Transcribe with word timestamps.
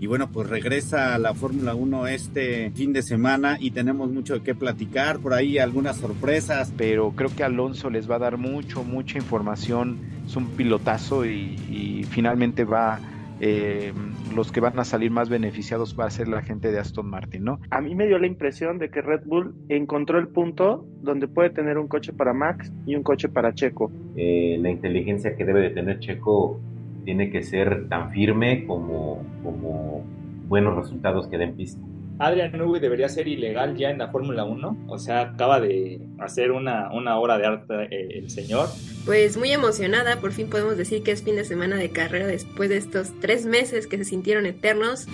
Y 0.00 0.06
bueno, 0.06 0.30
pues 0.30 0.48
regresa 0.48 1.14
a 1.14 1.18
la 1.18 1.34
Fórmula 1.34 1.74
1 1.74 2.06
este 2.06 2.70
fin 2.70 2.92
de 2.92 3.02
semana 3.02 3.56
y 3.58 3.72
tenemos 3.72 4.10
mucho 4.10 4.34
de 4.34 4.42
qué 4.42 4.54
platicar, 4.54 5.18
por 5.18 5.34
ahí 5.34 5.58
algunas 5.58 5.96
sorpresas. 5.96 6.72
Pero 6.76 7.12
creo 7.12 7.30
que 7.34 7.42
Alonso 7.42 7.90
les 7.90 8.08
va 8.08 8.16
a 8.16 8.20
dar 8.20 8.38
mucho, 8.38 8.84
mucha 8.84 9.18
información, 9.18 9.98
es 10.26 10.36
un 10.36 10.46
pilotazo 10.50 11.24
y, 11.26 12.04
finalmente 12.10 12.64
va... 12.64 13.00
Eh, 13.40 13.92
los 14.34 14.50
que 14.50 14.58
van 14.58 14.76
a 14.80 14.84
salir 14.84 15.12
más 15.12 15.28
beneficiados 15.28 15.96
va 15.98 16.06
a 16.06 16.10
ser 16.10 16.26
la 16.26 16.42
gente 16.42 16.72
de 16.72 16.80
Aston 16.80 17.08
Martin, 17.08 17.44
¿no? 17.44 17.60
A 17.70 17.80
mí 17.80 17.94
me 17.94 18.08
dio 18.08 18.18
la 18.18 18.26
impresión 18.26 18.78
de 18.78 18.90
que 18.90 19.00
Red 19.00 19.22
Bull 19.26 19.54
encontró 19.68 20.18
el 20.18 20.26
punto 20.26 20.84
donde 21.02 21.28
puede 21.28 21.50
tener 21.50 21.78
un 21.78 21.86
coche 21.86 22.12
para 22.12 22.32
Max 22.32 22.72
y 22.84 22.96
un 22.96 23.04
coche 23.04 23.28
para 23.28 23.54
Checo. 23.54 23.92
Eh, 24.16 24.58
la 24.60 24.70
inteligencia 24.70 25.36
que 25.36 25.44
debe 25.44 25.60
de 25.60 25.70
tener 25.70 26.00
Checo 26.00 26.60
tiene 27.08 27.30
que 27.30 27.42
ser 27.42 27.88
tan 27.88 28.10
firme 28.10 28.66
como, 28.66 29.24
como 29.42 30.04
buenos 30.46 30.76
resultados 30.76 31.26
que 31.28 31.38
den 31.38 31.56
pista. 31.56 31.80
Adrian 32.18 32.52
Newey 32.52 32.82
debería 32.82 33.08
ser 33.08 33.26
ilegal 33.26 33.78
ya 33.78 33.88
en 33.88 33.96
la 33.96 34.08
Fórmula 34.08 34.44
1. 34.44 34.84
O 34.88 34.98
sea, 34.98 35.22
acaba 35.22 35.58
de 35.58 36.02
hacer 36.18 36.52
una, 36.52 36.92
una 36.92 37.18
obra 37.18 37.38
de 37.38 37.46
arte 37.46 37.74
eh, 37.84 38.18
el 38.18 38.28
señor. 38.28 38.68
Pues 39.06 39.38
muy 39.38 39.50
emocionada, 39.52 40.20
por 40.20 40.32
fin 40.32 40.50
podemos 40.50 40.76
decir 40.76 41.02
que 41.02 41.12
es 41.12 41.22
fin 41.22 41.36
de 41.36 41.46
semana 41.46 41.76
de 41.76 41.88
carrera 41.88 42.26
después 42.26 42.68
de 42.68 42.76
estos 42.76 43.18
tres 43.20 43.46
meses 43.46 43.86
que 43.86 43.96
se 43.96 44.04
sintieron 44.04 44.44
eternos. 44.44 45.06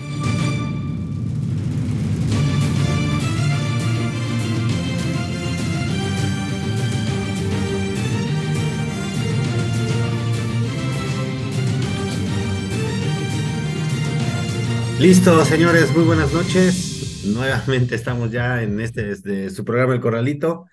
Listo, 14.97 15.43
señores, 15.43 15.93
muy 15.93 16.03
buenas 16.05 16.31
noches. 16.31 16.95
Nuevamente 17.21 17.95
estamos 17.95 18.31
ya 18.31 18.63
en 18.63 18.79
este, 18.79 19.11
este 19.11 19.49
su 19.49 19.65
programa 19.65 19.93
El 19.93 19.99
Corralito. 19.99 20.67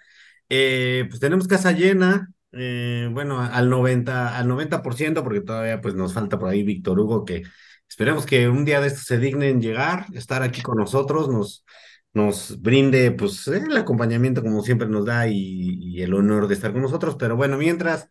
Eh, 0.48 1.06
pues 1.08 1.20
tenemos 1.20 1.48
casa 1.48 1.72
llena, 1.72 2.32
eh, 2.52 3.08
bueno, 3.12 3.40
al 3.40 3.68
90, 3.68 4.36
al 4.38 4.46
90%, 4.46 5.24
porque 5.24 5.40
todavía 5.40 5.80
pues 5.80 5.94
nos 5.94 6.14
falta 6.14 6.38
por 6.38 6.50
ahí 6.50 6.62
Víctor 6.62 7.00
Hugo, 7.00 7.24
que 7.24 7.42
esperemos 7.88 8.24
que 8.26 8.48
un 8.48 8.64
día 8.64 8.80
de 8.80 8.88
estos 8.88 9.04
se 9.04 9.18
dignen 9.18 9.60
llegar, 9.60 10.06
estar 10.14 10.42
aquí 10.42 10.62
con 10.62 10.78
nosotros, 10.78 11.28
nos, 11.28 11.64
nos 12.12 12.60
brinde 12.62 13.10
pues 13.12 13.48
el 13.48 13.76
acompañamiento 13.76 14.42
como 14.42 14.62
siempre 14.62 14.88
nos 14.88 15.06
da 15.06 15.26
y, 15.28 15.78
y 15.80 16.02
el 16.02 16.14
honor 16.14 16.46
de 16.48 16.54
estar 16.54 16.72
con 16.72 16.82
nosotros. 16.82 17.16
Pero 17.18 17.36
bueno, 17.36 17.56
mientras 17.58 18.08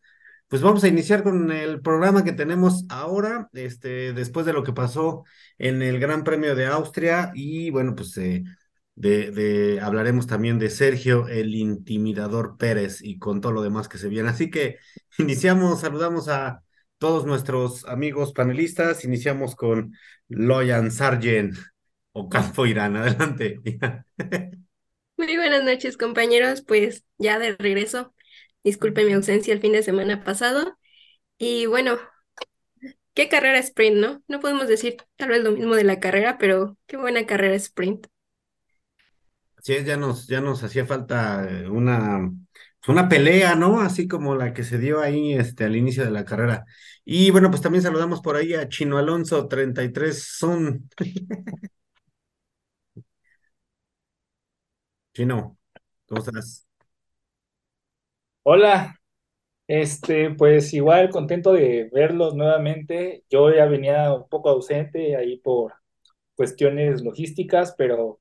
pues 0.52 0.61
vamos 0.61 0.83
a 0.83 0.89
iniciar 0.89 1.23
con 1.23 1.49
el 1.49 1.80
programa 1.80 2.25
que 2.25 2.33
tenemos 2.33 2.83
ahora, 2.89 3.49
este, 3.53 4.11
después 4.11 4.45
de 4.45 4.52
lo 4.52 4.63
que 4.63 4.73
pasó 4.73 5.23
en 5.57 5.81
el 5.81 5.97
Gran 5.97 6.25
Premio 6.25 6.55
de 6.55 6.66
Austria 6.66 7.31
y 7.33 7.69
bueno, 7.69 7.95
pues 7.95 8.17
eh, 8.17 8.44
de, 8.94 9.31
de, 9.31 9.79
hablaremos 9.79 10.27
también 10.27 10.59
de 10.59 10.69
Sergio, 10.69 11.29
el 11.29 11.55
intimidador 11.55 12.57
Pérez 12.57 13.02
y 13.02 13.17
con 13.17 13.39
todo 13.39 13.53
lo 13.53 13.61
demás 13.61 13.88
que 13.88 13.97
se 13.97 14.09
viene. 14.09 14.27
Así 14.27 14.49
que 14.49 14.77
iniciamos, 15.19 15.79
saludamos 15.79 16.27
a 16.27 16.61
todos 16.97 17.25
nuestros 17.25 17.85
amigos 17.85 18.33
panelistas, 18.33 19.05
iniciamos 19.05 19.55
con 19.55 19.94
Loyan 20.27 20.91
Sargent 20.91 21.55
o 22.11 22.27
Campo 22.27 22.66
Irán, 22.66 22.97
adelante. 22.97 23.61
Muy 25.16 25.38
buenas 25.38 25.63
noches 25.63 25.95
compañeros, 25.95 26.61
pues 26.61 27.05
ya 27.17 27.39
de 27.39 27.55
regreso 27.55 28.13
Disculpe 28.63 29.05
mi 29.05 29.13
ausencia 29.13 29.53
el 29.53 29.61
fin 29.61 29.73
de 29.73 29.83
semana 29.83 30.23
pasado. 30.23 30.77
Y 31.39 31.67
bueno, 31.67 31.99
qué 33.13 33.29
carrera 33.29 33.59
sprint, 33.59 33.97
¿no? 33.97 34.23
No 34.27 34.39
podemos 34.39 34.67
decir 34.67 34.97
tal 35.17 35.29
vez 35.29 35.43
lo 35.43 35.51
mismo 35.51 35.75
de 35.75 35.83
la 35.83 35.99
carrera, 35.99 36.37
pero 36.37 36.77
qué 36.87 36.97
buena 36.97 37.25
carrera 37.25 37.55
sprint. 37.55 38.07
Sí, 39.63 39.75
ya 39.85 39.95
nos, 39.95 40.27
ya 40.27 40.41
nos 40.41 40.63
hacía 40.63 40.85
falta 40.87 41.47
eh, 41.47 41.69
una, 41.69 42.31
una 42.88 43.07
pelea, 43.07 43.55
¿no? 43.55 43.79
Así 43.81 44.07
como 44.07 44.35
la 44.35 44.53
que 44.53 44.63
se 44.63 44.79
dio 44.79 45.01
ahí 45.01 45.33
este, 45.33 45.66
al 45.66 45.75
inicio 45.75 46.03
de 46.03 46.09
la 46.11 46.25
carrera. 46.25 46.66
Y 47.05 47.29
bueno, 47.29 47.51
pues 47.51 47.61
también 47.61 47.83
saludamos 47.83 48.21
por 48.21 48.35
ahí 48.38 48.55
a 48.55 48.67
Chino 48.69 48.97
Alonso 48.97 49.47
33 49.47 50.23
Son. 50.38 50.89
Chino, 55.13 55.57
¿cómo 56.07 56.19
estás? 56.21 56.67
Hola, 58.44 58.96
este, 59.68 60.31
pues 60.31 60.74
igual 60.74 61.09
contento 61.09 61.53
de 61.53 61.90
verlos 61.94 62.35
nuevamente. 62.35 63.25
Yo 63.29 63.52
ya 63.53 63.66
venía 63.68 64.13
un 64.13 64.28
poco 64.29 64.50
ausente 64.50 65.16
ahí 65.18 65.38
por 65.40 65.74
cuestiones 66.35 67.03
logísticas, 67.03 67.75
pero 67.78 68.19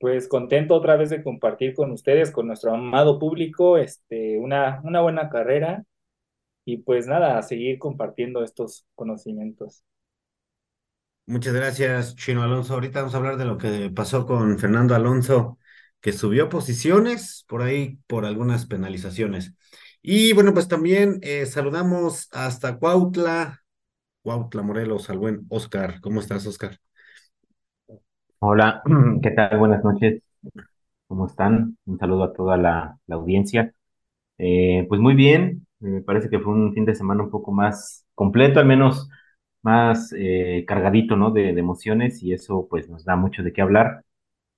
pues 0.00 0.28
contento 0.28 0.74
otra 0.76 0.96
vez 0.96 1.10
de 1.10 1.22
compartir 1.24 1.74
con 1.74 1.92
ustedes, 1.92 2.30
con 2.32 2.48
nuestro 2.48 2.74
amado 2.74 3.18
público, 3.18 3.78
este, 3.78 4.38
una, 4.38 4.80
una 4.84 5.02
buena 5.02 5.28
carrera 5.30 5.84
y 6.64 6.78
pues 6.78 7.06
nada, 7.08 7.38
a 7.38 7.42
seguir 7.42 7.78
compartiendo 7.78 8.44
estos 8.44 8.86
conocimientos. 8.96 9.84
Muchas 11.26 11.52
gracias, 11.52 12.16
Chino 12.16 12.42
Alonso. 12.42 12.72
Ahorita 12.74 13.00
vamos 13.00 13.14
a 13.14 13.18
hablar 13.18 13.36
de 13.36 13.44
lo 13.44 13.58
que 13.58 13.90
pasó 13.90 14.26
con 14.26 14.58
Fernando 14.58 14.94
Alonso, 14.94 15.58
que 16.00 16.12
subió 16.12 16.48
posiciones 16.48 17.44
por 17.48 17.62
ahí 17.62 17.98
por 18.06 18.24
algunas 18.24 18.66
penalizaciones. 18.66 19.54
Y 20.02 20.32
bueno, 20.32 20.54
pues 20.54 20.68
también 20.68 21.18
eh, 21.22 21.46
saludamos 21.46 22.28
hasta 22.32 22.78
Cuautla, 22.78 23.62
Cuautla 24.22 24.62
Morelos, 24.62 25.10
al 25.10 25.18
buen 25.18 25.46
Oscar. 25.48 26.00
¿Cómo 26.00 26.20
estás, 26.20 26.46
Oscar? 26.46 26.78
Hola, 28.40 28.82
¿qué 29.22 29.30
tal? 29.32 29.58
Buenas 29.58 29.82
noches. 29.84 30.22
¿Cómo 31.06 31.26
están? 31.26 31.76
Un 31.86 31.98
saludo 31.98 32.24
a 32.24 32.32
toda 32.32 32.56
la, 32.56 32.98
audiencia. 33.10 33.74
Eh, 34.38 34.86
pues 34.88 35.00
muy 35.00 35.14
bien, 35.14 35.66
me 35.80 36.02
parece 36.02 36.30
que 36.30 36.38
fue 36.40 36.52
un 36.52 36.74
fin 36.74 36.84
de 36.84 36.94
semana 36.94 37.24
un 37.24 37.30
poco 37.30 37.52
más 37.52 38.06
completo, 38.14 38.60
al 38.60 38.66
menos 38.66 39.08
más 39.62 40.14
eh, 40.16 40.64
cargadito, 40.66 41.16
¿no? 41.16 41.30
De, 41.32 41.52
de, 41.54 41.60
emociones 41.60 42.22
y 42.22 42.32
eso 42.32 42.68
pues 42.70 42.88
nos 42.88 43.04
da 43.04 43.16
mucho 43.16 43.42
de 43.42 43.52
qué 43.52 43.62
hablar, 43.62 44.04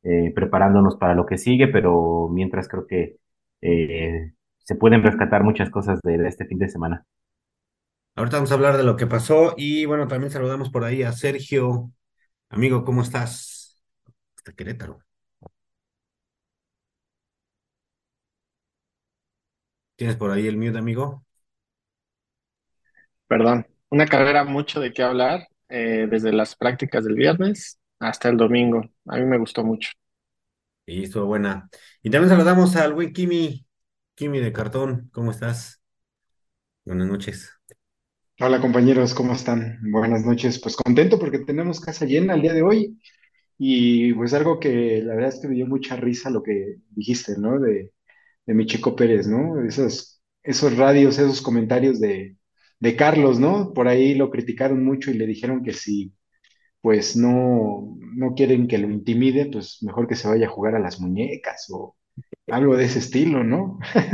preparándonos 0.02 0.96
para 0.96 1.14
lo 1.14 1.26
que 1.26 1.38
sigue, 1.38 1.68
pero 1.68 2.28
mientras 2.30 2.68
creo 2.68 2.86
que 2.86 3.18
se 4.70 4.76
pueden 4.76 5.02
rescatar 5.02 5.42
muchas 5.42 5.68
cosas 5.68 6.00
de, 6.02 6.14
este 6.28 6.46
fin 6.46 6.58
de 6.58 6.68
semana. 6.68 7.04
Ahorita 8.14 8.36
vamos 8.36 8.52
a 8.52 8.54
hablar 8.54 8.76
de 8.76 8.84
lo 8.84 8.96
que 8.96 9.06
pasó 9.08 9.54
y 9.56 9.84
bueno, 9.84 10.06
también 10.06 10.30
saludamos 10.30 10.70
por 10.70 10.84
ahí 10.84 11.02
a 11.02 11.10
Sergio. 11.12 11.90
Amigo, 12.50 12.84
¿cómo 12.84 13.02
estás? 13.02 13.82
Hasta 14.36 14.52
Querétaro. 14.52 15.00
¿Tienes 19.96 20.16
por 20.16 20.30
ahí 20.30 20.46
el 20.46 20.56
mute, 20.56 20.78
amigo? 20.78 21.24
Perdón, 23.26 23.66
una 23.90 24.06
carrera 24.06 24.44
mucho 24.44 24.78
de 24.80 24.92
qué 24.92 25.02
hablar, 25.02 25.48
eh, 25.68 26.06
desde 26.08 26.32
las 26.32 26.54
prácticas 26.54 27.04
del 27.04 27.14
viernes 27.14 27.79
hasta 28.00 28.28
el 28.28 28.36
domingo. 28.36 28.82
A 29.06 29.18
mí 29.18 29.24
me 29.26 29.38
gustó 29.38 29.64
mucho. 29.64 29.90
Y 30.86 31.04
estuvo 31.04 31.26
buena. 31.26 31.70
Y 32.02 32.10
también 32.10 32.30
saludamos 32.30 32.76
al 32.76 32.94
buen 32.94 33.12
Kimi. 33.12 33.66
Kimi 34.14 34.40
de 34.40 34.52
Cartón, 34.52 35.08
¿cómo 35.12 35.30
estás? 35.30 35.80
Buenas 36.84 37.08
noches. 37.08 37.50
Hola 38.40 38.60
compañeros, 38.60 39.14
¿cómo 39.14 39.34
están? 39.34 39.78
Buenas 39.92 40.24
noches. 40.24 40.58
Pues 40.60 40.74
contento 40.76 41.18
porque 41.18 41.38
tenemos 41.40 41.80
casa 41.80 42.06
llena 42.06 42.34
el 42.34 42.42
día 42.42 42.54
de 42.54 42.62
hoy 42.62 42.98
y 43.58 44.14
pues 44.14 44.34
algo 44.34 44.60
que 44.60 45.02
la 45.02 45.14
verdad 45.14 45.30
es 45.30 45.40
que 45.40 45.48
me 45.48 45.54
dio 45.56 45.66
mucha 45.66 45.96
risa 45.96 46.30
lo 46.30 46.42
que 46.42 46.76
dijiste, 46.90 47.34
¿no? 47.38 47.58
De, 47.60 47.92
de 48.46 48.54
mi 48.54 48.66
Chico 48.66 48.96
Pérez, 48.96 49.28
¿no? 49.28 49.62
Esos, 49.64 50.22
esos 50.42 50.76
radios, 50.78 51.18
esos 51.18 51.42
comentarios 51.42 52.00
de, 52.00 52.36
de 52.80 52.96
Carlos, 52.96 53.40
¿no? 53.40 53.72
Por 53.74 53.88
ahí 53.88 54.14
lo 54.14 54.30
criticaron 54.30 54.84
mucho 54.84 55.10
y 55.10 55.14
le 55.16 55.26
dijeron 55.26 55.62
que 55.64 55.72
si 55.74 56.12
pues 56.82 57.16
no, 57.16 57.96
no 58.14 58.34
quieren 58.34 58.68
que 58.68 58.78
lo 58.78 58.90
intimide, 58.90 59.46
pues 59.52 59.78
mejor 59.82 60.08
que 60.08 60.16
se 60.16 60.28
vaya 60.28 60.46
a 60.46 60.50
jugar 60.50 60.74
a 60.76 60.78
las 60.80 61.00
muñecas 61.00 61.66
o 61.70 61.96
algo 62.48 62.76
de 62.76 62.84
ese 62.86 63.00
estilo, 63.00 63.44
¿no? 63.44 63.78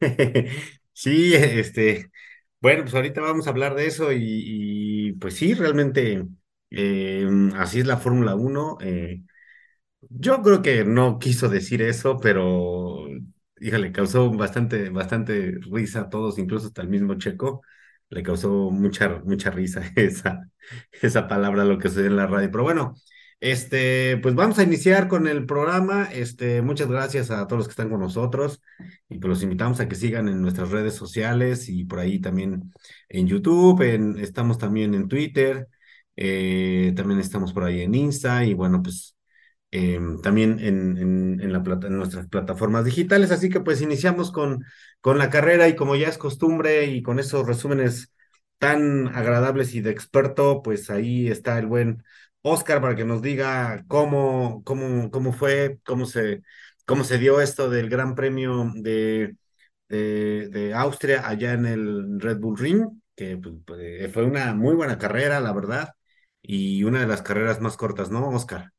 Sí, 0.92 1.34
este, 1.34 2.10
bueno, 2.60 2.82
pues 2.82 2.94
ahorita 2.94 3.20
vamos 3.20 3.46
a 3.46 3.50
hablar 3.50 3.74
de 3.76 3.86
eso 3.86 4.10
y, 4.12 5.12
pues 5.20 5.34
sí, 5.36 5.54
realmente 5.54 6.26
eh, 6.70 7.28
así 7.56 7.80
es 7.80 7.86
la 7.86 7.98
Fórmula 7.98 8.34
1. 8.34 8.78
Eh, 8.80 9.22
yo 10.02 10.42
creo 10.42 10.62
que 10.62 10.84
no 10.84 11.18
quiso 11.18 11.48
decir 11.48 11.82
eso, 11.82 12.18
pero 12.20 13.06
híjole, 13.60 13.92
causó 13.92 14.30
bastante, 14.32 14.90
bastante 14.90 15.58
risa 15.72 16.02
a 16.02 16.10
todos, 16.10 16.38
incluso 16.38 16.68
hasta 16.68 16.82
el 16.82 16.88
mismo 16.88 17.16
Checo. 17.16 17.62
Le 18.10 18.22
causó 18.22 18.70
mucha, 18.70 19.20
mucha 19.24 19.50
risa 19.50 19.82
esa, 19.96 20.50
esa 21.02 21.28
palabra, 21.28 21.64
lo 21.64 21.78
que 21.78 21.88
sucede 21.88 22.06
en 22.06 22.16
la 22.16 22.26
radio. 22.26 22.50
Pero 22.50 22.64
bueno, 22.64 22.94
este, 23.40 24.16
pues 24.18 24.34
vamos 24.34 24.58
a 24.58 24.64
iniciar 24.64 25.08
con 25.08 25.28
el 25.28 25.46
programa. 25.46 26.04
Este, 26.12 26.60
muchas 26.62 26.88
gracias 26.88 27.30
a 27.30 27.46
todos 27.46 27.58
los 27.58 27.68
que 27.68 27.72
están 27.72 27.90
con 27.90 28.00
nosotros 28.00 28.60
y 29.08 29.18
pues 29.18 29.28
los 29.28 29.42
invitamos 29.42 29.78
a 29.80 29.88
que 29.88 29.94
sigan 29.94 30.28
en 30.28 30.42
nuestras 30.42 30.70
redes 30.70 30.94
sociales 30.94 31.68
y 31.68 31.84
por 31.84 32.00
ahí 32.00 32.20
también 32.20 32.72
en 33.08 33.26
YouTube, 33.28 33.82
estamos 34.20 34.58
también 34.58 34.94
en 34.94 35.08
Twitter. 35.08 35.68
Eh, 36.16 36.92
también 36.96 37.20
estamos 37.20 37.52
por 37.52 37.62
ahí 37.64 37.80
en 37.82 37.94
Insta 37.94 38.44
y 38.44 38.54
bueno, 38.54 38.82
pues 38.82 39.16
em, 39.70 40.20
también 40.20 40.58
en, 40.58 41.40
en 41.40 41.52
la 41.52 41.62
plata, 41.62 41.86
en 41.86 41.96
nuestras 41.96 42.26
plataformas 42.28 42.84
digitales. 42.84 43.30
Así 43.30 43.48
que 43.50 43.60
pues 43.60 43.80
iniciamos 43.82 44.32
con, 44.32 44.64
con 45.00 45.18
la 45.18 45.30
carrera 45.30 45.68
y 45.68 45.76
como 45.76 45.96
ya 45.96 46.08
es 46.08 46.18
costumbre 46.18 46.86
y 46.86 47.02
con 47.02 47.18
esos 47.18 47.46
resúmenes 47.46 48.12
tan 48.58 49.08
agradables 49.08 49.74
y 49.74 49.80
de 49.80 49.90
experto, 49.90 50.62
pues 50.62 50.90
ahí 50.90 51.28
está 51.28 51.58
el 51.58 51.66
buen 51.66 52.02
Oscar 52.42 52.80
para 52.80 52.96
que 52.96 53.04
nos 53.04 53.22
diga 53.22 53.84
cómo, 53.88 54.62
cómo, 54.64 55.10
cómo 55.10 55.32
fue, 55.32 55.78
cómo 55.84 56.06
se, 56.06 56.42
cómo 56.86 57.04
se 57.04 57.18
dio 57.18 57.40
esto 57.40 57.70
del 57.70 57.88
Gran 57.88 58.14
Premio 58.14 58.72
de, 58.74 59.36
de, 59.88 60.74
Austria 60.74 61.26
allá 61.28 61.52
en 61.52 61.66
el 61.66 62.20
Red 62.20 62.38
Bull 62.38 62.58
Ring, 62.58 63.00
que 63.14 63.36
pues, 63.36 63.54
pues, 63.66 64.12
fue 64.12 64.24
una 64.24 64.54
muy 64.54 64.74
buena 64.74 64.98
carrera, 64.98 65.40
la 65.40 65.52
verdad, 65.52 65.90
y 66.42 66.84
una 66.84 67.00
de 67.00 67.06
las 67.06 67.22
carreras 67.22 67.60
más 67.60 67.76
cortas, 67.76 68.10
¿no, 68.10 68.28
Oscar? 68.30 68.72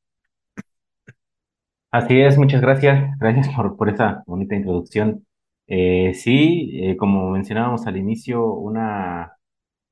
Así 1.92 2.22
es, 2.22 2.38
muchas 2.38 2.62
gracias. 2.62 3.18
Gracias 3.20 3.50
por, 3.56 3.76
por 3.76 3.90
esa 3.90 4.24
bonita 4.28 4.56
introducción. 4.56 5.26
Eh, 5.72 6.14
sí, 6.16 6.72
eh, 6.84 6.98
como 6.98 7.30
mencionábamos 7.32 7.86
al 7.88 7.98
inicio, 7.98 8.44
una 8.54 9.34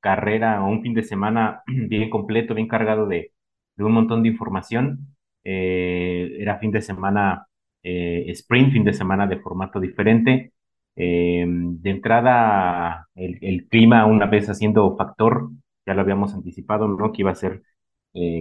carrera 0.00 0.64
o 0.64 0.68
un 0.70 0.82
fin 0.82 0.94
de 0.94 1.02
semana 1.04 1.62
bien 1.66 2.10
completo, 2.10 2.54
bien 2.54 2.68
cargado 2.68 3.06
de, 3.06 3.32
un 3.78 3.92
montón 3.92 4.22
de 4.22 4.30
información. 4.30 5.16
Eh, 5.44 6.36
era 6.40 6.58
fin 6.58 6.72
de 6.72 6.82
semana 6.82 7.46
eh, 7.82 8.26
sprint, 8.30 8.72
fin 8.72 8.84
de 8.84 8.92
semana 8.94 9.26
de 9.26 9.38
formato 9.40 9.80
diferente. 9.80 10.52
De 10.96 11.90
entrada, 11.90 13.08
el, 13.14 13.68
clima 13.68 14.04
una 14.06 14.26
vez 14.26 14.48
haciendo 14.50 14.96
factor, 14.96 15.50
ya 15.86 15.94
lo 15.94 16.00
habíamos 16.02 16.34
anticipado, 16.34 16.88
¿no? 16.88 17.12
Que 17.12 17.22
iba 17.22 17.30
a 17.32 17.34
ser 17.36 17.62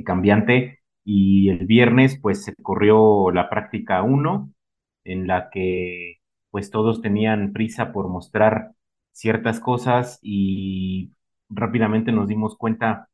cambiante. 0.06 0.80
Y 1.04 1.50
el 1.50 1.66
viernes, 1.68 2.20
pues 2.20 2.44
se 2.44 2.56
corrió 2.56 3.32
la 3.32 3.50
práctica 3.50 4.02
1, 4.04 4.52
en 5.06 5.28
la 5.28 5.50
que 5.52 6.17
pues 6.58 6.72
todos 6.72 7.04
tenían 7.04 7.54
prisa 7.54 7.94
por 7.94 8.10
mostrar 8.10 8.72
ciertas 9.12 9.60
cosas 9.60 10.18
y 10.24 11.12
rápidamente 11.50 12.12
nos 12.12 12.28
dimos 12.28 12.58
cuenta 12.58 13.10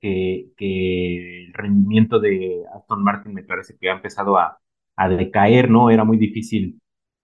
que, 0.00 0.48
que, 0.56 1.44
el 1.44 1.54
rendimiento 1.54 2.18
de 2.18 2.64
Aston 2.74 3.04
Martin 3.04 3.34
me 3.34 3.44
parece 3.44 3.76
que 3.78 3.88
ha 3.88 3.92
empezado 3.94 4.36
a, 4.36 4.58
a, 4.96 5.08
decaer, 5.08 5.70
¿no? 5.70 5.90
Era 5.90 6.02
muy 6.02 6.18
difícil 6.18 6.80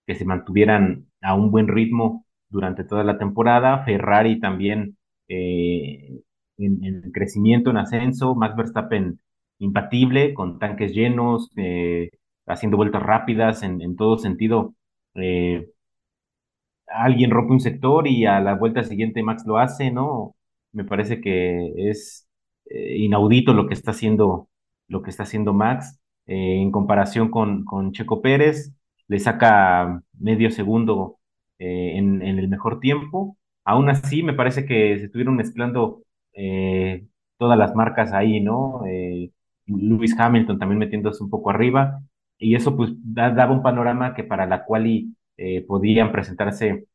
que 0.06 0.14
se 0.14 0.24
mantuvieran 0.24 1.06
a 1.20 1.34
un 1.34 1.50
buen 1.50 1.66
ritmo 1.66 2.24
durante 2.48 2.84
toda 2.84 3.02
la 3.02 3.18
temporada. 3.18 3.84
Ferrari 3.84 4.38
también 4.38 4.96
eh, 5.26 6.20
en, 6.56 6.84
en, 6.84 7.10
crecimiento, 7.10 7.70
en 7.70 7.78
ascenso. 7.78 8.36
Max 8.36 8.54
Verstappen 8.54 9.18
impatible, 9.58 10.34
con 10.34 10.60
tanques 10.60 10.92
llenos, 10.94 11.50
eh, 11.56 12.10
haciendo 12.46 12.76
vueltas 12.76 13.02
rápidas 13.02 13.64
en, 13.64 13.80
en 13.82 13.96
todo 13.96 14.18
sentido. 14.18 14.74
Eh, 15.14 15.68
alguien 16.88 17.30
rompe 17.30 17.52
un 17.52 17.60
sector 17.60 18.06
y 18.06 18.26
a 18.26 18.40
la 18.40 18.54
vuelta 18.54 18.84
siguiente 18.84 19.22
Max 19.22 19.44
lo 19.46 19.58
hace, 19.58 19.90
¿no? 19.90 20.36
Me 20.72 20.84
parece 20.84 21.20
que 21.20 21.72
es 21.90 22.28
eh, 22.66 22.98
inaudito 22.98 23.52
lo 23.54 23.66
que 23.66 23.74
está 23.74 23.92
haciendo, 23.92 24.48
lo 24.88 25.02
que 25.02 25.10
está 25.10 25.24
haciendo 25.24 25.52
Max 25.52 26.00
eh, 26.26 26.60
en 26.60 26.70
comparación 26.70 27.30
con, 27.30 27.64
con 27.64 27.92
Checo 27.92 28.22
Pérez, 28.22 28.72
le 29.08 29.18
saca 29.20 30.02
medio 30.18 30.50
segundo 30.50 31.18
en, 31.58 32.22
en, 32.22 32.38
el 32.38 32.48
mejor 32.48 32.80
tiempo. 32.80 33.36
Aún 33.64 33.88
así, 33.88 34.22
me 34.22 34.34
parece 34.34 34.66
que 34.66 34.98
se 34.98 35.06
estuvieron 35.06 35.36
mezclando 35.36 36.02
todas 37.38 37.58
las 37.58 37.74
marcas 37.74 38.12
ahí, 38.12 38.40
¿no? 38.40 38.82
Lewis 39.66 40.18
Hamilton 40.18 40.58
también 40.58 40.78
metiéndose 40.78 41.22
un 41.22 41.30
poco 41.30 41.50
arriba, 41.50 42.02
y 42.44 42.54
eso 42.56 42.76
pues 42.76 42.90
da, 43.02 43.30
daba 43.30 43.52
un 43.54 43.62
panorama 43.62 44.14
que 44.14 44.24
para 44.24 44.46
la 44.46 44.64
quali 44.64 45.14
eh, 45.38 45.62
podían 45.66 46.12
presentarse 46.12 46.86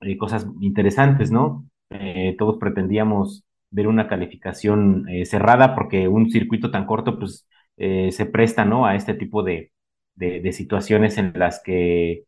eh, 0.00 0.18
cosas 0.18 0.46
interesantes, 0.60 1.30
¿no? 1.32 1.66
Eh, 1.90 2.36
todos 2.38 2.58
pretendíamos 2.58 3.44
ver 3.70 3.88
una 3.88 4.08
calificación 4.08 5.06
cerrada 5.24 5.74
porque 5.76 6.08
un 6.08 6.30
circuito 6.30 6.70
tan 6.70 6.86
corto 6.86 7.18
pues 7.18 7.46
se 7.76 8.26
presta, 8.26 8.64
¿no? 8.64 8.86
A 8.86 8.96
este 8.96 9.14
tipo 9.14 9.42
de, 9.42 9.72
de, 10.16 10.52
situaciones 10.52 11.18
en 11.18 11.32
las 11.36 11.62
que 11.62 12.24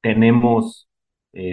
tenemos 0.00 0.88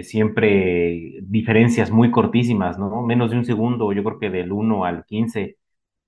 siempre 0.02 1.18
diferencias 1.22 1.90
muy 1.90 2.10
cortísimas, 2.10 2.78
¿no? 2.78 3.02
Menos 3.02 3.30
de 3.30 3.38
un 3.38 3.44
segundo, 3.44 3.92
yo 3.92 4.04
creo 4.04 4.18
que 4.20 4.30
del 4.30 4.52
1 4.52 4.84
al 4.84 5.04
15 5.04 5.56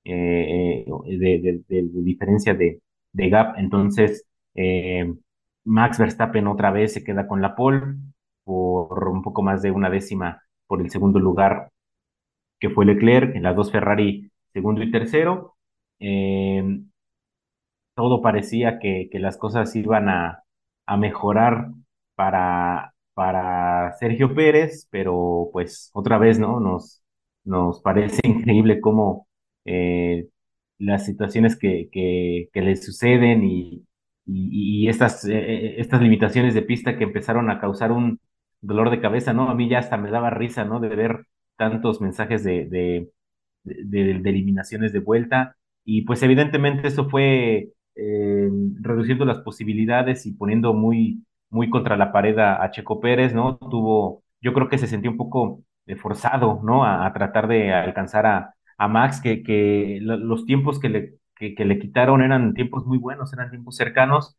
de, 0.04 0.84
de, 1.18 1.60
de, 1.68 1.82
diferencia 2.02 2.54
de, 2.54 2.80
de 3.12 3.28
gap. 3.30 3.54
Entonces, 3.58 4.26
eh, 4.54 5.12
Max 5.64 5.98
Verstappen 5.98 6.46
otra 6.46 6.70
vez 6.70 6.92
se 6.94 7.04
queda 7.04 7.26
con 7.26 7.42
la 7.42 7.54
pole 7.56 7.96
por 8.44 9.08
un 9.08 9.22
poco 9.22 9.42
más 9.42 9.62
de 9.62 9.70
una 9.70 9.90
décima 9.90 10.42
por 10.66 10.80
el 10.80 10.90
segundo 10.90 11.18
lugar 11.18 11.70
que 12.60 12.70
fue 12.70 12.86
Leclerc, 12.86 13.34
en 13.36 13.42
las 13.44 13.56
dos 13.56 13.72
Ferrari 13.72 14.30
segundo 14.52 14.82
y 14.82 14.90
tercero. 14.90 15.56
Eh, 16.00 16.62
todo 17.94 18.22
parecía 18.22 18.78
que, 18.78 19.08
las 19.14 19.36
cosas 19.36 19.74
iban 19.76 20.08
a, 20.08 20.42
a 20.86 20.96
mejorar 20.96 21.68
para, 22.14 22.94
para 23.14 23.92
Sergio 23.98 24.34
Pérez, 24.34 24.88
pero 24.90 25.50
pues 25.52 25.90
otra 25.94 26.18
vez, 26.18 26.38
¿no? 26.38 26.60
Nos, 26.60 27.02
nos 27.44 27.80
parece 27.82 28.20
increíble 28.26 28.80
cómo 28.80 29.28
eh, 29.64 30.28
las 30.82 31.06
situaciones 31.06 31.56
que, 31.56 31.88
que, 31.92 32.48
que 32.52 32.60
le 32.62 32.76
suceden 32.76 33.44
y, 33.44 33.84
y, 34.26 34.88
estas, 34.88 35.24
eh, 35.26 35.80
estas 35.80 36.00
limitaciones 36.02 36.54
de 36.54 36.62
pista 36.62 36.96
que 36.96 37.04
empezaron 37.04 37.50
a 37.50 37.60
causar 37.60 37.92
un 37.92 38.20
dolor 38.60 38.90
de 38.90 39.00
cabeza, 39.00 39.32
¿no? 39.32 39.48
A 39.50 39.54
mí 39.54 39.68
ya 39.68 39.78
hasta 39.78 39.96
me 39.96 40.10
daba 40.10 40.30
risa, 40.30 40.64
¿no? 40.64 40.80
De 40.80 40.88
ver 40.88 41.26
tantos 41.56 42.00
mensajes 42.00 42.44
de, 42.44 42.66
de, 43.64 44.20
eliminaciones 44.24 44.92
de 44.92 45.00
vuelta. 45.00 45.56
Y 45.84 46.02
pues 46.02 46.22
evidentemente 46.22 46.88
eso 46.88 47.08
fue 47.08 47.70
eh, 47.96 48.50
reduciendo 48.80 49.24
las 49.24 49.40
posibilidades 49.40 50.26
y 50.26 50.32
poniendo 50.32 50.74
muy, 50.74 51.24
muy 51.50 51.70
contra 51.70 51.96
la 51.96 52.12
pared 52.12 52.38
a, 52.38 52.70
Checo 52.70 53.00
Pérez, 53.00 53.34
¿no? 53.34 53.56
Tuvo, 53.58 54.22
yo 54.40 54.52
creo 54.52 54.68
que 54.68 54.78
se 54.78 54.86
sentía 54.86 55.10
un 55.10 55.16
poco 55.16 55.62
forzado, 56.00 56.60
¿no? 56.64 56.84
A 56.84 57.12
tratar 57.12 57.48
de 57.48 57.72
alcanzar 57.72 58.26
a, 58.26 58.54
a 58.84 58.88
Max, 58.88 59.20
que, 59.20 59.42
que 59.42 59.98
los 60.02 60.44
tiempos 60.46 60.80
que 60.80 60.88
le 60.88 61.14
que, 61.36 61.64
le 61.64 61.78
quitaron 61.78 62.22
eran 62.22 62.54
tiempos 62.54 62.86
muy 62.86 62.98
buenos, 62.98 63.32
eran 63.32 63.50
tiempos 63.50 63.76
cercanos, 63.76 64.36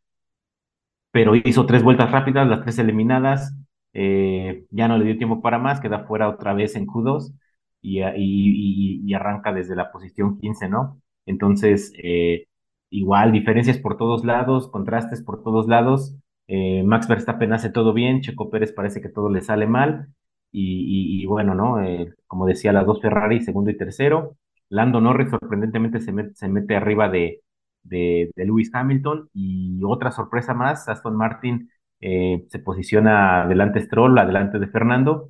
pero 1.11 1.35
hizo 1.35 1.65
tres 1.65 1.83
vueltas 1.83 2.11
rápidas, 2.11 2.47
las 2.47 2.61
tres 2.61 2.79
eliminadas, 2.79 3.53
eh, 3.93 4.65
ya 4.71 4.87
no 4.87 4.97
le 4.97 5.05
dio 5.05 5.17
tiempo 5.17 5.41
para 5.41 5.59
más, 5.59 5.79
queda 5.79 6.05
fuera 6.05 6.29
otra 6.29 6.53
vez 6.53 6.75
en 6.75 6.87
Q2 6.87 7.33
y, 7.81 8.01
y, 8.01 9.01
y 9.05 9.13
arranca 9.13 9.53
desde 9.53 9.75
la 9.75 9.91
posición 9.91 10.39
15, 10.39 10.69
¿no? 10.69 10.99
Entonces, 11.25 11.93
eh, 12.03 12.47
igual, 12.89 13.31
diferencias 13.31 13.77
por 13.77 13.97
todos 13.97 14.25
lados, 14.25 14.69
contrastes 14.69 15.21
por 15.23 15.43
todos 15.43 15.67
lados. 15.67 16.15
Eh, 16.47 16.83
Max 16.83 17.07
Verstappen 17.07 17.53
hace 17.53 17.69
todo 17.69 17.93
bien, 17.93 18.21
Checo 18.21 18.49
Pérez 18.49 18.73
parece 18.73 19.01
que 19.01 19.09
todo 19.09 19.29
le 19.29 19.41
sale 19.41 19.67
mal. 19.67 20.07
Y, 20.55 21.25
bueno, 21.25 21.55
¿no? 21.55 21.81
Eh, 21.83 22.13
como 22.27 22.45
decía, 22.45 22.71
las 22.73 22.85
dos 22.85 23.01
Ferrari, 23.01 23.41
segundo 23.41 23.71
y 23.71 23.77
tercero. 23.77 24.37
Lando 24.69 25.01
Norris 25.01 25.29
sorprendentemente 25.29 25.99
se 25.99 26.11
mete, 26.11 26.35
se 26.35 26.47
mete 26.47 26.75
arriba 26.75 27.09
de, 27.09 27.41
de, 27.83 28.31
Lewis 28.35 28.71
Hamilton 28.73 29.29
y 29.33 29.81
otra 29.83 30.11
sorpresa 30.11 30.53
más, 30.53 30.87
Aston 30.89 31.15
Martin 31.15 31.69
eh, 32.01 32.45
se 32.49 32.59
posiciona 32.59 33.47
delante 33.47 33.81
Stroll, 33.81 34.17
adelante 34.17 34.59
de 34.59 34.67
Fernando, 34.67 35.29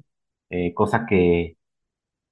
eh, 0.49 0.73
cosa 0.73 1.05
que, 1.05 1.57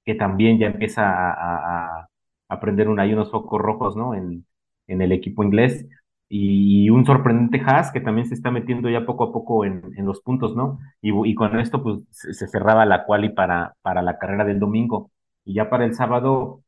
que 0.04 0.14
también 0.14 0.58
ya 0.58 0.66
empieza 0.68 1.04
a, 1.08 2.00
a, 2.00 2.08
a 2.48 2.60
prender 2.60 2.88
un, 2.88 3.00
hay 3.00 3.12
unos 3.12 3.30
focos 3.30 3.60
rojos 3.60 3.96
¿no? 3.96 4.14
en, 4.14 4.46
en 4.86 5.02
el 5.02 5.12
equipo 5.12 5.44
inglés 5.44 5.86
y 6.34 6.88
un 6.88 7.04
sorprendente 7.04 7.60
Haas 7.60 7.92
que 7.92 8.00
también 8.00 8.26
se 8.26 8.34
está 8.34 8.50
metiendo 8.50 8.88
ya 8.88 9.04
poco 9.04 9.24
a 9.24 9.32
poco 9.32 9.66
en, 9.66 9.82
en 9.98 10.06
los 10.06 10.22
puntos, 10.22 10.56
¿no? 10.56 10.78
Y, 11.02 11.34
con 11.34 11.58
esto 11.60 11.82
pues 11.82 11.98
se 12.10 12.48
cerraba 12.48 12.86
la 12.86 13.04
quali 13.04 13.28
para, 13.30 13.74
para 13.82 14.00
la 14.02 14.18
carrera 14.18 14.44
del 14.46 14.58
domingo. 14.58 15.10
Y 15.44 15.54
ya 15.54 15.68
para 15.68 15.84
el 15.84 15.94
sábado 15.94 16.62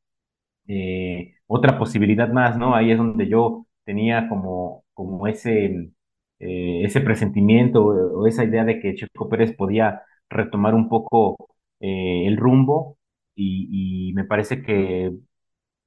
eh, 0.68 1.34
otra 1.46 1.78
posibilidad 1.78 2.28
más, 2.30 2.58
¿no? 2.58 2.74
Ahí 2.74 2.90
es 2.90 2.98
donde 2.98 3.28
yo 3.28 3.66
tenía 3.84 4.28
como, 4.28 4.84
como 4.94 5.26
ese, 5.28 5.90
eh, 6.38 6.82
ese 6.84 7.00
presentimiento 7.00 7.84
o, 7.84 8.20
o, 8.22 8.26
esa 8.26 8.44
idea 8.44 8.64
de 8.64 8.80
que 8.80 8.94
Checo 8.94 9.28
Pérez 9.30 9.54
podía 9.56 10.02
retomar 10.28 10.74
un 10.74 10.88
poco 10.90 11.36
eh, 11.80 12.26
el 12.26 12.36
rumbo 12.36 12.98
y, 13.34 14.12
me 14.14 14.24
parece 14.24 14.62
que 14.62 15.12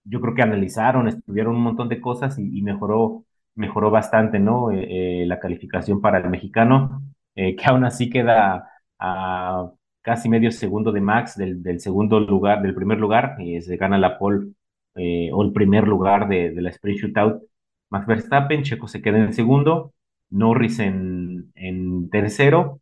yo 0.04 0.22
creo 0.22 0.36
que 0.36 0.42
analizaron, 0.42 1.08
estudiaron 1.08 1.56
un 1.56 1.64
montón 1.64 1.90
de 1.90 2.02
cosas 2.02 2.40
y 2.40 2.62
mejoró, 2.62 3.26
mejoró 3.58 3.92
bastante, 3.92 4.40
¿no? 4.40 4.70
la 4.72 5.40
calificación 5.40 6.02
para 6.02 6.20
el 6.20 6.30
mexicano, 6.30 7.02
que 7.36 7.58
aún 7.66 7.86
así 7.86 8.10
queda 8.10 8.70
a 9.00 9.72
casi 10.02 10.30
medio 10.30 10.52
segundo 10.52 10.92
de 10.94 11.02
Max 11.02 11.36
del, 11.38 11.62
del 11.62 11.82
segundo 11.82 12.20
lugar, 12.20 12.62
del 12.62 12.74
primer 12.76 12.98
lugar, 13.00 13.36
y 13.40 13.62
se 13.62 13.78
gana 13.78 13.98
la 13.98 14.18
pole 14.18 14.54
eh, 14.96 15.30
o 15.34 15.44
el 15.44 15.52
primer 15.54 15.88
lugar 15.88 16.28
de, 16.30 16.52
de 16.52 16.62
la 16.62 16.70
Sprint 16.70 17.00
Shootout. 17.02 17.44
Max 17.90 18.08
Verstappen, 18.08 18.64
Checo 18.64 18.88
se 18.88 19.02
queda 19.02 19.18
en 19.20 19.34
segundo, 19.34 19.94
Norris 20.30 20.80
en, 20.80 21.52
en 21.56 22.10
tercero 22.10 22.82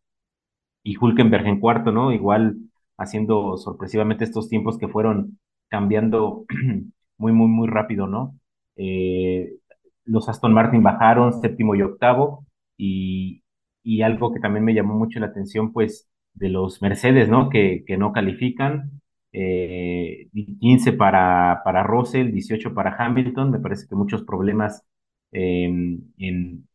y 0.84 0.98
Hulkenberg 0.98 1.48
en 1.48 1.60
cuarto, 1.60 1.92
¿no? 1.92 2.12
Igual 2.12 2.58
haciendo 2.98 3.58
sorpresivamente 3.58 4.24
estos 4.24 4.50
tiempos 4.50 4.78
que 4.78 4.88
fueron 4.88 5.40
cambiando 5.70 6.46
muy, 7.18 7.32
muy, 7.34 7.48
muy 7.48 7.68
rápido, 7.68 8.08
¿no? 8.08 8.38
Eh, 8.78 9.56
los 10.06 10.30
Aston 10.30 10.54
Martin 10.54 10.84
bajaron 10.84 11.42
séptimo 11.42 11.76
y 11.76 11.82
octavo 11.82 12.46
y, 12.78 13.44
y 13.84 14.02
algo 14.02 14.34
que 14.34 14.40
también 14.40 14.66
me 14.66 14.74
llamó 14.74 14.96
mucho 14.96 15.20
la 15.20 15.28
atención, 15.28 15.74
pues, 15.74 16.10
de 16.34 16.50
los 16.50 16.82
Mercedes, 16.82 17.30
¿no? 17.30 17.50
Que, 17.50 17.84
no 17.98 18.12
califican, 18.14 19.02
eh, 19.32 20.28
15 20.60 20.94
para, 20.94 21.62
para 21.64 21.84
Russell, 21.84 22.32
18 22.32 22.74
para 22.74 22.96
Hamilton, 22.98 23.52
me 23.52 23.60
parece 23.60 23.88
que 23.88 23.96
muchos 23.96 24.24
problemas 24.24 24.84
eh, 25.32 25.66
en 26.18 26.68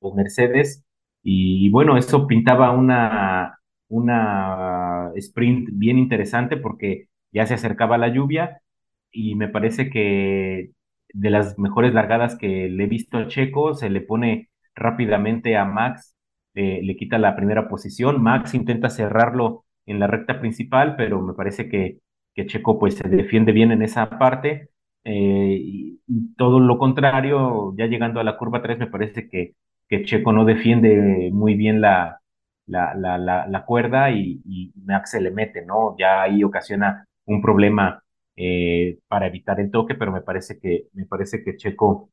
con 0.00 0.16
Mercedes, 0.16 0.84
y 1.22 1.70
bueno, 1.70 1.96
eso 1.96 2.26
pintaba 2.26 2.70
una, 2.72 3.58
una 3.88 5.10
sprint 5.16 5.70
bien 5.72 5.98
interesante 5.98 6.56
porque 6.56 7.08
ya 7.32 7.46
se 7.46 7.54
acercaba 7.54 7.98
la 7.98 8.08
lluvia 8.08 8.62
y 9.10 9.34
me 9.34 9.48
parece 9.48 9.90
que 9.90 10.70
de 11.12 11.30
las 11.30 11.58
mejores 11.58 11.94
largadas 11.94 12.36
que 12.36 12.68
le 12.68 12.84
he 12.84 12.86
visto 12.86 13.18
a 13.18 13.28
Checo, 13.28 13.74
se 13.74 13.90
le 13.90 14.00
pone 14.00 14.50
rápidamente 14.74 15.56
a 15.56 15.64
Max, 15.64 16.16
le 16.54 16.96
quita 16.96 17.18
la 17.18 17.36
primera 17.36 17.68
posición, 17.68 18.20
Max 18.20 18.54
intenta 18.54 18.90
cerrarlo 18.90 19.64
en 19.86 20.00
la 20.00 20.06
recta 20.06 20.40
principal, 20.40 20.96
pero 20.96 21.20
me 21.22 21.34
parece 21.34 21.68
que, 21.68 22.00
que 22.34 22.46
Checo 22.46 22.78
pues 22.78 22.96
se 22.96 23.08
defiende 23.08 23.52
bien 23.52 23.72
en 23.72 23.82
esa 23.82 24.10
parte. 24.18 24.70
Eh, 25.04 25.58
y, 25.60 26.00
todo 26.36 26.60
lo 26.60 26.78
contrario, 26.78 27.74
ya 27.76 27.86
llegando 27.86 28.20
a 28.20 28.24
la 28.24 28.36
curva 28.36 28.62
3, 28.62 28.78
me 28.78 28.86
parece 28.86 29.28
que, 29.28 29.54
que 29.88 30.04
Checo 30.04 30.32
no 30.32 30.44
defiende 30.44 31.30
muy 31.32 31.54
bien 31.54 31.80
la, 31.80 32.20
la, 32.66 32.94
la, 32.94 33.18
la, 33.18 33.46
la 33.46 33.64
cuerda 33.64 34.10
y, 34.10 34.40
y, 34.44 34.72
Max 34.84 35.12
se 35.12 35.20
le 35.20 35.30
mete, 35.30 35.64
¿no? 35.64 35.96
Ya 35.98 36.22
ahí 36.22 36.44
ocasiona 36.44 37.06
un 37.26 37.42
problema 37.42 38.02
eh, 38.38 38.98
para 39.08 39.26
evitar 39.26 39.60
el 39.60 39.70
toque, 39.70 39.94
pero 39.96 40.12
me 40.12 40.22
parece 40.22 40.58
que, 40.60 40.86
me 40.94 41.06
parece 41.06 41.42
que 41.44 41.56
Checo 41.56 42.10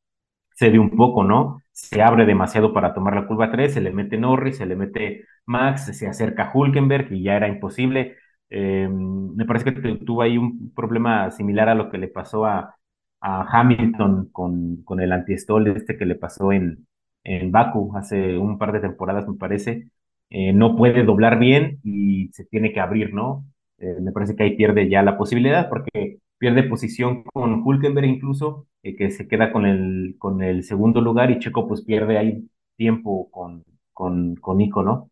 cede 0.55 0.79
un 0.79 0.91
poco, 0.91 1.23
¿no? 1.23 1.61
Se 1.71 2.01
abre 2.01 2.25
demasiado 2.25 2.73
para 2.73 2.93
tomar 2.93 3.15
la 3.15 3.27
curva 3.27 3.51
3, 3.51 3.73
se 3.73 3.81
le 3.81 3.91
mete 3.91 4.17
Norris, 4.17 4.57
se 4.57 4.65
le 4.65 4.75
mete 4.75 5.25
Max, 5.45 5.95
se 5.97 6.07
acerca 6.07 6.51
Hulkenberg 6.53 7.11
y 7.13 7.23
ya 7.23 7.35
era 7.37 7.47
imposible. 7.47 8.15
Eh, 8.49 8.87
me 8.89 9.45
parece 9.45 9.73
que 9.73 9.95
tuvo 10.05 10.21
ahí 10.21 10.37
un 10.37 10.73
problema 10.73 11.31
similar 11.31 11.69
a 11.69 11.75
lo 11.75 11.89
que 11.91 11.97
le 11.97 12.07
pasó 12.07 12.45
a, 12.45 12.75
Hamilton 13.21 14.29
con, 14.31 14.83
con 14.83 14.99
el 15.01 15.11
antiestol 15.11 15.67
este 15.67 15.97
que 15.97 16.05
le 16.05 16.13
pasó 16.15 16.51
en, 16.51 16.87
en 17.23 17.51
Baku 17.51 17.91
hace 17.97 18.37
un 18.37 18.57
par 18.57 18.71
de 18.71 18.81
temporadas, 18.81 19.27
me 19.27 19.35
parece. 19.35 19.89
Eh, 20.29 20.53
no 20.53 20.75
puede 20.75 21.03
doblar 21.03 21.39
bien 21.39 21.79
y 21.83 22.29
se 22.33 22.45
tiene 22.45 22.73
que 22.73 22.79
abrir, 22.79 23.13
¿no? 23.13 23.45
Eh, 23.77 23.97
me 24.01 24.11
parece 24.11 24.35
que 24.35 24.43
ahí 24.43 24.55
pierde 24.55 24.89
ya 24.89 25.03
la 25.03 25.17
posibilidad 25.17 25.69
porque 25.69 26.19
pierde 26.37 26.63
posición 26.63 27.23
con 27.23 27.61
Hulkenberg 27.65 28.07
incluso, 28.07 28.67
eh, 28.83 28.95
que 28.95 29.11
se 29.11 29.27
queda 29.27 29.51
con 29.51 29.65
el, 29.65 30.15
con 30.19 30.41
el 30.43 30.63
segundo 30.63 31.01
lugar 31.01 31.31
y 31.31 31.39
Checo 31.39 31.67
pues 31.67 31.83
pierde 31.83 32.17
ahí 32.17 32.49
tiempo 32.77 33.29
con, 33.31 33.63
con, 33.93 34.35
con 34.35 34.57
Nico, 34.57 34.83
¿no? 34.83 35.09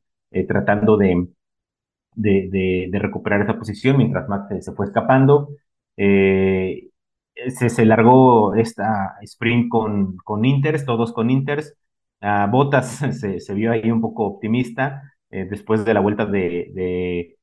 tratando 0.48 0.98
de, 0.98 1.28
de, 2.16 2.88
de, 2.92 3.00
recuperar 3.00 3.42
esa 3.42 3.58
posición 3.58 3.98
mientras 3.98 4.28
Max 4.30 4.66
se 4.66 4.72
fue 4.74 4.86
escapando. 4.88 5.50
se, 5.96 7.70
se 7.70 7.86
largó 7.86 8.56
esta 8.56 9.16
sprint 9.22 9.70
con, 9.70 10.18
con 10.18 10.46
Inters, 10.46 10.86
todos 10.86 11.14
con 11.14 11.30
Inters. 11.30 11.76
Uh, 12.22 12.50
Botas 12.50 12.88
se, 13.20 13.40
se, 13.40 13.54
vio 13.54 13.72
ahí 13.72 13.92
un 13.92 14.02
poco 14.02 14.26
optimista 14.26 15.14
eh, 15.30 15.46
después 15.50 15.84
de 15.84 15.94
la 15.94 16.00
vuelta 16.00 16.26
de, 16.26 17.36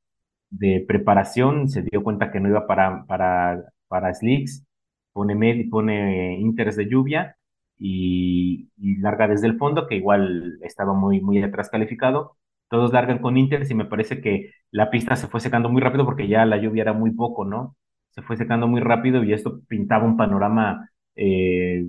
de, 0.51 0.85
preparación, 0.87 1.69
se 1.69 1.83
dio 1.83 2.03
cuenta 2.03 2.31
que 2.33 2.41
no 2.41 2.49
iba 2.49 2.67
para, 2.67 3.05
para, 3.07 3.65
para 3.89 4.15
Slicks, 4.15 4.65
pone, 5.13 5.35
med, 5.35 5.69
pone 5.71 6.39
Inters 6.39 6.77
de 6.77 6.89
lluvia 6.89 7.37
y, 7.79 8.69
larga 9.01 9.29
desde 9.29 9.47
el 9.47 9.59
fondo, 9.59 9.87
que 9.87 9.97
igual 9.97 10.59
estaba 10.63 10.93
muy, 10.95 11.21
muy 11.21 11.43
atrás 11.43 11.71
calificado. 11.71 12.37
Todos 12.69 12.93
largan 12.93 13.19
con 13.21 13.37
Inters 13.37 13.71
y 13.71 13.75
me 13.75 13.85
parece 13.87 14.21
que 14.21 14.53
la 14.71 14.91
pista 14.91 15.17
se 15.17 15.27
fue 15.29 15.41
secando 15.41 15.69
muy 15.71 15.81
rápido 15.83 16.05
porque 16.05 16.29
ya 16.29 16.45
la 16.47 16.59
lluvia 16.59 16.83
era 16.83 16.93
muy 16.93 17.13
poco, 17.13 17.45
¿no? 17.45 17.77
Se 18.11 18.23
fue 18.23 18.37
secando 18.37 18.67
muy 18.69 18.81
rápido 18.81 19.25
y 19.25 19.33
esto 19.33 19.61
pintaba 19.69 20.05
un 20.05 20.17
panorama 20.17 20.91
eh, 21.17 21.87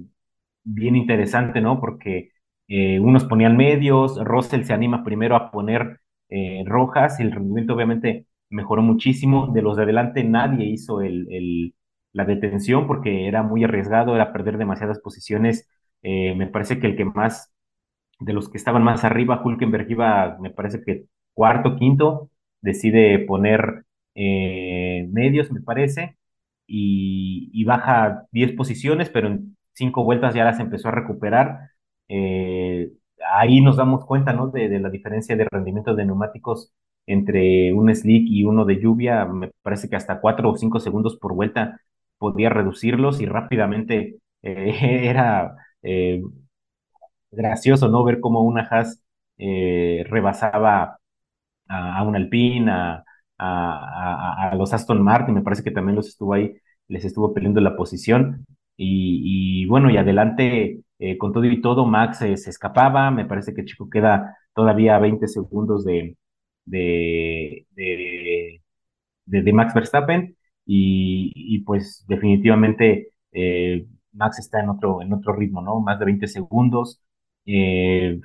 bien 0.63 0.95
interesante, 0.95 1.61
¿no? 1.61 1.79
Porque 1.79 2.31
eh, 2.67 2.99
unos 2.99 3.25
ponían 3.25 3.57
medios, 3.57 4.17
Russell 4.23 4.63
se 4.63 4.73
anima 4.73 5.03
primero 5.03 5.35
a 5.35 5.51
poner 5.51 5.99
eh, 6.29 6.63
rojas 6.65 7.19
y 7.19 7.23
el 7.23 7.31
rendimiento 7.31 7.73
obviamente 7.73 8.27
mejoró 8.51 8.81
muchísimo. 8.81 9.48
De 9.53 9.62
los 9.62 9.77
de 9.77 9.84
adelante 9.84 10.24
nadie 10.24 10.65
hizo 10.65 11.01
el, 11.01 11.27
el, 11.31 11.75
la 12.13 12.25
detención 12.25 12.88
porque 12.88 13.27
era 13.27 13.43
muy 13.43 13.63
arriesgado, 13.63 14.15
era 14.15 14.34
perder 14.34 14.58
demasiadas 14.58 15.00
posiciones. 15.00 15.67
Eh, 16.03 16.36
me 16.36 16.48
parece 16.48 16.79
que 16.79 16.88
el 16.88 16.96
que 16.98 17.05
más, 17.05 17.51
de 18.20 18.34
los 18.34 18.50
que 18.50 18.58
estaban 18.58 18.84
más 18.84 19.03
arriba, 19.03 19.41
Hulkenberg 19.43 19.89
iba, 19.91 20.38
me 20.39 20.51
parece 20.51 20.84
que 20.84 21.05
cuarto, 21.34 21.75
quinto, 21.77 22.29
decide 22.62 23.20
poner 23.20 23.86
medios, 24.15 25.51
me 25.51 25.62
parece, 25.62 26.17
y, 26.67 27.50
y 27.53 27.63
baja 27.65 28.25
10 28.31 28.53
posiciones, 28.53 29.10
pero 29.10 29.27
en 29.27 29.58
cinco 29.74 30.03
vueltas 30.03 30.34
ya 30.36 30.43
las 30.46 30.60
empezó 30.60 30.89
a 30.89 30.91
recuperar 30.91 31.72
eh, 32.10 32.91
ahí 33.34 33.62
nos 33.62 33.77
damos 33.77 34.05
cuenta, 34.05 34.34
¿no? 34.34 34.48
De, 34.50 34.67
de, 34.70 34.79
la 34.79 34.89
diferencia 34.89 35.36
de 35.38 35.48
rendimiento 35.50 35.96
de 35.96 36.05
neumáticos 36.05 36.74
entre 37.05 37.74
un 37.74 37.93
slick 37.93 38.25
y 38.27 38.43
uno 38.43 38.65
de 38.65 38.79
lluvia. 38.81 39.25
Me 39.25 39.51
parece 39.62 39.89
que 39.89 39.96
hasta 39.96 40.22
cuatro 40.22 40.50
o 40.51 40.58
cinco 40.58 40.79
segundos 40.79 41.17
por 41.17 41.34
vuelta 41.34 41.81
podía 42.17 42.50
reducirlos 42.50 43.22
y 43.22 43.25
rápidamente 43.25 44.20
eh, 44.43 44.75
era 45.10 45.55
eh, 45.84 46.22
gracioso, 47.31 47.88
¿no? 47.89 48.03
Ver 48.03 48.20
cómo 48.20 48.41
una 48.43 48.62
Haas 48.70 49.03
eh, 49.38 50.03
rebasaba 50.08 51.00
a, 51.67 52.03
un 52.03 52.15
Alpine, 52.15 52.72
a, 52.72 53.03
los 54.58 54.74
Aston 54.74 55.01
Martin, 55.01 55.36
me 55.36 55.41
parece 55.41 55.63
que 55.63 55.72
también 55.72 55.96
los 55.96 56.08
estuvo 56.10 56.34
ahí, 56.34 56.53
les 56.88 57.05
estuvo 57.05 57.34
peleando 57.34 57.62
la 57.62 57.75
posición. 57.75 58.46
Y, 58.77 59.63
y 59.63 59.65
bueno, 59.67 59.89
y 59.89 59.98
adelante 59.98 60.81
con 61.20 61.34
todo 61.34 61.46
y 61.46 61.62
todo, 61.62 61.86
Max 61.86 62.20
se 62.20 62.34
escapaba, 62.34 63.10
me 63.12 63.25
parece 63.25 63.53
que 63.53 63.65
Chico 63.65 63.89
queda 63.89 64.38
todavía 64.53 64.96
a 64.96 65.00
20 65.00 65.27
segundos 65.27 65.84
de, 65.86 66.17
de, 66.65 67.67
de, 67.71 68.61
de, 69.25 69.53
Max 69.53 69.73
Verstappen 69.73 70.35
y, 70.65 71.31
y 71.35 71.59
pues 71.59 72.05
definitivamente 72.07 73.09
eh, 73.31 73.87
Max 74.13 74.39
está 74.39 74.59
en 74.61 74.69
otro, 74.69 75.01
en 75.01 75.13
otro 75.13 75.33
ritmo, 75.33 75.61
¿no? 75.61 75.79
Más 75.81 75.99
de 75.99 76.05
20 76.05 76.27
segundos. 76.27 77.01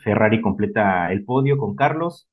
Ferrari 0.03 0.41
completa 0.43 1.11
el 1.13 1.25
podio 1.25 1.59
con 1.59 1.75
Carlos 1.75 2.29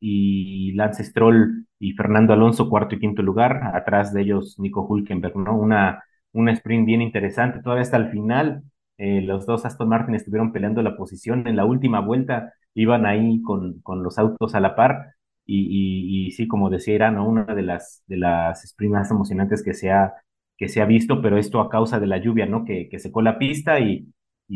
y 0.00 0.72
Lance 0.74 1.04
Stroll 1.04 1.66
y 1.78 1.92
Fernando 1.92 2.32
Alonso 2.32 2.68
cuarto 2.68 2.94
y 2.94 3.00
quinto 3.00 3.22
lugar, 3.22 3.60
atrás 3.74 4.12
de 4.12 4.22
ellos 4.22 4.58
Nico 4.58 4.82
Hulkenberg, 4.86 5.36
¿no? 5.36 5.56
Una, 5.56 6.02
una 6.32 6.52
sprint 6.52 6.86
bien 6.86 7.02
interesante, 7.02 7.62
todavía 7.62 7.82
hasta 7.82 7.96
el 7.96 8.10
final 8.10 8.62
eh, 8.98 9.22
los 9.22 9.46
dos 9.46 9.64
Aston 9.64 9.88
Martin 9.88 10.14
estuvieron 10.14 10.52
peleando 10.52 10.82
la 10.82 10.96
posición. 10.96 11.46
En 11.46 11.56
la 11.56 11.64
última 11.64 12.00
vuelta 12.00 12.52
iban 12.74 13.06
ahí 13.06 13.42
con, 13.42 13.80
con 13.80 14.02
los 14.02 14.18
autos 14.18 14.54
a 14.54 14.60
la 14.60 14.76
par. 14.76 15.14
Y, 15.46 16.30
sí, 16.32 16.48
como 16.48 16.70
decía, 16.70 16.94
era 16.94 17.10
¿no? 17.10 17.28
una 17.28 17.44
de 17.44 17.62
las, 17.62 18.02
de 18.06 18.16
las 18.16 18.62
sprints 18.66 18.92
más 18.92 19.10
emocionantes 19.10 19.62
que 19.62 19.74
se 19.74 19.90
ha, 19.90 20.14
que 20.56 20.68
se 20.68 20.80
ha 20.80 20.86
visto, 20.86 21.20
pero 21.22 21.38
esto 21.38 21.60
a 21.60 21.68
causa 21.70 22.00
de 22.00 22.06
la 22.06 22.18
lluvia, 22.18 22.46
¿no? 22.46 22.64
Que, 22.64 22.88
que 22.88 22.98
secó 22.98 23.22
la 23.22 23.38
pista 23.38 23.80
y, 23.80 24.08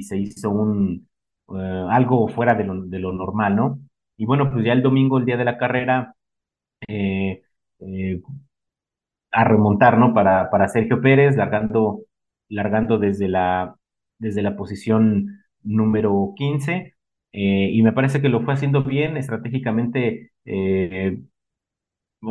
se 0.03 0.19
hizo 0.19 0.51
un 0.51 1.09
uh, 1.47 1.89
algo 1.91 2.29
fuera 2.29 2.55
de 2.55 2.65
lo, 2.65 3.13
normal, 3.13 3.57
¿no? 3.57 3.81
Y 4.17 4.27
bueno, 4.27 4.51
pues 4.53 4.65
ya 4.65 4.73
el 4.73 4.83
domingo, 4.83 5.19
el 5.19 5.25
día 5.27 5.37
de 5.37 5.45
la 5.45 5.59
carrera, 5.59 6.15
eh, 6.89 7.43
eh, 7.81 8.23
a 9.31 9.45
remontar, 9.45 9.99
¿no? 9.99 10.15
Para, 10.15 10.51
para 10.51 10.69
Sergio 10.69 11.01
Pérez, 11.01 11.37
largando, 11.37 12.03
largando 12.49 12.99
desde 12.99 13.29
la, 13.29 13.77
desde 14.19 14.43
la 14.43 14.57
posición 14.57 15.45
número 15.63 16.33
15 16.37 16.95
eh, 17.33 17.71
y 17.73 17.83
me 17.83 17.93
parece 17.93 18.21
que 18.23 18.29
lo 18.29 18.43
fue 18.43 18.55
haciendo 18.55 18.83
bien, 18.85 19.17
estratégicamente 19.17 20.33
eh, 20.49 21.19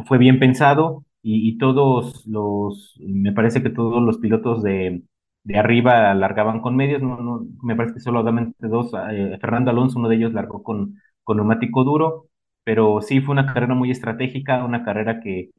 fue 0.06 0.18
bien 0.18 0.40
pensado 0.40 1.06
y, 1.22 1.58
todos 1.58 2.26
los, 2.26 2.96
me 3.00 3.34
parece 3.34 3.62
que 3.62 3.70
todos 3.70 4.02
los 4.02 4.18
pilotos 4.20 4.64
de, 4.64 5.04
de 5.44 5.58
arriba 5.58 6.14
largaban 6.14 6.62
con 6.62 6.76
medios, 6.78 7.02
no, 7.02 7.18
no, 7.18 7.46
me 7.64 7.76
parece 7.76 7.96
que 7.96 8.00
solamente 8.00 8.68
dos, 8.68 8.92
eh, 9.12 9.38
Fernando 9.42 9.72
Alonso, 9.72 10.00
uno 10.00 10.08
de 10.10 10.16
ellos 10.16 10.32
largó 10.34 10.64
con, 10.64 10.96
con 11.24 11.38
neumático 11.38 11.84
duro, 11.84 12.28
pero 12.64 13.02
sí 13.02 13.20
fue 13.22 13.34
una 13.34 13.46
carrera 13.54 13.74
muy 13.76 13.92
estratégica, 13.92 14.64
una 14.64 14.84
carrera 14.86 15.20
que, 15.20 15.50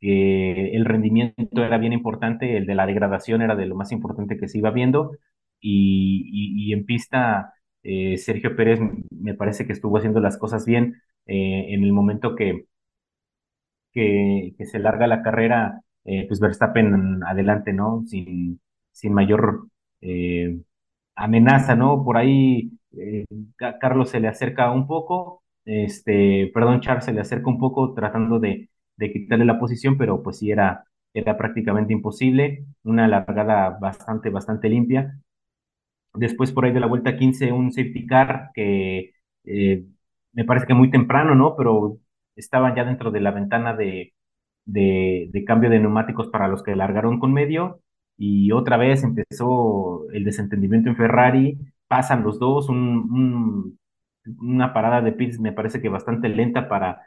que 0.00 0.74
el 0.76 0.84
rendimiento 0.84 1.64
era 1.64 1.78
bien 1.78 1.92
importante, 1.92 2.56
el 2.56 2.66
de 2.66 2.74
la 2.74 2.86
degradación 2.86 3.42
era 3.42 3.56
de 3.56 3.66
lo 3.66 3.76
más 3.76 3.92
importante 3.92 4.36
que 4.38 4.48
se 4.48 4.58
iba 4.58 4.70
viendo, 4.70 5.12
y, 5.60 6.70
y, 6.70 6.72
en 6.72 6.86
pista 6.86 7.54
eh, 7.82 8.16
Sergio 8.18 8.54
Pérez 8.56 8.80
me 9.10 9.34
parece 9.34 9.66
que 9.66 9.72
estuvo 9.72 9.98
haciendo 9.98 10.20
las 10.20 10.38
cosas 10.38 10.64
bien 10.66 11.02
eh, 11.28 11.66
en 11.74 11.84
el 11.84 11.92
momento 11.92 12.34
que, 12.36 12.66
que, 13.92 14.54
se 14.66 14.78
larga 14.78 15.06
la 15.06 15.22
carrera, 15.22 15.80
eh, 16.04 16.26
pues 16.28 16.40
Verstappen 16.40 17.22
adelante, 17.24 17.72
¿no? 17.72 18.04
Sin, 18.06 18.60
sin 18.92 19.12
mayor 19.12 19.68
amenaza, 21.14 21.74
¿no? 21.76 22.04
Por 22.04 22.16
ahí 22.16 22.70
Carlos 23.80 24.10
se 24.10 24.20
le 24.20 24.28
acerca 24.28 24.70
un 24.72 24.86
poco, 24.86 25.42
este, 25.64 26.50
perdón, 26.54 26.80
Charles 26.80 27.04
se 27.04 27.12
le 27.12 27.20
acerca 27.20 27.48
un 27.50 27.58
poco 27.58 27.94
tratando 27.94 28.38
de, 28.40 28.70
de 28.96 29.12
quitarle 29.12 29.44
la 29.44 29.58
posición, 29.58 29.98
pero 29.98 30.22
pues 30.22 30.38
sí 30.38 30.50
era, 30.50 30.84
era 31.14 31.36
prácticamente 31.36 31.92
imposible, 31.92 32.64
una 32.84 33.08
largada 33.08 33.70
bastante, 33.80 34.30
bastante 34.30 34.68
limpia. 34.68 35.18
Después 36.14 36.52
por 36.52 36.64
ahí 36.64 36.72
de 36.72 36.80
la 36.80 36.86
vuelta 36.86 37.16
15, 37.16 37.52
un 37.52 37.70
safety 37.72 38.06
car 38.06 38.50
que 38.54 39.12
eh, 39.44 39.84
me 40.38 40.44
parece 40.44 40.66
que 40.68 40.74
muy 40.74 40.90
temprano, 40.90 41.34
¿no? 41.34 41.56
Pero 41.56 41.98
estaban 42.36 42.76
ya 42.76 42.84
dentro 42.84 43.10
de 43.10 43.20
la 43.20 43.32
ventana 43.32 43.74
de, 43.74 44.14
de, 44.64 45.44
cambio 45.46 45.70
de 45.70 45.80
neumáticos 45.80 46.28
para 46.28 46.48
los 46.48 46.62
que 46.62 46.76
largaron 46.76 47.18
con 47.18 47.32
medio 47.32 47.80
y 48.16 48.52
otra 48.52 48.76
vez 48.76 49.02
empezó 49.04 50.08
el 50.12 50.24
desentendimiento 50.24 50.90
en 50.90 50.96
Ferrari, 50.96 51.58
pasan 51.88 52.22
los 52.22 52.38
dos, 52.38 52.68
un, 52.68 53.78
una 54.40 54.72
parada 54.72 55.00
de 55.02 55.12
pits 55.12 55.40
me 55.40 55.52
parece 55.52 55.80
que 55.82 55.88
bastante 55.88 56.28
lenta 56.28 56.68
para, 56.68 57.02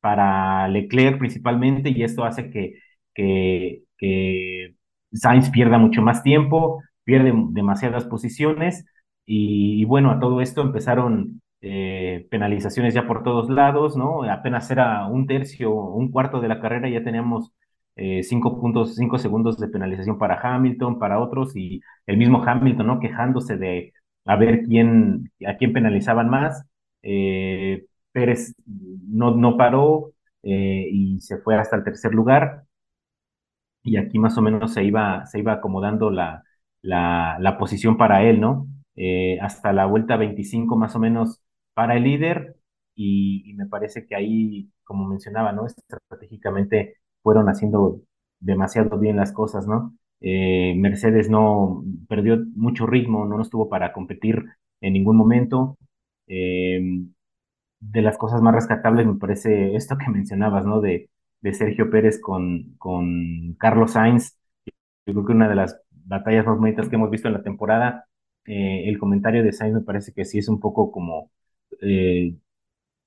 para 0.00 0.68
Leclerc 0.68 1.18
principalmente 1.18 1.90
y 1.90 2.04
esto 2.04 2.24
hace 2.24 2.50
que, 2.50 2.80
que 3.14 4.76
Sainz 5.12 5.50
pierda 5.50 5.78
mucho 5.78 6.02
más 6.02 6.22
tiempo, 6.22 6.82
pierde 7.04 7.32
demasiadas 7.50 8.04
posiciones 8.04 8.86
y, 9.26 9.84
bueno, 9.86 10.10
a 10.12 10.20
todo 10.20 10.40
esto 10.40 10.62
empezaron 10.62 11.40
eh, 11.62 12.26
penalizaciones 12.30 12.94
ya 12.94 13.06
por 13.06 13.22
todos 13.22 13.50
lados, 13.50 13.96
¿no? 13.96 14.22
Apenas 14.24 14.70
era 14.70 15.06
un 15.06 15.26
tercio, 15.26 15.72
un 15.74 16.10
cuarto 16.10 16.40
de 16.40 16.48
la 16.48 16.60
carrera, 16.60 16.88
ya 16.88 17.04
teníamos 17.04 17.52
eh, 17.96 18.22
cinco 18.22 18.60
puntos, 18.60 18.94
cinco 18.96 19.18
segundos 19.18 19.58
de 19.58 19.68
penalización 19.68 20.18
para 20.18 20.40
Hamilton, 20.40 20.98
para 20.98 21.20
otros, 21.20 21.56
y 21.56 21.80
el 22.06 22.16
mismo 22.16 22.42
Hamilton, 22.44 22.86
¿no? 22.86 23.00
Quejándose 23.00 23.56
de 23.56 23.92
a 24.24 24.36
ver 24.36 24.62
quién, 24.64 25.30
a 25.46 25.56
quién 25.56 25.72
penalizaban 25.72 26.28
más. 26.28 26.64
Eh, 27.02 27.86
Pérez 28.12 28.54
no, 28.66 29.34
no 29.36 29.56
paró 29.56 30.12
y 30.42 31.20
se 31.20 31.38
fue 31.38 31.56
hasta 31.56 31.76
el 31.76 31.84
tercer 31.84 32.12
lugar. 32.14 32.64
Y 33.82 33.96
aquí 33.96 34.18
más 34.18 34.36
o 34.38 34.42
menos 34.42 34.74
se 34.74 34.84
iba, 34.84 35.24
se 35.26 35.38
iba 35.38 35.52
acomodando 35.54 36.10
la, 36.10 36.44
la, 36.82 37.36
la 37.40 37.56
posición 37.58 37.96
para 37.96 38.22
él, 38.24 38.40
¿no? 38.40 38.66
Eh, 38.96 39.38
hasta 39.40 39.72
la 39.72 39.86
vuelta 39.86 40.16
25 40.16 40.76
más 40.76 40.94
o 40.96 40.98
menos 40.98 41.39
para 41.74 41.96
el 41.96 42.04
líder 42.04 42.56
y, 42.94 43.54
me 43.56 43.66
parece 43.66 44.06
que 44.06 44.14
ahí, 44.16 44.70
como 44.84 45.06
mencionaba, 45.08 45.52
¿no? 45.52 45.66
Estratégicamente 45.66 46.96
fueron 47.22 47.48
haciendo 47.48 48.02
demasiado 48.40 48.98
bien 48.98 49.16
las 49.16 49.32
cosas, 49.32 49.66
¿no? 49.66 49.96
Eh, 50.20 50.74
Mercedes 50.76 51.30
no 51.30 51.84
perdió 52.08 52.38
mucho 52.54 52.86
ritmo, 52.86 53.26
no 53.26 53.40
estuvo 53.42 53.68
para 53.68 53.92
competir 53.92 54.44
en 54.80 54.92
ningún 54.94 55.16
momento. 55.16 55.78
Eh, 56.26 56.80
de 57.80 58.02
las 58.02 58.18
cosas 58.18 58.42
más 58.42 58.54
rescatables 58.54 59.06
me 59.06 59.14
parece 59.16 59.74
esto 59.74 59.96
que 59.98 60.10
mencionabas, 60.10 60.66
¿no? 60.66 60.80
De, 60.80 61.10
de 61.40 61.54
Sergio 61.54 61.90
Pérez 61.90 62.20
con, 62.20 62.74
con 62.78 63.54
Carlos 63.54 63.92
Sainz. 63.92 64.38
Yo 65.06 65.14
creo 65.14 65.26
que 65.26 65.32
una 65.32 65.48
de 65.48 65.54
las 65.56 65.80
batallas 65.90 66.46
más 66.46 66.58
bonitas 66.58 66.88
que 66.88 66.96
hemos 66.96 67.10
visto 67.10 67.28
en 67.28 67.34
la 67.34 67.42
temporada. 67.42 68.06
Eh, 68.46 68.88
el 68.88 68.98
comentario 68.98 69.42
de 69.44 69.52
Sainz 69.52 69.74
me 69.74 69.80
parece 69.82 70.12
que 70.12 70.24
sí 70.24 70.38
es 70.38 70.48
un 70.48 70.60
poco 70.60 70.92
como, 70.92 71.30
eh, 71.80 72.34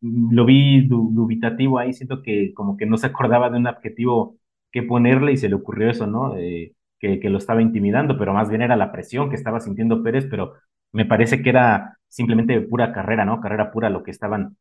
lo 0.01 0.45
vi 0.45 0.87
dubitativo 0.87 1.79
ahí, 1.79 1.93
siento 1.93 2.21
que 2.21 2.53
como 2.53 2.77
que 2.77 2.85
no 2.85 2.97
se 2.97 3.07
acordaba 3.07 3.49
de 3.49 3.57
un 3.57 3.67
adjetivo 3.67 4.37
que 4.71 4.83
ponerle 4.83 5.33
y 5.33 5.37
se 5.37 5.49
le 5.49 5.55
ocurrió 5.55 5.89
eso, 5.89 6.07
¿no? 6.07 6.35
Que, 6.35 7.19
que, 7.19 7.29
lo 7.29 7.37
estaba 7.37 7.61
intimidando, 7.61 8.17
pero 8.17 8.33
más 8.33 8.49
bien 8.49 8.61
era 8.61 8.75
la 8.77 8.91
presión 8.91 9.29
que 9.29 9.35
estaba 9.35 9.59
sintiendo 9.59 10.03
Pérez, 10.03 10.25
pero 10.29 10.53
me 10.91 11.05
parece 11.05 11.41
que 11.41 11.49
era 11.49 11.97
simplemente 12.07 12.61
pura 12.61 12.93
carrera, 12.93 13.25
¿no? 13.25 13.41
Carrera 13.41 13.71
pura 13.71 13.89
lo 13.89 14.03
que 14.03 14.11
estaban 14.11 14.57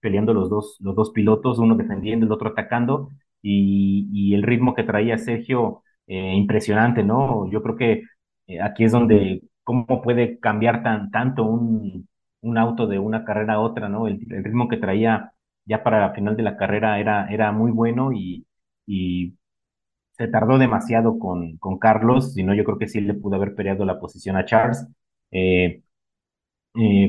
peleando 0.00 0.34
los 0.34 0.50
dos, 0.50 0.76
los 0.80 0.94
dos 0.96 1.10
pilotos, 1.12 1.58
uno 1.58 1.76
defendiendo, 1.76 2.26
el 2.26 2.32
otro 2.32 2.50
atacando, 2.50 3.10
y, 3.42 4.08
y 4.12 4.34
el 4.34 4.42
ritmo 4.42 4.74
que 4.74 4.84
traía 4.84 5.18
Sergio 5.18 5.82
eh, 6.06 6.34
impresionante, 6.34 7.02
¿no? 7.02 7.50
Yo 7.50 7.62
creo 7.62 7.76
que 7.76 8.02
eh, 8.46 8.60
aquí 8.60 8.84
es 8.84 8.92
donde 8.92 9.42
cómo 9.62 10.02
puede 10.02 10.38
cambiar 10.38 10.82
tan, 10.82 11.10
tanto 11.10 11.44
un, 11.44 12.08
un 12.44 12.58
auto 12.58 12.86
de 12.86 12.98
una 12.98 13.24
carrera 13.24 13.54
a 13.54 13.60
otra, 13.60 13.88
¿no? 13.88 14.08
El, 14.08 14.20
ritmo 14.44 14.68
que 14.68 14.76
traía 14.78 15.32
ya 15.66 15.82
para 15.82 16.00
la 16.00 16.14
final 16.14 16.36
de 16.36 16.42
la 16.42 16.56
carrera 16.56 17.00
era, 17.00 17.28
era 17.28 17.52
muy 17.52 17.70
bueno 17.72 18.12
y, 18.12 18.46
y 18.86 19.34
se 20.12 20.28
tardó 20.28 20.58
demasiado 20.58 21.18
con, 21.18 21.56
con 21.58 21.78
Carlos, 21.78 22.34
si 22.34 22.42
no 22.44 22.54
yo 22.54 22.64
creo 22.64 22.78
que 22.78 22.88
sí 22.88 23.00
le 23.00 23.14
pudo 23.14 23.36
haber 23.36 23.54
peleado 23.54 23.84
la 23.84 24.00
posición 24.00 24.36
a 24.36 24.44
Charles. 24.44 24.86
Eh, 25.30 25.82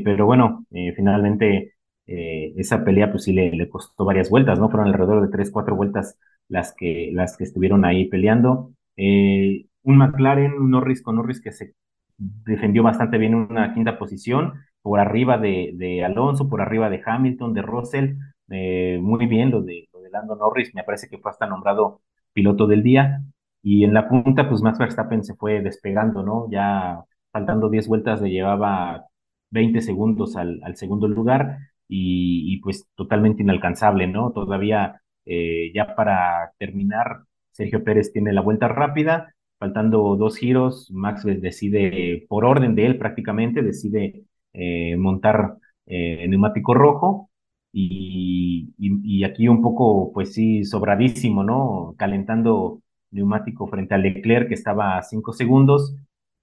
pero 0.04 0.26
bueno, 0.26 0.65
finalmente 0.95 1.74
esa 2.06 2.84
pelea 2.84 3.12
pues 3.12 3.24
sí 3.24 3.34
le, 3.34 3.52
le, 3.52 3.69
costó 3.69 4.06
varias 4.06 4.30
vueltas, 4.30 4.60
¿no? 4.60 4.69
Fueron 4.69 4.88
alrededor 4.88 5.24
de 5.26 5.32
tres, 5.32 5.52
cuatro 5.52 5.76
vueltas 5.76 6.17
las 6.48 6.74
que, 6.74 7.10
las 7.13 7.38
que 7.38 7.43
estuvieron 7.43 7.86
ahí 7.86 8.08
peleando. 8.08 8.74
Eh, 8.98 9.67
un 9.84 9.98
McLaren, 9.98 10.54
un 10.54 10.71
Norris 10.71 11.02
con 11.02 11.15
Norris 11.15 11.41
que 11.41 11.52
se 11.52 11.74
defendió 12.17 12.84
bastante 12.84 13.17
bien 13.17 13.34
en 13.34 13.39
una 13.52 13.74
quinta 13.74 13.98
posición, 13.98 14.54
por 14.86 15.00
arriba 15.00 15.39
de, 15.39 15.71
de 15.74 16.06
Alonso, 16.06 16.48
por 16.48 16.62
arriba 16.62 16.91
de 16.91 17.02
Hamilton, 17.04 17.56
de 17.56 17.63
Russell, 17.63 18.17
eh, 18.52 19.00
muy 19.02 19.26
bien 19.26 19.50
lo 19.50 19.63
de, 19.63 19.89
lo 19.91 20.00
de 20.00 20.12
Lando 20.12 20.36
Norris, 20.36 20.76
me 20.76 20.84
parece 20.84 21.10
que 21.10 21.17
fue 21.17 21.32
hasta 21.32 21.48
nombrado 21.48 22.02
piloto 22.34 22.67
del 22.67 22.84
día, 22.84 23.24
y 23.63 23.84
en 23.84 23.95
la 23.95 24.08
punta, 24.08 24.48
pues 24.48 24.62
Max 24.62 24.78
Verstappen 24.78 25.24
se 25.24 25.34
fue 25.34 25.60
despegando, 25.63 26.21
¿no? 26.21 26.48
Ya 26.52 27.04
faltando 27.32 27.69
10 27.71 27.88
vueltas 27.88 28.21
le 28.21 28.30
llevaba 28.30 29.06
20 29.50 29.82
segundos 29.82 30.36
al, 30.36 30.62
al 30.63 30.76
segundo 30.76 31.08
lugar, 31.08 31.58
y, 31.88 32.54
y, 32.54 32.60
pues 32.62 32.88
totalmente 32.93 33.41
inalcanzable, 33.41 34.06
¿no? 34.06 34.34
Todavía 34.34 35.02
eh, 35.26 35.71
ya 35.74 35.95
para 35.95 36.52
terminar 36.60 37.24
Sergio 37.54 37.84
Pérez 37.84 38.13
tiene 38.13 38.34
la 38.34 38.41
vuelta 38.41 38.67
rápida, 38.67 39.34
faltando 39.58 40.15
dos 40.15 40.38
giros, 40.38 40.91
Max 40.91 41.24
decide, 41.26 42.28
por 42.30 42.45
orden 42.45 42.76
de 42.76 42.86
él 42.86 43.00
prácticamente, 43.00 43.63
decide 43.63 44.24
eh, 44.55 44.95
montar 44.97 45.57
eh, 45.85 46.27
neumático 46.27 46.73
rojo 46.73 47.29
y, 47.71 48.73
y, 48.77 49.23
aquí 49.25 49.47
un 49.49 49.61
poco, 49.61 50.11
pues 50.13 50.33
sí, 50.33 50.63
sobradísimo, 50.63 51.43
¿no? 51.43 51.93
Calentando 51.97 52.81
neumático 53.11 53.67
frente 53.67 53.95
a 53.95 53.97
Leclerc 53.97 54.47
que 54.47 54.53
estaba 54.53 54.97
a 54.97 55.03
cinco 55.03 55.33
segundos. 55.33 55.95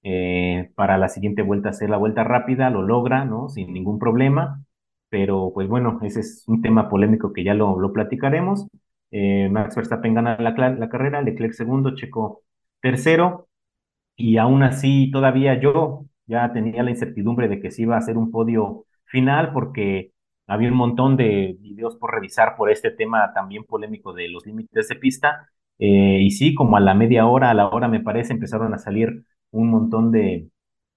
Eh, 0.05 0.71
para 0.75 0.99
la 0.99 1.09
siguiente 1.09 1.43
vuelta 1.43 1.69
hacer 1.71 1.89
la 1.91 1.97
vuelta 1.97 2.25
rápida, 2.25 2.71
lo 2.71 2.83
logra, 2.83 3.25
¿no? 3.25 3.49
Sin 3.49 3.73
ningún 3.73 3.99
problema, 3.99 4.65
pero 5.09 5.53
pues 5.55 5.69
bueno, 5.69 5.99
ese 6.03 6.21
es 6.21 6.45
un 6.49 6.61
tema 6.63 6.89
polémico 6.89 7.33
que 7.33 7.45
ya 7.45 7.55
lo, 7.55 7.79
lo 7.79 7.93
platicaremos. 7.93 8.67
Eh, 9.11 9.49
Max 9.51 9.77
Verstappen 9.77 10.15
gana 10.15 10.37
la, 10.41 10.53
la, 10.71 10.89
carrera, 10.89 11.23
Leclerc 11.23 11.53
segundo, 11.53 11.95
Checo 11.95 12.43
tercero, 12.81 13.49
y 14.17 14.39
aún 14.39 14.63
así 14.63 15.11
todavía 15.13 15.61
yo 15.61 16.07
ya 16.27 16.53
tenía 16.53 16.83
la 16.83 16.91
incertidumbre 16.91 17.49
de 17.49 17.61
que 17.61 17.71
se 17.71 17.83
iba 17.83 17.97
a 17.97 17.99
hacer 17.99 18.17
un 18.17 18.31
podio 18.31 18.87
final 19.07 19.53
porque 19.53 20.13
había 20.47 20.71
un 20.71 20.77
montón 20.77 21.17
de 21.17 21.57
videos 21.61 21.97
por 21.97 22.13
revisar 22.13 22.57
por 22.57 22.71
este 22.71 22.91
tema 22.91 23.33
también 23.35 23.65
polémico 23.65 24.13
de 24.13 24.29
los 24.29 24.47
límites 24.47 24.89
de 24.89 24.97
pista, 24.97 25.49
eh, 25.79 26.21
y 26.23 26.31
sí, 26.31 26.55
como 26.55 26.77
a 26.77 26.81
la 26.81 26.95
media 26.95 27.27
hora, 27.27 27.51
a 27.51 27.55
la 27.55 27.69
hora 27.69 27.89
me 27.89 28.01
parece, 28.01 28.33
empezaron 28.33 28.75
a 28.75 28.79
salir 28.79 29.25
un 29.51 29.71
montón 29.71 30.13
de, 30.13 30.49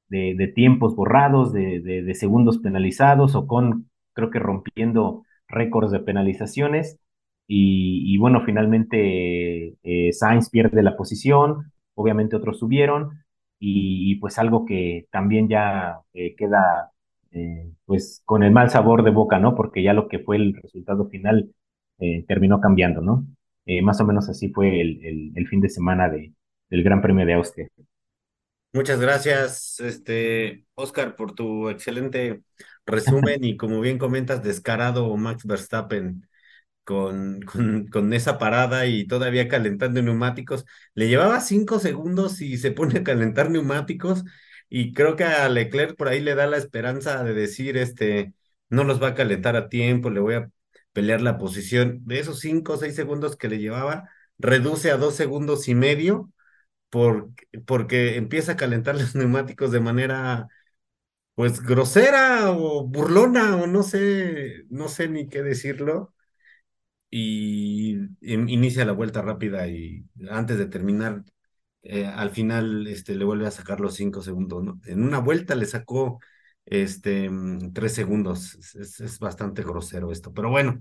de, 0.10 0.48
tiempos 0.56 0.96
borrados, 0.96 1.54
de, 1.54 1.82
de 1.82 2.14
segundos 2.16 2.60
penalizados, 2.60 3.36
o 3.36 3.48
con, 3.48 3.90
creo 4.14 4.30
que 4.32 4.40
rompiendo 4.40 5.24
récords 5.48 5.92
de 5.92 6.00
penalizaciones. 6.00 7.00
Y, 7.48 8.18
bueno, 8.18 8.42
finalmente 8.46 9.76
eh, 9.84 10.14
Sainz 10.14 10.50
pierde 10.50 10.82
la 10.84 10.98
posición, 10.98 11.72
obviamente 11.94 12.36
otros 12.36 12.60
subieron, 12.60 13.24
y, 13.68 14.16
pues 14.16 14.38
algo 14.38 14.66
que 14.66 15.08
también 15.12 15.50
ya 15.50 16.00
eh, 16.14 16.36
queda 16.36 16.92
eh, 17.32 17.72
pues 17.86 18.22
con 18.26 18.44
el 18.44 18.52
mal 18.52 18.70
sabor 18.70 19.04
de 19.04 19.12
boca, 19.12 19.40
¿no? 19.40 19.56
Porque 19.56 19.84
ya 19.84 19.94
lo 19.94 20.08
que 20.08 20.20
fue 20.20 20.38
el 20.38 20.56
resultado 20.62 21.10
final 21.10 21.52
terminó 22.28 22.60
cambiando, 22.60 23.00
¿no? 23.02 23.26
más 23.82 24.00
o 24.02 24.06
menos 24.06 24.28
así 24.30 24.50
fue 24.50 24.82
el, 24.82 25.34
el, 25.34 25.48
fin 25.48 25.62
de 25.62 25.70
semana 25.70 26.10
de, 26.10 26.34
del 26.70 26.84
Gran 26.84 27.02
Premio 27.02 27.26
de 27.26 27.34
Austria. 27.34 27.70
Muchas 28.74 29.00
gracias, 29.00 29.80
este, 29.80 30.66
Oscar, 30.76 31.16
por 31.16 31.34
tu 31.34 31.70
excelente 31.70 32.42
resumen 32.86 33.44
y 33.46 33.56
como 33.56 33.80
bien 33.80 33.98
comentas, 33.98 34.44
descarado 34.44 35.16
Max 35.16 35.46
Verstappen 35.46 36.28
con, 36.86 37.42
con, 37.44 37.88
con 37.88 38.14
esa 38.14 38.38
parada 38.40 38.86
y 38.88 39.08
todavía 39.08 39.48
calentando 39.50 40.02
neumáticos. 40.02 40.66
Le 40.96 41.10
llevaba 41.10 41.42
cinco 41.42 41.80
segundos 41.80 42.42
y 42.42 42.58
se 42.58 42.72
pone 42.72 43.00
a 43.00 43.04
calentar 43.04 43.50
neumáticos 43.52 44.24
y 44.70 44.94
creo 44.94 45.16
que 45.16 45.24
a 45.26 45.48
Leclerc 45.50 45.96
por 45.98 46.08
ahí 46.08 46.22
le 46.22 46.36
da 46.36 46.48
la 46.48 46.58
esperanza 46.58 47.24
de 47.24 47.34
decir, 47.34 47.78
este, 47.78 48.34
no 48.70 48.84
los 48.84 49.02
va 49.02 49.10
a 49.10 49.16
calentar 49.16 49.56
a 49.56 49.70
tiempo, 49.70 50.10
le 50.10 50.20
voy 50.22 50.36
a 50.36 50.50
pelear 50.94 51.22
la 51.22 51.38
posición. 51.38 52.00
De 52.06 52.20
esos 52.20 52.40
cinco 52.40 52.74
o 52.74 52.78
seis 52.78 52.96
segundos 52.96 53.36
que 53.38 53.50
le 53.50 53.60
llevaba, 53.60 54.10
reduce 54.38 54.92
a 54.92 54.98
dos 54.98 55.16
segundos 55.16 55.68
y 55.68 55.76
medio 55.76 56.32
por, 56.92 57.32
porque 57.68 58.18
empieza 58.18 58.54
a 58.54 58.58
calentar 58.58 58.96
los 58.96 59.16
neumáticos 59.16 59.72
de 59.72 59.82
manera 59.82 60.48
pues 61.36 61.62
grosera 61.62 62.52
o 62.52 62.88
burlona 62.88 63.58
o 63.58 63.68
no 63.68 63.84
sé, 63.84 64.66
no 64.70 64.88
sé 64.90 65.10
ni 65.10 65.30
qué 65.30 65.44
decirlo 65.44 66.15
y 67.18 67.94
in- 68.22 68.50
inicia 68.50 68.84
la 68.84 68.92
vuelta 68.92 69.22
rápida 69.22 69.68
y 69.70 70.04
antes 70.30 70.58
de 70.58 70.66
terminar, 70.66 71.24
eh, 71.82 72.06
al 72.06 72.32
final 72.32 72.88
este, 72.88 73.16
le 73.16 73.24
vuelve 73.24 73.48
a 73.48 73.52
sacar 73.52 73.80
los 73.80 73.96
cinco 73.96 74.22
segundos. 74.22 74.66
En 74.86 75.02
una 75.04 75.20
vuelta 75.20 75.56
le 75.56 75.66
sacó 75.66 76.20
este, 76.66 77.30
mm, 77.30 77.72
tres 77.74 77.94
segundos. 77.94 78.56
Es, 78.76 79.20
bastante 79.20 79.64
grosero 79.64 80.12
esto, 80.12 80.34
pero 80.34 80.50
bueno, 80.50 80.80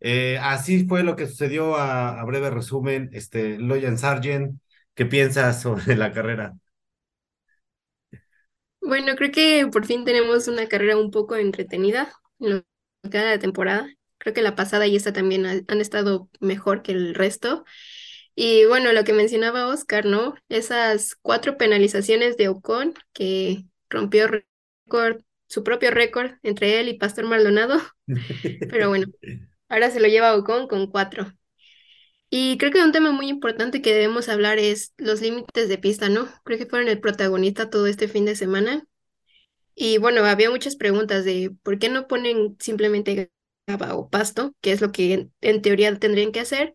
eh, 0.00 0.38
así 0.40 0.86
fue 0.86 1.02
lo 1.02 1.16
que 1.16 1.26
sucedió 1.26 1.74
a, 1.76 2.24
breve 2.26 2.50
resumen. 2.50 3.10
Este, 3.12 3.58
Loyan 3.58 3.98
Sargent, 3.98 4.60
¿qué 4.94 5.06
piensas 5.06 5.62
sobre 5.62 5.96
la 5.96 6.12
carrera? 6.12 6.54
Bueno, 8.80 9.16
creo 9.16 9.32
que 9.32 9.66
por 9.72 9.84
fin 9.86 10.04
tenemos 10.04 10.46
una 10.46 10.68
carrera 10.68 10.96
un 10.96 11.10
poco 11.10 11.34
entretenida 11.34 12.12
en 12.38 12.64
lo 13.02 13.10
que 13.10 13.18
la 13.18 13.38
temporada. 13.40 13.88
Creo 14.22 14.34
que 14.34 14.42
la 14.42 14.56
pasada 14.56 14.86
y 14.88 14.96
esta 14.96 15.12
también 15.14 15.46
ha- 15.46 15.62
han 15.68 15.82
estado 15.82 16.30
mejor 16.40 16.82
que 16.82 16.92
el 16.92 17.14
resto. 17.14 17.64
Y 18.34 18.66
bueno, 18.66 18.92
lo 18.92 19.04
que 19.04 19.12
mencionaba 19.14 19.68
Oscar, 19.68 20.06
¿no? 20.06 20.34
Esas 20.48 21.16
cuatro 21.22 21.58
penalizaciones 21.58 22.36
de 22.36 22.48
Ocon 22.48 22.94
que 23.12 23.66
rompió 23.90 24.28
récord, 24.28 25.22
su 25.48 25.64
propio 25.64 25.90
récord 25.90 26.32
entre 26.42 26.80
él 26.80 26.88
y 26.88 26.98
Pastor 26.98 27.26
Maldonado. 27.26 27.80
Pero 28.68 28.88
bueno, 28.90 29.06
ahora 29.68 29.90
se 29.90 30.00
lo 30.00 30.08
lleva 30.08 30.36
Ocon 30.36 30.68
con 30.68 30.88
cuatro. 30.90 31.32
Y 32.30 32.56
creo 32.58 32.70
que 32.72 32.82
un 32.82 32.92
tema 32.92 33.12
muy 33.12 33.28
importante 33.28 33.82
que 33.82 33.92
debemos 33.94 34.28
hablar 34.28 34.58
es 34.58 34.94
los 34.96 35.20
límites 35.20 35.68
de 35.68 35.78
pista, 35.78 36.08
¿no? 36.08 36.28
Creo 36.44 36.58
que 36.58 36.66
fueron 36.66 36.88
el 36.88 37.00
protagonista 37.00 37.68
todo 37.70 37.86
este 37.86 38.08
fin 38.08 38.24
de 38.24 38.36
semana. 38.36 38.84
Y 39.74 39.98
bueno, 39.98 40.24
había 40.24 40.50
muchas 40.50 40.76
preguntas 40.76 41.24
de 41.24 41.54
por 41.62 41.78
qué 41.78 41.88
no 41.88 42.08
ponen 42.08 42.56
simplemente 42.60 43.32
grava 43.76 43.94
o 43.96 44.08
pasto, 44.08 44.54
que 44.60 44.72
es 44.72 44.80
lo 44.80 44.92
que 44.92 45.14
en, 45.14 45.32
en 45.40 45.62
teoría 45.62 45.96
tendrían 45.98 46.32
que 46.32 46.40
hacer. 46.40 46.74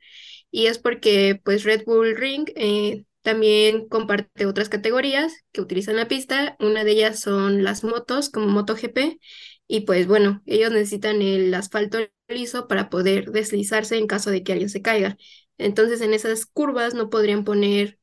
Y 0.51 0.67
es 0.67 0.79
porque 0.79 1.39
pues 1.43 1.63
Red 1.63 1.83
Bull 1.85 2.15
Ring 2.17 2.47
eh, 2.55 3.05
también 3.21 3.87
comparte 3.89 4.45
otras 4.45 4.69
categorías 4.69 5.33
que 5.51 5.61
utilizan 5.61 5.95
la 5.97 6.07
pista. 6.07 6.55
Una 6.59 6.83
de 6.83 6.91
ellas 6.91 7.19
son 7.19 7.63
las 7.63 7.83
motos, 7.83 8.29
como 8.29 8.47
MotoGP. 8.47 9.19
Y 9.67 9.81
pues 9.81 10.07
bueno, 10.07 10.41
ellos 10.45 10.71
necesitan 10.71 11.21
el 11.21 11.53
asfalto 11.53 11.99
liso 12.29 12.67
para 12.67 12.89
poder 12.89 13.31
deslizarse 13.31 13.97
en 13.97 14.07
caso 14.07 14.31
de 14.31 14.43
que 14.43 14.53
alguien 14.53 14.69
se 14.69 14.81
caiga. 14.81 15.17
Entonces 15.57 16.01
en 16.01 16.13
esas 16.13 16.45
curvas 16.45 16.93
no 16.93 17.09
podrían 17.09 17.43
poner 17.43 17.99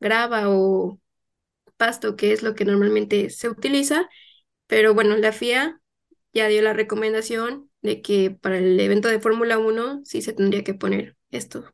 grava 0.00 0.44
o 0.48 1.00
pasto, 1.76 2.16
que 2.16 2.32
es 2.32 2.42
lo 2.42 2.54
que 2.54 2.64
normalmente 2.64 3.30
se 3.30 3.48
utiliza 3.48 4.08
pero 4.68 4.94
bueno, 4.94 5.16
la 5.18 5.30
FIA 5.30 5.80
ya 6.34 6.48
dio 6.48 6.62
la 6.62 6.74
recomendación 6.74 7.69
de 7.82 8.02
que 8.02 8.30
para 8.30 8.58
el 8.58 8.78
evento 8.80 9.08
de 9.08 9.20
Fórmula 9.20 9.58
Uno 9.58 10.02
sí 10.04 10.22
se 10.22 10.32
tendría 10.32 10.64
que 10.64 10.74
poner 10.74 11.16
esto. 11.30 11.64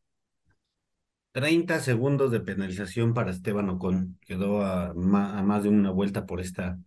30 1.33 1.81
segundos 1.81 2.31
de 2.31 2.41
penalización 2.41 3.13
para 3.15 3.31
Esteban 3.31 3.69
Ocon. 3.71 4.19
Quedó 4.27 4.63
a, 4.65 4.95
más 4.95 5.63
de 5.63 5.69
una 5.69 5.91
vuelta 5.91 6.27
por 6.27 6.41
esta, 6.41 6.79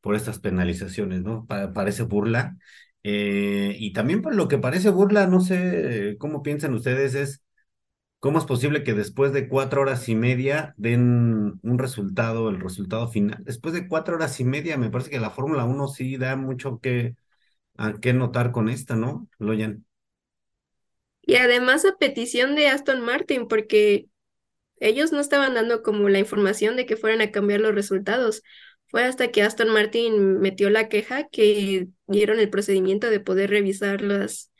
por 0.00 0.14
estas 0.14 0.38
penalizaciones, 0.38 1.22
¿no? 1.22 1.46
Pa- 1.46 1.72
parece 1.72 2.02
burla. 2.04 2.56
Eh, 3.02 3.76
y 3.78 3.92
también 3.92 4.22
por 4.22 4.34
lo 4.34 4.48
que 4.48 4.58
parece 4.58 4.90
burla, 4.90 5.26
no 5.26 5.40
sé 5.40 6.10
eh, 6.12 6.18
cómo 6.18 6.42
piensan 6.42 6.74
ustedes, 6.74 7.14
es 7.14 7.42
cómo 8.20 8.38
es 8.38 8.44
posible 8.46 8.84
que 8.84 8.94
después 8.94 9.32
de 9.32 9.48
cuatro 9.48 9.82
horas 9.82 10.08
y 10.08 10.14
media 10.16 10.74
den 10.78 11.60
un 11.62 11.78
resultado, 11.78 12.50
el 12.50 12.60
resultado 12.60 13.08
final. 13.08 13.42
Después 13.44 13.74
de 13.74 13.88
cuatro 13.88 14.16
horas 14.16 14.40
y 14.40 14.44
media, 14.44 14.76
me 14.78 14.90
parece 14.90 15.10
que 15.10 15.20
la 15.20 15.30
Fórmula 15.30 15.64
Uno 15.64 15.88
sí 15.88 16.16
da 16.18 16.36
mucho 16.36 16.80
que, 16.80 17.16
a 17.78 17.94
qué 18.00 18.12
notar 18.12 18.52
con 18.52 18.68
esta, 18.68 18.96
¿no? 18.96 19.28
Loyan. 19.38 19.86
Y 21.22 21.36
además 21.36 21.84
a 21.84 21.96
petición 21.98 22.54
de 22.56 22.68
Aston 22.68 23.00
Martin, 23.02 23.48
porque 23.48 24.08
ellos 24.80 25.12
no 25.12 25.20
estaban 25.20 25.54
dando 25.54 25.82
como 25.82 26.08
la 26.08 26.18
información 26.20 26.76
de 26.76 26.86
que 26.86 26.96
fueran 26.96 27.20
a 27.20 27.30
cambiar 27.32 27.60
los 27.60 27.74
resultados. 27.74 28.42
Fue 28.88 29.04
hasta 29.04 29.30
que 29.30 29.42
Aston 29.42 29.70
Martin 29.72 30.40
metió 30.40 30.70
la 30.70 30.88
queja 30.88 31.28
que 31.28 31.88
dieron 32.06 32.40
el 32.40 32.50
procedimiento 32.50 33.10
de 33.10 33.20
poder 33.20 33.50
revisar 33.50 34.02
los 34.02 34.50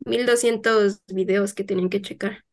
1200 0.00 1.00
videos 1.08 1.54
que 1.54 1.64
tenían 1.64 1.90
que 1.90 2.02
checar. 2.02 2.44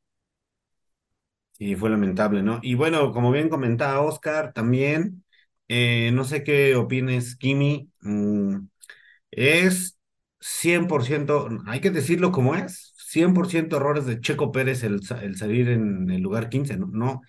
Y 1.60 1.76
fue 1.76 1.90
lamentable, 1.92 2.42
¿no? 2.42 2.60
Y 2.64 2.74
bueno, 2.76 3.12
como 3.14 3.32
bien 3.32 3.48
comentaba 3.50 4.02
Oscar, 4.02 4.52
también, 4.54 5.24
eh, 5.68 6.10
no 6.14 6.24
sé 6.24 6.44
qué 6.44 6.76
opines, 6.76 7.36
Kimi, 7.36 7.92
mm, 8.02 8.58
es 9.32 9.98
100%, 10.40 11.50
hay 11.68 11.80
que 11.82 11.92
decirlo 11.92 12.32
como 12.32 12.56
es, 12.56 12.94
100% 12.98 13.78
errores 13.78 14.06
de 14.06 14.20
Checo 14.22 14.52
Pérez 14.52 14.84
el, 14.84 15.02
el 15.22 15.38
salir 15.38 15.70
en 15.70 16.10
el 16.10 16.22
lugar 16.22 16.50
15, 16.50 16.78
¿no? 16.78 17.22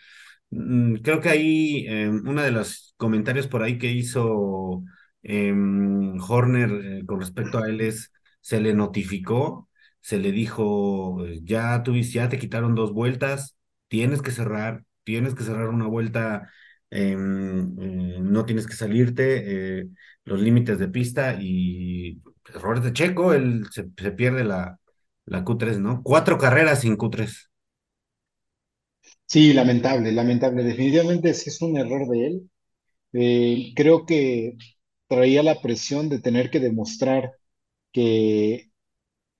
Mm, 0.50 0.96
creo 0.96 1.20
que 1.20 1.28
ahí, 1.30 1.86
eh, 1.88 2.08
uno 2.08 2.42
de 2.42 2.50
los 2.50 2.94
comentarios 2.96 3.46
por 3.48 3.62
ahí 3.62 3.78
que 3.78 3.90
hizo 3.92 4.84
em, 5.22 6.18
Horner 6.20 6.70
eh, 7.02 7.06
con 7.06 7.20
respecto 7.20 7.58
a 7.58 7.68
él 7.68 7.80
es, 7.80 8.12
se 8.40 8.60
le 8.60 8.74
notificó, 8.74 9.68
se 10.00 10.18
le 10.18 10.32
dijo, 10.32 11.24
eh, 11.26 11.40
ya 11.44 11.82
tuviste, 11.82 12.14
ya 12.14 12.28
te 12.28 12.38
quitaron 12.38 12.74
dos 12.74 12.92
vueltas 12.92 13.56
tienes 13.88 14.22
que 14.22 14.30
cerrar, 14.30 14.84
tienes 15.04 15.34
que 15.34 15.44
cerrar 15.44 15.68
una 15.68 15.86
vuelta, 15.86 16.50
eh, 16.92 17.16
no 17.16 18.44
tienes 18.46 18.66
que 18.66 18.74
salirte, 18.76 19.80
eh, 19.80 19.88
los 20.24 20.40
límites 20.40 20.78
de 20.78 20.88
pista 20.88 21.36
y 21.40 22.22
errores 22.54 22.84
de 22.84 22.92
Checo, 22.92 23.34
él 23.34 23.66
se, 23.72 23.88
se 23.96 24.12
pierde 24.12 24.44
la, 24.44 24.78
la 25.26 25.44
Q3, 25.44 25.78
¿no? 25.80 26.02
Cuatro 26.04 26.38
carreras 26.38 26.80
sin 26.82 26.96
Q3. 26.96 27.50
Sí, 29.26 29.52
lamentable, 29.52 30.12
lamentable. 30.12 30.62
Definitivamente 30.64 31.34
sí 31.34 31.50
es 31.50 31.60
un 31.62 31.76
error 31.78 32.06
de 32.08 32.26
él. 32.26 32.50
Eh, 33.14 33.72
creo 33.76 34.06
que 34.06 34.54
traía 35.08 35.42
la 35.44 35.60
presión 35.62 36.08
de 36.10 36.20
tener 36.20 36.50
que 36.50 36.60
demostrar 36.60 37.32
que 37.92 38.72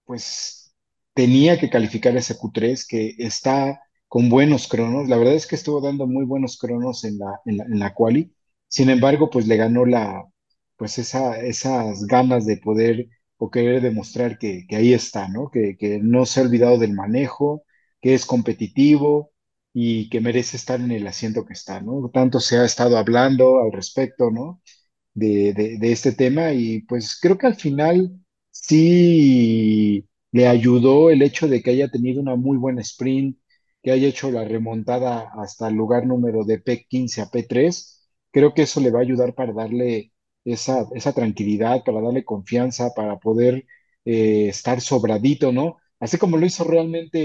pues 0.07 0.75
tenía 1.15 1.61
que 1.61 1.71
calificar 1.71 2.17
ese 2.17 2.37
Q3, 2.39 2.87
que 2.89 3.17
está 3.19 3.82
con 4.13 4.29
buenos 4.29 4.69
cronos. 4.69 5.09
La 5.09 5.17
verdad 5.19 5.35
es 5.35 5.47
que 5.47 5.55
estuvo 5.57 5.81
dando 5.81 6.07
muy 6.07 6.25
buenos 6.27 6.59
cronos 6.59 7.05
en 7.05 7.19
la, 7.19 7.41
en 7.47 7.79
la, 7.79 7.95
quali. 7.95 8.35
Sin 8.69 8.91
embargo, 8.91 9.31
pues 9.31 9.47
le 9.47 9.57
ganó 9.57 9.87
la, 9.87 10.25
pues 10.77 10.99
esa, 10.99 11.39
esas 11.41 12.07
ganas 12.07 12.47
de 12.47 12.57
poder 12.59 13.09
o 13.39 13.51
querer 13.51 13.81
demostrar 13.83 14.39
que, 14.39 14.67
ahí 14.71 14.93
está, 14.93 15.29
¿no? 15.29 15.51
Que, 15.51 15.77
no 16.03 16.27
se 16.27 16.41
ha 16.41 16.43
olvidado 16.45 16.79
del 16.79 16.93
manejo, 16.95 17.65
que 18.01 18.15
es 18.15 18.27
competitivo 18.27 19.33
y 19.73 20.09
que 20.11 20.21
merece 20.21 20.57
estar 20.57 20.81
en 20.81 20.91
el 20.93 21.07
asiento 21.07 21.45
que 21.47 21.55
está, 21.55 21.81
¿no? 21.81 22.11
Tanto 22.13 22.41
se 22.41 22.59
ha 22.59 22.65
estado 22.65 22.99
hablando 22.99 23.61
al 23.63 23.73
respecto, 23.73 24.31
¿no? 24.31 24.61
de, 25.15 25.53
de- 25.55 25.79
de 25.79 25.93
este 25.93 26.13
tema 26.13 26.53
y 26.53 26.81
pues 26.83 27.19
creo 27.21 27.39
que 27.39 27.47
al 27.47 27.57
final 27.57 28.13
sí 28.51 30.07
le 30.33 30.47
ayudó 30.49 31.11
el 31.11 31.23
hecho 31.23 31.49
de 31.49 31.63
que 31.63 31.71
haya 31.71 31.91
tenido 31.91 32.21
una 32.21 32.37
muy 32.37 32.57
buena 32.57 32.81
sprint, 32.83 33.37
que 33.83 33.91
haya 33.93 34.09
hecho 34.09 34.31
la 34.31 34.45
remontada 34.45 35.31
hasta 35.37 35.69
el 35.69 35.75
lugar 35.75 36.07
número 36.07 36.45
de 36.45 36.59
P15 36.63 37.23
a 37.23 37.31
P3. 37.31 38.01
Creo 38.31 38.55
que 38.55 38.63
eso 38.63 38.81
le 38.81 38.91
va 38.91 39.01
a 39.01 39.03
ayudar 39.03 39.35
para 39.35 39.53
darle 39.53 40.13
esa, 40.45 40.87
esa 40.95 41.13
tranquilidad, 41.13 41.85
para 41.85 42.01
darle 42.01 42.25
confianza, 42.25 42.91
para 42.95 43.19
poder 43.19 43.67
eh, 44.05 44.49
estar 44.49 44.81
sobradito, 44.81 45.53
¿no? 45.53 45.79
Así 46.01 46.19
como 46.19 46.37
lo 46.37 46.47
hizo 46.47 46.65
realmente, 46.65 47.21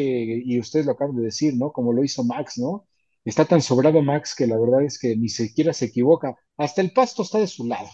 y 0.46 0.60
ustedes 0.60 0.86
lo 0.86 0.92
acaban 0.94 1.16
de 1.16 1.24
decir, 1.24 1.56
¿no? 1.56 1.72
Como 1.72 1.94
lo 1.94 2.04
hizo 2.04 2.24
Max, 2.24 2.58
¿no? 2.58 2.88
Está 3.26 3.46
tan 3.46 3.62
sobrado 3.62 4.02
Max 4.02 4.36
que 4.36 4.48
la 4.48 4.58
verdad 4.60 4.84
es 4.84 5.00
que 5.00 5.16
ni 5.18 5.30
siquiera 5.30 5.74
se 5.74 5.86
equivoca. 5.86 6.36
Hasta 6.58 6.82
el 6.82 6.94
pasto 6.94 7.24
está 7.24 7.40
de 7.40 7.48
su 7.48 7.66
lado. 7.68 7.90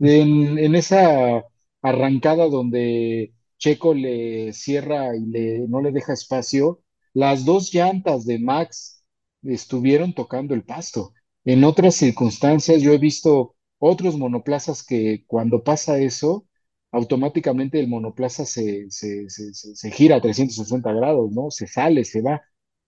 En, 0.00 0.58
en 0.58 0.74
esa 0.74 1.44
arrancada 1.82 2.48
donde 2.48 3.34
Checo 3.58 3.94
le 3.94 4.52
cierra 4.52 5.16
y 5.16 5.26
le, 5.26 5.68
no 5.68 5.80
le 5.80 5.92
deja 5.92 6.12
espacio, 6.12 6.82
las 7.14 7.44
dos 7.44 7.72
llantas 7.72 8.26
de 8.26 8.38
Max 8.38 9.04
estuvieron 9.42 10.14
tocando 10.14 10.54
el 10.54 10.64
pasto. 10.64 11.12
En 11.44 11.64
otras 11.64 11.94
circunstancias 11.96 12.82
yo 12.82 12.92
he 12.92 12.98
visto 12.98 13.56
otros 13.78 14.16
monoplazas 14.18 14.84
que 14.84 15.24
cuando 15.26 15.62
pasa 15.62 15.98
eso, 15.98 16.46
automáticamente 16.90 17.80
el 17.80 17.88
monoplaza 17.88 18.46
se, 18.46 18.86
se, 18.90 19.28
se, 19.28 19.90
gira 19.90 20.16
a 20.16 20.20
360 20.20 20.92
grados, 20.92 21.32
¿no? 21.32 21.50
Se 21.50 21.66
sale, 21.66 22.04
se 22.04 22.22
va. 22.22 22.42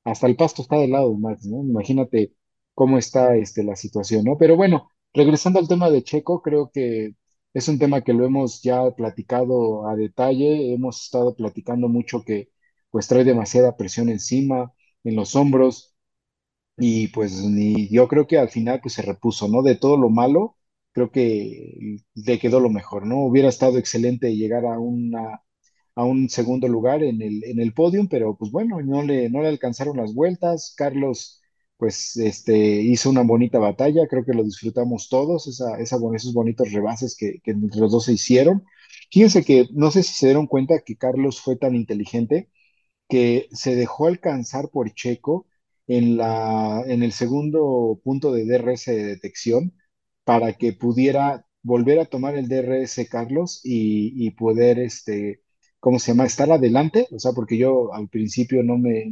Hasta 0.05 0.27
el 0.27 0.37
pasto 0.37 0.63
está 0.63 0.79
del 0.79 0.93
lado 0.93 1.11
de 1.11 1.19
Max, 1.19 1.45
¿no? 1.47 1.63
Imagínate 1.63 2.33
cómo 2.75 2.99
está 2.99 3.37
este, 3.37 3.65
la 3.65 3.77
situación, 3.77 4.25
¿no? 4.25 4.39
Pero 4.39 4.57
bueno, 4.57 4.91
regresando 5.13 5.59
al 5.59 5.69
tema 5.69 5.91
de 5.91 6.03
Checo, 6.05 6.43
creo 6.43 6.71
que 6.73 7.15
es 7.53 7.69
un 7.69 7.79
tema 7.79 8.03
que 8.03 8.13
lo 8.13 8.25
hemos 8.25 8.63
ya 8.63 8.91
platicado 8.93 9.89
a 9.89 9.97
detalle, 9.97 10.73
hemos 10.75 11.03
estado 11.05 11.35
platicando 11.35 11.89
mucho 11.89 12.23
que 12.23 12.51
pues 12.97 13.09
trae 13.09 13.25
demasiada 13.25 13.77
presión 13.77 14.09
encima, 14.09 14.73
en 15.05 15.17
los 15.17 15.37
hombros 15.37 15.95
y 16.79 17.09
pues 17.09 17.43
ni, 17.45 17.89
yo 17.91 18.09
creo 18.09 18.27
que 18.27 18.39
al 18.39 18.49
final 18.51 18.81
pues 18.83 18.95
se 18.95 19.03
repuso, 19.03 19.49
¿no? 19.49 19.63
De 19.63 19.77
todo 19.77 19.99
lo 19.99 20.11
malo, 20.11 20.57
creo 20.93 21.11
que 21.13 21.99
le 22.15 22.39
quedó 22.39 22.61
lo 22.61 22.71
mejor, 22.71 23.07
¿no? 23.07 23.21
Hubiera 23.27 23.49
estado 23.51 23.79
excelente 23.79 24.35
llegar 24.37 24.65
a 24.67 24.79
una, 24.79 25.43
a 25.95 26.05
un 26.05 26.29
segundo 26.31 26.69
lugar 26.69 27.03
en 27.03 27.23
el, 27.23 27.45
en 27.45 27.61
el 27.61 27.75
podium, 27.75 28.09
pero 28.09 28.37
pues 28.37 28.51
bueno, 28.53 28.81
no 28.83 29.03
le, 29.03 29.31
no 29.31 29.43
le 29.43 29.49
alcanzaron 29.49 29.97
las 29.97 30.15
vueltas. 30.15 30.75
Carlos 30.77 31.41
pues 31.79 32.17
este, 32.17 32.57
hizo 32.83 33.11
una 33.11 33.23
bonita 33.23 33.59
batalla, 33.59 34.07
creo 34.09 34.25
que 34.25 34.33
lo 34.35 34.43
disfrutamos 34.45 35.09
todos, 35.11 35.47
esa, 35.47 35.79
esa, 35.79 35.99
esos 36.15 36.33
bonitos 36.35 36.73
rebases 36.73 37.17
que, 37.17 37.41
que 37.43 37.55
los 37.55 37.93
dos 37.93 38.05
se 38.07 38.15
hicieron. 38.15 38.65
Fíjense 39.13 39.45
que 39.45 39.67
no 39.73 39.91
sé 39.91 40.03
si 40.03 40.15
se 40.15 40.27
dieron 40.27 40.47
cuenta 40.47 40.81
que 40.85 40.97
Carlos 40.97 41.41
fue 41.41 41.57
tan 41.57 41.75
inteligente 41.77 42.51
que 43.09 43.49
se 43.53 43.75
dejó 43.77 44.07
alcanzar 44.07 44.71
por 44.71 44.93
Checo 44.95 45.47
en 45.87 46.17
la, 46.17 46.83
en 46.87 47.03
el 47.03 47.13
segundo 47.13 48.01
punto 48.05 48.33
de 48.33 48.45
DRS 48.47 48.93
de 48.93 49.05
detección 49.05 49.75
para 50.25 50.55
que 50.55 50.73
pudiera 50.73 51.47
volver 51.63 51.99
a 52.01 52.05
tomar 52.07 52.37
el 52.37 52.49
DRS 52.49 53.07
Carlos 53.09 53.61
y, 53.65 54.27
y 54.27 54.31
poder, 54.33 54.79
este, 54.79 55.43
¿cómo 55.81 55.99
se 55.99 56.13
llama? 56.13 56.27
Estar 56.27 56.51
adelante, 56.51 57.07
o 57.13 57.19
sea, 57.19 57.33
porque 57.33 57.57
yo 57.59 57.93
al 57.95 58.09
principio 58.09 58.63
no 58.63 58.79
me, 58.79 59.05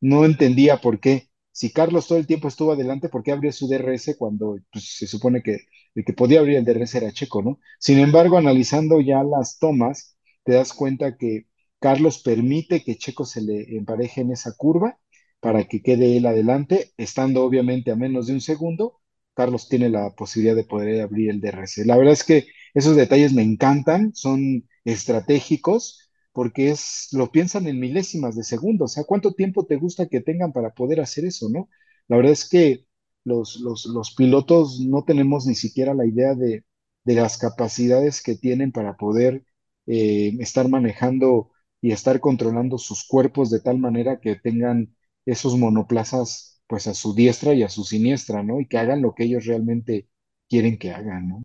no 0.00 0.24
entendía 0.24 0.80
por 0.80 1.00
qué. 1.00 1.28
Si 1.52 1.72
Carlos 1.72 2.06
todo 2.06 2.18
el 2.18 2.26
tiempo 2.26 2.48
estuvo 2.48 2.72
adelante, 2.72 3.08
¿por 3.08 3.22
qué 3.22 3.32
abrió 3.32 3.52
su 3.52 3.68
DRS 3.68 4.16
cuando 4.16 4.58
pues, 4.72 4.96
se 4.98 5.06
supone 5.06 5.42
que 5.42 5.58
el 5.94 6.04
que 6.04 6.12
podía 6.12 6.40
abrir 6.40 6.56
el 6.56 6.64
DRS 6.64 6.98
era 6.98 7.12
Checo, 7.12 7.42
¿no? 7.42 7.58
Sin 7.78 7.98
embargo, 7.98 8.38
analizando 8.38 9.00
ya 9.00 9.22
las 9.24 9.58
tomas, 9.58 10.16
te 10.44 10.52
das 10.54 10.72
cuenta 10.72 11.16
que 11.16 11.46
Carlos 11.80 12.18
permite 12.22 12.84
que 12.84 12.96
Checo 12.96 13.24
se 13.24 13.40
le 13.42 13.76
empareje 13.76 14.20
en 14.20 14.32
esa 14.32 14.54
curva 14.56 14.98
para 15.40 15.64
que 15.64 15.82
quede 15.82 16.16
él 16.16 16.26
adelante, 16.26 16.92
estando 16.98 17.44
obviamente 17.44 17.90
a 17.90 17.96
menos 17.96 18.26
de 18.26 18.34
un 18.34 18.40
segundo. 18.40 19.00
Carlos 19.34 19.68
tiene 19.68 19.88
la 19.88 20.14
posibilidad 20.14 20.54
de 20.56 20.64
poder 20.64 21.00
abrir 21.00 21.30
el 21.30 21.40
DRS. 21.40 21.86
La 21.86 21.96
verdad 21.96 22.12
es 22.12 22.24
que 22.24 22.46
esos 22.74 22.96
detalles 22.96 23.32
me 23.32 23.42
encantan, 23.42 24.14
son 24.14 24.68
estratégicos 24.84 26.10
porque 26.32 26.70
es, 26.70 27.08
lo 27.12 27.32
piensan 27.32 27.66
en 27.66 27.80
milésimas 27.80 28.36
de 28.36 28.44
segundo. 28.44 28.84
O 28.84 28.88
sea, 28.88 29.04
¿cuánto 29.04 29.32
tiempo 29.32 29.66
te 29.66 29.76
gusta 29.76 30.06
que 30.06 30.20
tengan 30.20 30.52
para 30.52 30.74
poder 30.74 31.00
hacer 31.00 31.24
eso, 31.24 31.48
no? 31.48 31.68
La 32.08 32.16
verdad 32.16 32.32
es 32.32 32.48
que 32.48 32.86
los, 33.24 33.60
los, 33.60 34.14
pilotos 34.14 34.80
no 34.80 35.04
tenemos 35.04 35.46
ni 35.46 35.54
siquiera 35.54 35.94
la 35.94 36.06
idea 36.06 36.34
de, 36.34 36.64
de 37.04 37.14
las 37.14 37.38
capacidades 37.38 38.22
que 38.22 38.36
tienen 38.36 38.72
para 38.72 38.96
poder 38.96 39.44
eh, 39.86 40.36
estar 40.40 40.68
manejando 40.68 41.49
y 41.80 41.92
estar 41.92 42.20
controlando 42.20 42.78
sus 42.78 43.04
cuerpos 43.06 43.50
de 43.50 43.60
tal 43.60 43.78
manera 43.78 44.20
que 44.20 44.36
tengan 44.36 44.94
esos 45.26 45.56
monoplazas 45.58 46.62
pues 46.66 46.86
a 46.86 46.94
su 46.94 47.14
diestra 47.14 47.54
y 47.54 47.62
a 47.62 47.68
su 47.68 47.84
siniestra, 47.84 48.42
¿no? 48.42 48.60
Y 48.60 48.66
que 48.66 48.78
hagan 48.78 49.02
lo 49.02 49.14
que 49.14 49.24
ellos 49.24 49.46
realmente 49.46 50.08
quieren 50.48 50.78
que 50.78 50.92
hagan, 50.92 51.28
¿no? 51.28 51.42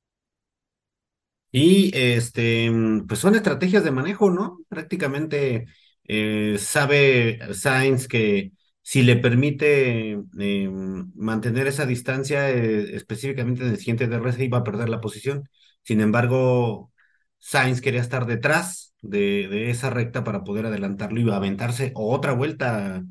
Y 1.52 1.92
este, 1.98 2.70
pues 3.08 3.20
son 3.20 3.36
estrategias 3.36 3.84
de 3.84 3.92
manejo, 3.92 4.30
¿no? 4.30 4.60
Prácticamente 4.68 5.68
eh, 6.04 6.58
sabe 6.60 7.40
Sainz 7.54 8.08
que 8.10 8.52
si 8.82 9.04
le 9.04 9.16
permite 9.16 10.20
eh, 10.40 10.70
mantener 11.16 11.68
esa 11.68 11.86
distancia, 11.86 12.50
eh, 12.52 12.96
específicamente 12.96 13.64
en 13.64 13.70
el 13.70 13.78
siguiente 13.78 14.08
DRS, 14.08 14.44
iba 14.44 14.58
a 14.60 14.64
perder 14.66 14.90
la 14.90 15.00
posición. 15.02 15.50
Sin 15.84 16.02
embargo, 16.02 16.92
Sainz 17.40 17.80
quería 17.82 18.02
estar 18.02 18.26
detrás 18.26 18.85
de, 19.10 19.70
esa 19.70 19.90
recta 19.90 20.24
para 20.24 20.44
poder 20.44 20.66
adelantarlo 20.68 21.20
y 21.22 21.30
aventarse 21.32 21.92
otra 21.96 22.34
vuelta 22.34 23.04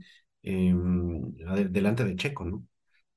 ade- 1.46 1.68
delante 1.70 2.04
de 2.04 2.16
Checo, 2.16 2.44
¿no? 2.44 2.64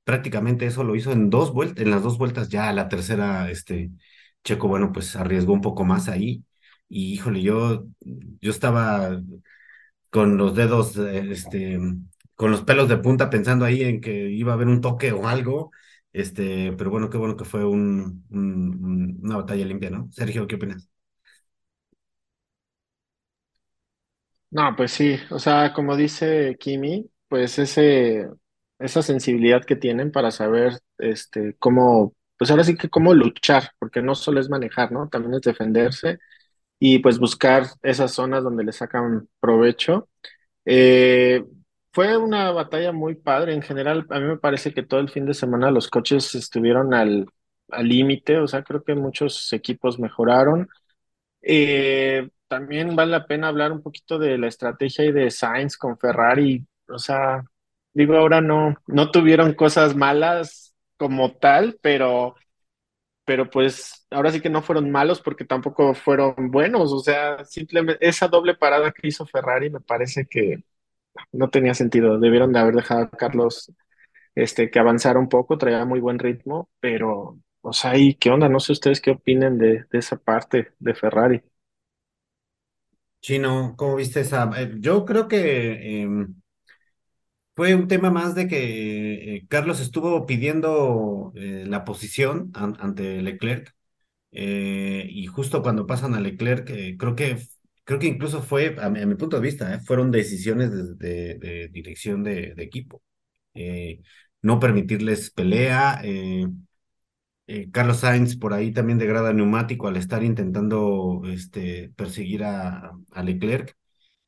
prácticamente 0.04 0.66
eso 0.66 0.84
lo 0.84 0.96
hizo 0.96 1.12
en 1.12 1.30
dos 1.30 1.52
vueltas, 1.54 1.84
en 1.84 1.90
las 1.92 2.02
dos 2.02 2.18
vueltas 2.18 2.48
ya 2.50 2.68
a 2.68 2.72
la 2.74 2.88
tercera, 2.88 3.50
este, 3.50 3.90
Checo, 4.44 4.68
bueno, 4.68 4.92
pues 4.92 5.16
arriesgó 5.16 5.52
un 5.54 5.62
poco 5.62 5.84
más 5.84 6.08
ahí. 6.08 6.44
Y 6.88 7.14
híjole, 7.14 7.42
yo, 7.42 7.86
yo 8.02 8.50
estaba 8.50 9.22
con 10.10 10.36
los 10.38 10.54
dedos, 10.56 10.96
eh, 10.98 11.26
este, 11.32 11.78
con 12.34 12.50
los 12.50 12.62
pelos 12.62 12.88
de 12.88 12.98
punta 12.98 13.30
pensando 13.30 13.64
ahí 13.64 13.82
en 13.84 14.00
que 14.00 14.30
iba 14.30 14.52
a 14.52 14.54
haber 14.56 14.68
un 14.68 14.80
toque 14.80 15.12
o 15.12 15.28
algo. 15.28 15.70
Este, 16.12 16.72
pero 16.74 16.90
bueno, 16.90 17.10
qué 17.10 17.18
bueno 17.18 17.36
que 17.36 17.44
fue 17.44 17.64
un, 17.64 18.24
un- 18.30 18.84
un- 18.84 19.18
una 19.22 19.36
batalla 19.38 19.64
limpia, 19.66 19.90
¿no? 19.90 20.08
Sergio, 20.12 20.46
¿qué 20.46 20.56
opinas? 20.56 20.88
No, 24.50 24.74
pues 24.76 24.92
sí, 24.92 25.16
o 25.30 25.38
sea, 25.38 25.74
como 25.74 25.94
dice 25.94 26.56
Kimi, 26.58 27.10
pues 27.28 27.58
ese, 27.58 28.28
esa 28.78 29.02
sensibilidad 29.02 29.62
que 29.64 29.76
tienen 29.76 30.10
para 30.10 30.30
saber, 30.30 30.78
este, 30.96 31.54
cómo, 31.58 32.14
pues 32.38 32.50
ahora 32.50 32.64
sí 32.64 32.74
que 32.74 32.88
cómo 32.88 33.12
luchar, 33.12 33.72
porque 33.78 34.00
no 34.00 34.14
solo 34.14 34.40
es 34.40 34.48
manejar, 34.48 34.90
¿no? 34.90 35.08
También 35.10 35.34
es 35.34 35.42
defenderse 35.42 36.18
y 36.78 37.00
pues 37.00 37.18
buscar 37.18 37.64
esas 37.82 38.12
zonas 38.12 38.44
donde 38.44 38.64
le 38.64 38.72
sacan 38.72 39.28
provecho. 39.40 40.08
Eh, 40.66 41.44
fue 41.92 42.16
una 42.18 42.52
batalla 42.52 42.92
muy 42.92 43.16
padre. 43.16 43.54
En 43.54 43.62
general, 43.62 44.06
a 44.10 44.20
mí 44.20 44.26
me 44.26 44.38
parece 44.38 44.74
que 44.74 44.82
todo 44.84 45.00
el 45.00 45.10
fin 45.10 45.26
de 45.26 45.34
semana 45.34 45.70
los 45.72 45.88
coches 45.90 46.34
estuvieron 46.36 46.94
al 46.94 47.26
al 47.70 47.88
límite, 47.88 48.38
o 48.38 48.48
sea, 48.48 48.62
creo 48.64 48.84
que 48.84 48.94
muchos 48.94 49.52
equipos 49.52 49.98
mejoraron. 49.98 50.68
Eh, 51.42 52.28
también 52.48 52.96
vale 52.96 53.12
la 53.12 53.26
pena 53.26 53.48
hablar 53.48 53.72
un 53.72 53.82
poquito 53.82 54.18
de 54.18 54.38
la 54.38 54.48
estrategia 54.48 55.04
y 55.04 55.12
de 55.12 55.30
Sainz 55.30 55.76
con 55.76 55.98
Ferrari. 55.98 56.66
O 56.88 56.98
sea, 56.98 57.44
digo, 57.92 58.16
ahora 58.16 58.40
no, 58.40 58.74
no 58.86 59.10
tuvieron 59.10 59.54
cosas 59.54 59.94
malas 59.96 60.74
como 60.96 61.32
tal, 61.36 61.78
pero, 61.82 62.34
pero 63.24 63.50
pues 63.50 64.06
ahora 64.10 64.32
sí 64.32 64.40
que 64.40 64.50
no 64.50 64.62
fueron 64.62 64.90
malos 64.90 65.20
porque 65.22 65.44
tampoco 65.44 65.94
fueron 65.94 66.50
buenos. 66.50 66.92
O 66.92 67.00
sea, 67.00 67.44
simplemente 67.44 68.06
esa 68.08 68.28
doble 68.28 68.54
parada 68.56 68.92
que 68.92 69.08
hizo 69.08 69.26
Ferrari 69.26 69.70
me 69.70 69.80
parece 69.80 70.26
que 70.26 70.64
no 71.32 71.50
tenía 71.50 71.74
sentido. 71.74 72.18
Debieron 72.20 72.52
de 72.52 72.60
haber 72.60 72.74
dejado 72.76 73.02
a 73.04 73.10
Carlos 73.10 73.72
este, 74.34 74.70
que 74.70 74.78
avanzara 74.80 75.18
un 75.20 75.28
poco, 75.30 75.58
traía 75.58 75.84
muy 75.86 76.00
buen 76.00 76.18
ritmo, 76.20 76.70
pero, 76.80 77.38
o 77.62 77.72
sea, 77.74 77.96
¿y 77.98 78.14
qué 78.16 78.30
onda? 78.30 78.48
No 78.48 78.60
sé 78.60 78.72
ustedes 78.72 79.00
qué 79.00 79.12
opinen 79.12 79.58
de, 79.58 79.84
de 79.90 79.98
esa 79.98 80.16
parte 80.18 80.72
de 80.80 80.94
Ferrari. 80.94 81.42
Chino, 83.20 83.74
¿cómo 83.76 83.94
viste 83.96 84.20
esa? 84.20 84.50
eh, 84.60 84.74
yo 84.80 85.04
creo 85.04 85.28
que 85.28 86.02
em, 86.02 86.34
fue 87.54 87.74
un 87.74 87.88
tema 87.88 88.10
más 88.10 88.34
de 88.34 88.46
que 88.48 89.36
eh, 89.36 89.46
Carlos 89.48 89.80
estuvo 89.80 90.26
pidiendo 90.26 91.32
eh, 91.34 91.64
la 91.66 91.84
posición 91.84 92.50
an- 92.54 92.76
ante 92.80 93.20
Leclerc 93.22 93.74
y 95.10 95.26
justo 95.26 95.62
cuando 95.62 95.86
pasan 95.86 96.14
a 96.14 96.20
Leclerc, 96.20 96.66
creo 96.98 97.16
que, 97.16 97.38
creo 97.84 97.98
que 97.98 98.06
incluso 98.08 98.42
fue, 98.42 98.76
a 98.80 98.90
mi, 98.90 99.14
punto 99.16 99.36
de 99.36 99.42
vista, 99.42 99.80
fueron 99.80 100.10
decisiones 100.10 100.70
de, 100.72 100.94
de- 100.96 101.38
de 101.38 101.68
dirección 101.68 102.22
de, 102.24 102.54
de 102.54 102.62
equipo. 102.64 103.02
No 104.42 104.58
permitirles 104.60 105.30
pelea. 105.30 106.00
Eh, 107.48 107.70
Carlos 107.70 108.00
Sainz 108.00 108.36
por 108.36 108.52
ahí 108.52 108.72
también 108.72 108.98
degrada 108.98 109.32
neumático 109.32 109.88
al 109.88 109.96
estar 109.96 110.22
intentando 110.22 111.22
este, 111.24 111.90
perseguir 111.96 112.44
a, 112.44 112.92
Leclerc. 113.24 113.74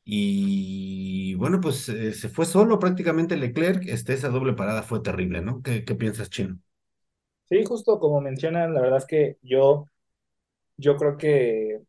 Y 0.04 1.34
bueno, 1.34 1.60
pues 1.60 1.88
eh, 1.90 2.14
se 2.14 2.30
fue 2.30 2.46
solo 2.46 2.78
prácticamente 2.78 3.36
Leclerc. 3.36 3.86
Este, 3.86 4.14
esa 4.14 4.30
doble 4.30 4.54
parada 4.54 4.82
fue 4.82 5.00
terrible, 5.00 5.42
¿no? 5.42 5.62
¿Qué, 5.62 5.84
qué 5.84 5.94
piensas, 5.94 6.30
Chino? 6.30 6.58
Sí, 7.50 7.62
justo 7.64 7.98
como 8.00 8.22
mencionan, 8.22 8.72
la 8.72 8.80
verdad 8.80 8.98
es 8.98 9.06
que 9.06 9.36
yo, 9.42 9.84
yo 10.78 10.96
creo 10.96 11.18
que 11.18 11.82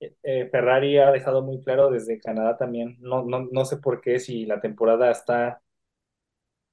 eh, 0.00 0.48
Ferrari 0.50 0.96
ha 0.96 1.10
dejado 1.12 1.42
muy 1.42 1.60
claro 1.60 1.90
desde 1.90 2.20
Canadá 2.20 2.56
también, 2.56 2.96
no, 3.00 3.22
no, 3.22 3.48
no 3.52 3.64
sé 3.66 3.76
por 3.76 4.00
qué, 4.00 4.18
si 4.18 4.46
la 4.46 4.60
temporada 4.60 5.10
está 5.10 5.60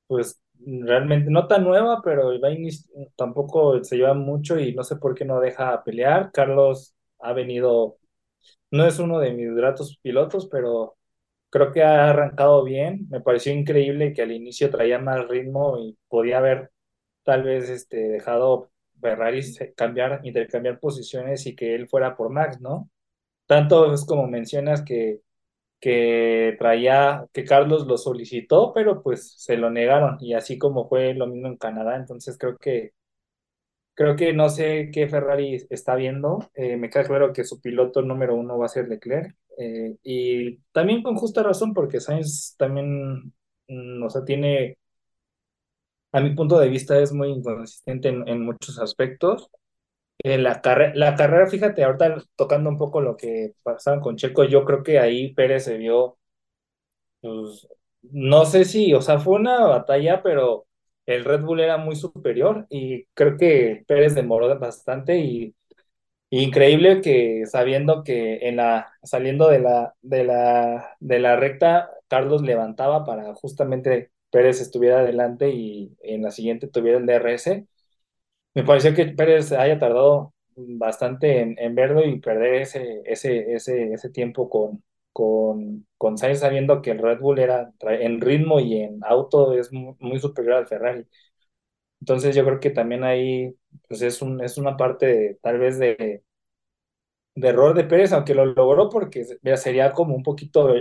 pues 0.07 0.41
realmente 0.65 1.31
no 1.31 1.47
tan 1.47 1.63
nueva, 1.63 2.01
pero 2.03 2.31
el 2.31 2.39
Bainis 2.39 2.89
tampoco 3.15 3.83
se 3.83 3.97
lleva 3.97 4.13
mucho 4.13 4.59
y 4.59 4.73
no 4.73 4.83
sé 4.83 4.97
por 4.97 5.15
qué 5.15 5.25
no 5.25 5.39
deja 5.39 5.83
pelear. 5.83 6.31
Carlos 6.31 6.95
ha 7.19 7.33
venido, 7.33 7.97
no 8.71 8.85
es 8.85 8.99
uno 8.99 9.19
de 9.19 9.33
mis 9.33 9.53
gratos 9.55 9.97
pilotos, 10.01 10.47
pero 10.47 10.97
creo 11.49 11.71
que 11.71 11.83
ha 11.83 12.09
arrancado 12.09 12.63
bien. 12.63 13.07
Me 13.09 13.21
pareció 13.21 13.53
increíble 13.53 14.13
que 14.13 14.21
al 14.23 14.31
inicio 14.31 14.69
traía 14.71 14.99
más 14.99 15.27
ritmo 15.27 15.79
y 15.79 15.97
podía 16.07 16.39
haber 16.39 16.71
tal 17.23 17.43
vez 17.43 17.69
este, 17.69 17.97
dejado 18.09 18.71
Ferrari 19.01 19.41
cambiar, 19.75 20.21
intercambiar 20.23 20.79
posiciones 20.79 21.45
y 21.45 21.55
que 21.55 21.75
él 21.75 21.87
fuera 21.89 22.15
por 22.17 22.29
Max, 22.31 22.59
¿no? 22.61 22.89
Tanto 23.47 23.93
es 23.93 24.05
como 24.05 24.27
mencionas 24.27 24.83
que, 24.83 25.21
que 25.79 26.55
traía, 26.59 27.25
que 27.33 27.45
Carlos 27.45 27.87
lo 27.87 27.97
solicitó, 27.97 28.73
pero 28.73 29.01
pues 29.03 29.33
se 29.37 29.57
lo 29.57 29.69
negaron 29.69 30.17
y 30.21 30.33
así 30.33 30.57
como 30.57 30.87
fue 30.89 31.13
lo 31.13 31.27
mismo 31.27 31.47
en 31.47 31.57
Canadá, 31.57 31.95
entonces 31.97 32.37
creo 32.37 32.57
que 32.57 32.93
Creo 33.93 34.15
que 34.15 34.31
no 34.33 34.49
sé 34.49 34.91
qué 34.93 35.09
Ferrari 35.09 35.65
está 35.69 35.95
viendo. 35.95 36.39
Eh, 36.53 36.77
me 36.77 36.89
queda 36.89 37.03
claro 37.05 37.33
que 37.33 37.43
su 37.43 37.59
piloto 37.61 38.01
número 38.01 38.35
uno 38.35 38.57
va 38.57 38.65
a 38.65 38.69
ser 38.69 38.87
Leclerc. 38.87 39.35
eh, 39.57 39.97
y 40.03 40.57
también 40.71 41.03
con 41.03 41.15
justa 41.17 41.43
razón, 41.43 41.73
porque 41.73 41.99
Sainz 41.99 42.55
también, 42.57 43.33
mm, 43.67 44.03
o 44.03 44.09
sea, 44.09 44.23
tiene, 44.23 44.77
a 46.11 46.19
mi 46.21 46.35
punto 46.35 46.59
de 46.59 46.69
vista, 46.69 46.99
es 46.99 47.11
muy 47.13 47.29
inconsistente 47.29 48.09
en, 48.09 48.27
en 48.27 48.45
muchos 48.45 48.79
aspectos. 48.79 49.49
Eh, 50.21 50.37
la, 50.37 50.61
carre- 50.61 50.91
la 50.95 51.15
carrera, 51.15 51.47
fíjate, 51.47 51.83
ahorita 51.83 52.17
tocando 52.35 52.69
un 52.69 52.77
poco 52.77 52.99
lo 53.01 53.15
que 53.15 53.53
pasaban 53.63 54.01
con 54.01 54.17
Checo, 54.17 54.43
yo 54.43 54.65
creo 54.65 54.83
que 54.83 54.99
ahí 54.99 55.33
Pérez 55.33 55.63
se 55.65 55.77
vio 55.77 56.17
pues, 57.21 57.67
no 58.03 58.45
sé 58.45 58.65
si, 58.65 58.93
o 58.93 59.01
sea, 59.01 59.19
fue 59.19 59.35
una 59.35 59.65
batalla, 59.65 60.21
pero 60.23 60.67
el 61.05 61.25
Red 61.25 61.41
Bull 61.43 61.59
era 61.61 61.77
muy 61.77 61.95
superior 61.95 62.65
y 62.69 63.05
creo 63.13 63.37
que 63.37 63.83
Pérez 63.87 64.15
demoró 64.15 64.57
bastante 64.59 65.17
y 65.19 65.55
increíble 66.31 67.01
que 67.01 67.45
sabiendo 67.47 68.03
que 68.03 68.47
en 68.49 68.57
la, 68.57 68.91
saliendo 69.03 69.49
de 69.49 69.59
la, 69.59 69.95
de 70.01 70.23
la, 70.25 70.97
de 70.99 71.19
la 71.19 71.35
recta, 71.37 71.91
Carlos 72.07 72.41
levantaba 72.43 73.05
para 73.05 73.33
justamente 73.35 74.11
Pérez 74.31 74.61
estuviera 74.61 74.99
adelante 75.01 75.51
y 75.51 75.95
en 76.03 76.23
la 76.23 76.31
siguiente 76.31 76.67
tuviera 76.67 76.97
el 76.99 77.05
DRS. 77.07 77.65
Me 78.59 78.65
pareció 78.65 78.93
que 78.93 79.05
Pérez 79.05 79.51
haya 79.53 79.79
tardado 79.79 80.33
bastante 80.55 81.39
en, 81.41 81.75
verlo 81.75 82.05
y 82.05 82.19
perder 82.19 82.55
ese, 82.55 83.01
ese, 83.05 83.53
ese, 83.53 83.93
ese 83.93 84.09
tiempo 84.09 84.49
con, 84.49 84.83
con, 85.13 86.17
Sainz 86.17 86.39
sabiendo 86.39 86.81
que 86.81 86.91
el 86.91 86.99
Red 86.99 87.19
Bull 87.19 87.39
era 87.39 87.71
en 87.81 88.19
ritmo 88.21 88.59
y 88.59 88.81
en 88.81 88.99
auto 89.05 89.53
es 89.53 89.71
mu- 89.71 89.95
muy, 89.99 90.19
superior 90.19 90.55
al 90.55 90.67
Ferrari. 90.67 91.05
Entonces 92.01 92.35
yo 92.35 92.45
creo 92.45 92.59
que 92.59 92.71
también 92.71 93.03
ahí 93.03 93.55
pues 93.87 94.01
es 94.01 94.21
un, 94.21 94.43
es 94.43 94.57
una 94.57 94.77
parte 94.77 95.39
tal 95.43 95.59
vez 95.59 95.79
de, 95.79 96.23
de 97.35 97.47
error 97.49 97.73
de 97.75 97.83
Pérez, 97.85 98.11
aunque 98.13 98.35
lo 98.35 98.45
logró 98.45 98.89
porque 98.89 99.25
sería 99.57 99.91
como 99.93 100.15
un 100.15 100.23
poquito 100.23 100.75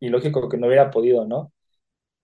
ilógico 0.00 0.48
que 0.48 0.56
no 0.58 0.66
hubiera 0.66 0.90
podido, 0.90 1.24
¿no? 1.26 1.52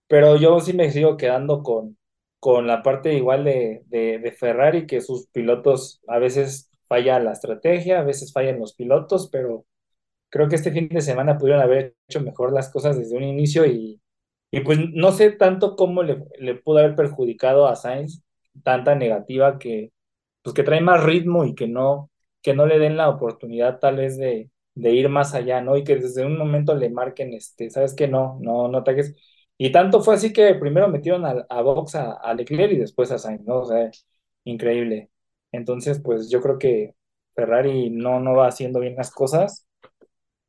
Pero 0.08 0.36
yo 0.36 0.60
sí 0.60 0.74
me 0.74 0.90
sigo 0.92 1.16
quedando 1.18 1.62
con, 1.62 1.98
con 2.42 2.66
la 2.66 2.82
parte 2.82 3.14
igual 3.14 3.44
de, 3.44 3.84
de, 3.86 4.32
Ferrari, 4.32 4.84
que 4.84 5.00
sus 5.00 5.28
pilotos 5.28 6.00
a 6.08 6.18
veces 6.18 6.72
falla 6.88 7.20
la 7.20 7.30
estrategia, 7.30 8.00
a 8.00 8.02
veces 8.02 8.32
fallan 8.32 8.58
los 8.58 8.74
pilotos, 8.74 9.28
pero 9.30 9.64
creo 10.30 10.48
que 10.48 10.56
este 10.56 10.72
fin 10.72 10.88
de 10.88 11.02
semana 11.02 11.38
pudieron 11.38 11.62
haber 11.62 11.94
hecho 12.08 12.20
mejor 12.20 12.52
las 12.52 12.72
cosas 12.72 12.98
desde 12.98 13.16
un 13.16 13.22
inicio 13.22 13.64
y, 13.66 14.00
y 14.50 14.60
pues 14.60 14.80
no 14.92 15.12
sé 15.12 15.30
tanto 15.30 15.76
cómo 15.76 16.02
le, 16.02 16.16
pudo 16.64 16.78
haber 16.78 16.96
perjudicado 16.96 17.68
a 17.68 17.76
Sainz 17.76 18.24
tanta 18.64 18.96
negativa 18.96 19.58
que 19.60 19.92
pues 20.42 20.54
que 20.54 20.64
trae 20.64 20.80
más 20.80 21.04
ritmo 21.04 21.44
y 21.44 21.54
que 21.54 21.68
no, 21.68 22.10
que 22.42 22.54
no 22.54 22.66
le 22.66 22.80
den 22.80 22.96
la 22.96 23.08
oportunidad 23.08 23.78
tal 23.80 23.98
vez 23.98 24.18
de, 24.18 24.50
de 24.74 24.92
ir 24.92 25.08
más 25.08 25.34
allá, 25.34 25.60
¿no? 25.60 25.76
Y 25.76 25.84
que 25.84 25.96
desde 25.96 26.26
un 26.26 26.36
momento 26.38 26.74
le 26.74 26.90
marquen, 26.90 27.34
este, 27.34 27.70
¿sabes 27.70 27.94
qué? 27.94 28.08
No, 28.08 28.38
no, 28.40 28.68
no 28.68 28.78
ataques. 28.78 29.14
Y 29.58 29.70
tanto 29.72 30.00
fue 30.02 30.14
así 30.16 30.32
que 30.32 30.54
primero 30.56 30.88
metieron 30.88 31.24
a, 31.24 31.46
a 31.48 31.62
Box 31.62 31.94
a, 31.94 32.12
a 32.14 32.34
Leclerc 32.34 32.72
y 32.72 32.78
después 32.78 33.10
a 33.12 33.18
Sainz, 33.18 33.42
¿no? 33.44 33.60
O 33.60 33.64
sea, 33.66 33.90
increíble. 34.44 35.10
Entonces, 35.52 36.00
pues 36.02 36.30
yo 36.30 36.40
creo 36.42 36.58
que 36.58 36.94
Ferrari 37.34 37.90
no, 37.90 38.20
no 38.20 38.34
va 38.34 38.48
haciendo 38.48 38.80
bien 38.80 38.96
las 38.96 39.10
cosas 39.12 39.66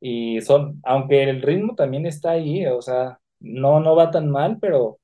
y 0.00 0.40
son, 0.42 0.80
aunque 0.84 1.24
el 1.24 1.42
ritmo 1.42 1.74
también 1.74 2.06
está 2.06 2.32
ahí, 2.32 2.66
o 2.66 2.82
sea, 2.82 3.20
no, 3.40 3.80
no 3.80 3.96
va 3.96 4.10
tan 4.10 4.30
mal, 4.30 4.58
pero 4.60 5.00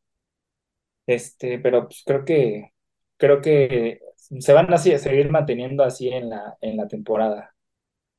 este, 1.07 1.59
pero 1.59 1.85
pues 1.87 2.03
creo 2.07 2.25
que 2.25 2.73
creo 3.17 3.41
que 3.41 4.01
se 4.17 4.53
van 4.53 4.73
a 4.73 4.79
seguir 4.79 5.31
manteniendo 5.31 5.83
así 5.85 6.09
en 6.09 6.31
la 6.31 6.57
en 6.61 6.77
la 6.77 6.89
temporada. 6.89 7.55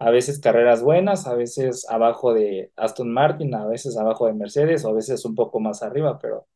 A 0.02 0.12
veces 0.12 0.40
carreras 0.40 0.82
buenas, 0.84 1.28
a 1.28 1.36
veces 1.36 1.86
abajo 1.90 2.34
de 2.34 2.72
Aston 2.76 3.14
Martin, 3.14 3.56
a 3.56 3.68
veces 3.68 3.98
abajo 3.98 4.28
de 4.28 4.34
Mercedes, 4.34 4.84
o 4.86 4.90
a 4.90 4.94
veces 4.94 5.24
un 5.26 5.36
poco 5.36 5.60
más 5.62 5.84
arriba, 5.84 6.20
pero 6.20 6.48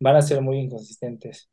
van 0.00 0.16
a 0.16 0.22
ser 0.22 0.42
muy 0.42 0.58
inconsistentes. 0.60 1.50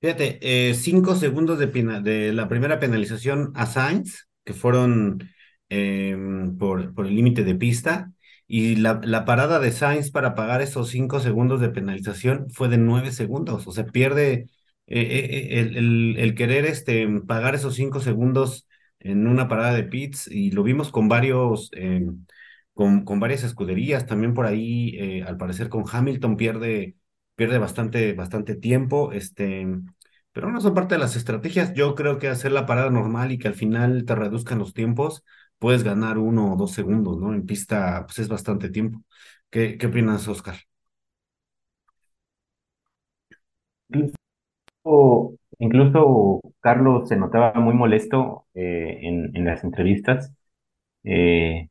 Fíjate, 0.00 0.38
eh, 0.70 0.74
cinco 0.74 1.14
segundos 1.16 1.58
de, 1.58 1.66
de 2.02 2.32
la 2.34 2.48
primera 2.48 2.78
penalización 2.78 3.52
a 3.54 3.64
Sainz, 3.66 4.28
que 4.44 4.52
fueron 4.52 5.30
em, 5.70 6.56
por, 6.58 6.94
por 6.94 7.06
el 7.06 7.14
límite 7.16 7.42
de 7.42 7.54
pista, 7.54 8.12
y 8.46 8.76
la, 8.76 9.00
la 9.02 9.24
parada 9.24 9.58
de 9.60 9.72
Sainz 9.72 10.10
para 10.10 10.34
pagar 10.34 10.60
esos 10.60 10.90
cinco 10.90 11.20
segundos 11.20 11.60
de 11.62 11.70
penalización 11.70 12.50
fue 12.50 12.68
de 12.68 12.76
nueve 12.76 13.12
segundos. 13.12 13.66
O 13.66 13.72
sea, 13.72 13.86
pierde 13.86 14.50
eh, 14.86 15.00
eh, 15.00 15.60
el, 15.60 15.76
el- 15.78 16.16
el 16.18 16.34
querer 16.34 16.66
este, 16.66 17.08
pagar 17.26 17.54
esos 17.54 17.74
cinco 17.74 18.00
segundos 18.00 18.68
en 19.04 19.26
una 19.28 19.48
parada 19.48 19.74
de 19.74 19.84
pits, 19.84 20.28
y 20.28 20.50
lo 20.52 20.62
vimos 20.64 20.90
con 20.90 21.08
varios, 21.08 21.70
em, 21.74 22.26
con, 22.74 23.04
con 23.04 23.20
varias 23.20 23.44
escuderías, 23.44 24.06
también 24.06 24.34
por 24.34 24.46
ahí, 24.46 24.96
eh, 24.98 25.22
al 25.24 25.36
parecer 25.38 25.68
con 25.68 25.84
Hamilton 25.90 26.36
pierde, 26.36 26.96
pierde 27.36 27.58
bastante, 27.58 28.12
bastante 28.14 28.56
tiempo. 28.56 29.12
Este, 29.12 29.66
pero 30.32 30.50
no 30.50 30.60
son 30.60 30.74
parte 30.74 30.94
de 30.96 31.00
las 31.00 31.16
estrategias. 31.16 31.72
Yo 31.74 31.94
creo 31.94 32.18
que 32.18 32.28
hacer 32.28 32.52
la 32.52 32.66
parada 32.66 32.90
normal 32.90 33.32
y 33.32 33.38
que 33.38 33.48
al 33.48 33.54
final 33.54 34.04
te 34.04 34.14
reduzcan 34.14 34.58
los 34.58 34.74
tiempos, 34.74 35.24
puedes 35.58 35.84
ganar 35.84 36.18
uno 36.18 36.52
o 36.54 36.56
dos 36.56 36.72
segundos, 36.72 37.18
¿no? 37.18 37.32
En 37.34 37.46
pista, 37.46 38.04
pues 38.06 38.18
es 38.20 38.28
bastante 38.28 38.70
tiempo. 38.70 39.02
¿Qué, 39.50 39.78
qué 39.78 39.86
opinas, 39.86 40.26
Oscar? 40.28 40.56
Incluso, 45.58 46.40
Carlos 46.60 47.08
se 47.08 47.16
notaba 47.16 47.52
muy 47.60 47.74
molesto 47.74 48.46
eh, 48.54 48.98
en, 49.02 49.44
las 49.44 49.62
entrevistas 49.64 50.32
eh, 51.04 51.68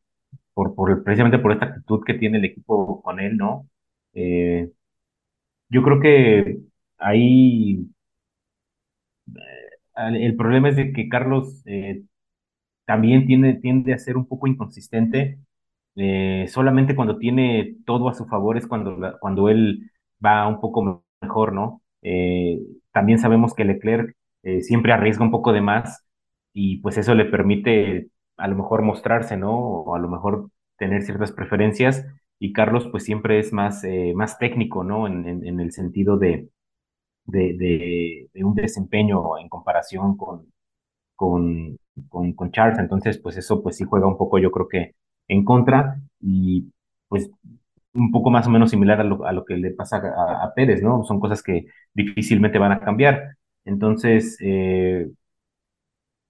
por, 0.54 0.76
precisamente 1.04 1.40
por 1.40 1.54
esta 1.54 1.68
actitud 1.68 2.02
que 2.06 2.16
tiene 2.16 2.40
el 2.40 2.46
equipo 2.46 3.02
con 3.04 3.20
él, 3.20 3.38
¿no? 3.38 3.68
Eh, 4.14 4.72
yo 5.70 5.84
creo 5.84 6.00
que 6.00 6.60
ahí 6.98 7.88
el 9.96 10.36
problema 10.36 10.70
es 10.70 10.76
de 10.76 10.92
que 10.94 11.10
Carlos 11.10 11.64
también 12.86 13.26
tiene, 13.28 13.56
tiende 13.56 13.94
a 13.94 13.98
ser 14.00 14.18
un 14.18 14.28
poco 14.28 14.48
inconsistente. 14.48 15.40
solamente 16.50 16.96
cuando 16.96 17.18
tiene 17.18 17.78
todo 17.86 18.10
a 18.10 18.14
su 18.14 18.26
favor 18.26 18.58
es 18.58 18.68
cuando, 18.68 18.98
cuando 19.20 19.50
él 19.50 19.92
va 20.26 20.48
un 20.48 20.60
poco 20.60 20.82
me- 20.84 20.98
mejor, 21.22 21.54
¿no? 21.54 21.82
También 22.94 23.20
sabemos 23.20 23.54
que 23.54 23.66
Leclerc 23.66 24.16
eh, 24.44 24.62
siempre 24.62 24.94
arriesga 24.94 25.26
un 25.26 25.32
poco 25.32 25.54
de 25.54 25.62
más 25.62 26.06
y 26.54 26.78
pues 26.82 26.98
eso 26.98 27.16
le 27.16 27.26
permite 27.26 28.10
a 28.38 28.48
lo 28.48 28.56
mejor 28.56 28.82
mostrarse, 28.84 29.38
¿no? 29.38 29.54
O 29.58 29.96
a 29.96 30.00
lo 30.00 30.10
mejor 30.10 30.50
tener 30.78 31.04
ciertas 31.04 31.32
preferencias 31.32 32.06
y 32.40 32.54
Carlos 32.54 32.88
pues 32.92 33.04
siempre 33.06 33.40
es 33.40 33.54
más, 33.54 33.84
eh, 33.84 34.14
más 34.16 34.38
técnico, 34.40 34.84
¿no? 34.84 35.08
En, 35.08 35.28
en, 35.46 35.60
el 35.60 35.72
sentido 35.72 36.18
de, 36.18 36.50
de, 37.26 37.54
de, 37.58 38.30
de 38.34 38.44
un 38.44 38.56
desempeño 38.56 39.38
en 39.40 39.50
comparación 39.50 40.18
con 40.18 40.48
con, 41.16 41.78
con, 42.10 42.34
con 42.34 42.52
Charles, 42.52 42.80
entonces 42.80 43.20
pues 43.20 43.38
eso 43.38 43.64
pues 43.64 43.78
sí 43.78 43.86
juega 43.86 44.08
un 44.08 44.18
poco 44.18 44.40
yo 44.40 44.52
creo 44.52 44.68
que 44.68 44.96
en 45.28 45.46
contra 45.46 46.02
y 46.20 46.72
pues 47.10 47.30
un 47.94 48.12
poco 48.12 48.30
más 48.32 48.48
o 48.48 48.50
menos 48.50 48.72
similar 48.72 49.00
a 49.02 49.04
lo, 49.04 49.26
a 49.26 49.32
lo 49.34 49.46
que 49.46 49.56
le 49.58 49.72
pasa 49.72 49.98
a, 49.98 50.54
Pérez, 50.56 50.82
¿no? 50.82 51.04
Son 51.04 51.20
cosas 51.20 51.44
que 51.44 51.66
difícilmente 51.94 52.60
van 52.60 52.72
a 52.72 52.80
cambiar. 52.82 53.38
Entonces, 53.66 54.38
eh, 54.42 55.08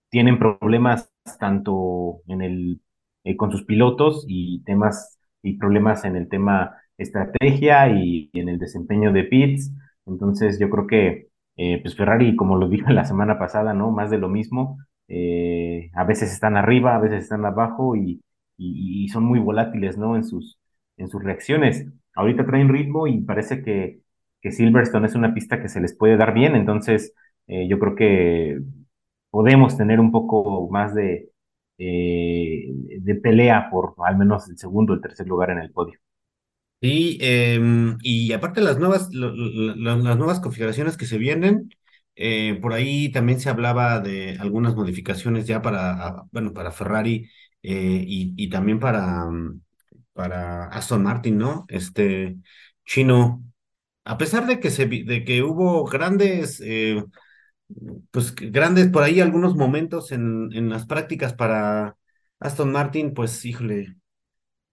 tienen 0.10 0.40
problemas 0.40 1.12
tanto 1.40 2.22
en 2.28 2.42
el, 2.42 2.82
eh, 3.24 3.36
con 3.38 3.52
sus 3.52 3.64
pilotos 3.66 4.26
y 4.28 4.64
temas 4.64 5.18
y 5.42 5.58
problemas 5.58 6.06
en 6.06 6.16
el 6.16 6.30
tema 6.30 6.76
estrategia 6.98 7.90
y, 7.90 8.30
en 8.34 8.50
el 8.50 8.60
desempeño 8.60 9.12
de 9.14 9.24
pits. 9.26 9.72
Entonces 10.06 10.60
yo 10.60 10.70
creo 10.70 10.88
que 10.88 11.30
eh, 11.58 11.80
pues 11.82 11.96
Ferrari, 11.96 12.36
como 12.36 12.58
lo 12.58 12.68
dije 12.70 12.92
la 12.94 13.06
semana 13.06 13.40
pasada, 13.40 13.74
¿no? 13.74 13.92
Más 13.92 14.10
de 14.10 14.18
lo 14.20 14.30
mismo. 14.30 14.78
A 15.96 16.04
veces 16.06 16.32
están 16.32 16.58
arriba, 16.58 16.96
a 16.96 17.00
veces 17.00 17.24
están 17.24 17.46
abajo 17.46 17.96
y, 17.96 18.22
y, 18.58 19.04
y 19.06 19.08
son 19.10 19.26
muy 19.26 19.40
volátiles, 19.40 19.98
¿no? 19.98 20.16
En 20.16 20.24
sus, 20.24 20.58
en 20.98 21.10
sus 21.10 21.24
reacciones. 21.24 21.86
Ahorita 22.16 22.46
traen 22.46 22.70
ritmo 22.70 23.08
y 23.08 23.22
parece 23.22 23.64
que, 23.64 24.02
que 24.42 24.52
Silverstone 24.52 25.08
es 25.08 25.16
una 25.16 25.34
pista 25.34 25.62
que 25.62 25.70
se 25.70 25.82
les 25.82 25.96
puede 25.96 26.18
dar 26.18 26.34
bien, 26.34 26.56
entonces 26.56 27.14
eh, 27.48 27.68
yo 27.68 27.80
creo 27.80 27.96
que 27.96 28.60
podemos 29.30 29.78
tener 29.78 30.00
un 30.00 30.12
poco 30.12 30.70
más 30.72 30.94
de, 30.96 31.30
eh, 31.78 32.66
de 33.02 33.16
pelea 33.16 33.70
por 33.72 33.96
al 34.06 34.18
menos 34.18 34.50
el 34.50 34.58
segundo 34.58 34.94
o 34.94 34.96
el 34.96 35.02
tercer 35.02 35.28
lugar 35.28 35.52
en 35.52 35.60
el 35.60 35.72
podio. 35.72 36.00
Y, 36.82 37.18
em, 37.22 37.98
y 38.02 38.34
aparte 38.34 38.60
las 38.62 38.78
nuevas, 38.78 39.10
las 39.14 40.18
nuevas 40.18 40.40
configuraciones 40.42 40.98
que 40.98 41.06
se 41.06 41.18
vienen, 41.18 41.70
Eh, 42.16 42.60
por 42.62 42.74
ahí 42.74 43.12
también 43.12 43.40
se 43.40 43.50
hablaba 43.50 44.00
de 44.00 44.38
algunas 44.40 44.76
modificaciones 44.76 45.48
ya 45.48 45.64
para, 45.64 46.24
bueno, 46.32 46.54
para 46.54 46.72
Ferrari 46.72 47.28
y, 47.64 48.34
y 48.38 48.50
también 48.52 48.80
para, 48.80 49.26
mm, 49.26 49.62
para 50.14 50.66
Aston 50.68 51.04
Martin, 51.04 51.38
¿no? 51.38 51.66
Este, 51.70 52.38
Chino, 52.86 53.44
a 54.06 54.18
pesar 54.18 54.48
de 54.48 54.60
que 54.60 54.72
se, 54.72 54.88
de 54.88 55.26
que 55.26 55.44
hubo 55.44 55.86
grandes, 55.86 56.62
eh, 56.66 57.04
pues 58.12 58.36
grandes 58.36 58.90
por 58.90 59.04
ahí 59.04 59.20
algunos 59.20 59.56
momentos 59.56 60.12
en, 60.12 60.50
en 60.54 60.70
las 60.70 60.86
prácticas 60.86 61.34
para 61.34 61.98
Aston 62.40 62.72
Martin, 62.72 63.14
pues 63.14 63.44
híjole. 63.46 63.96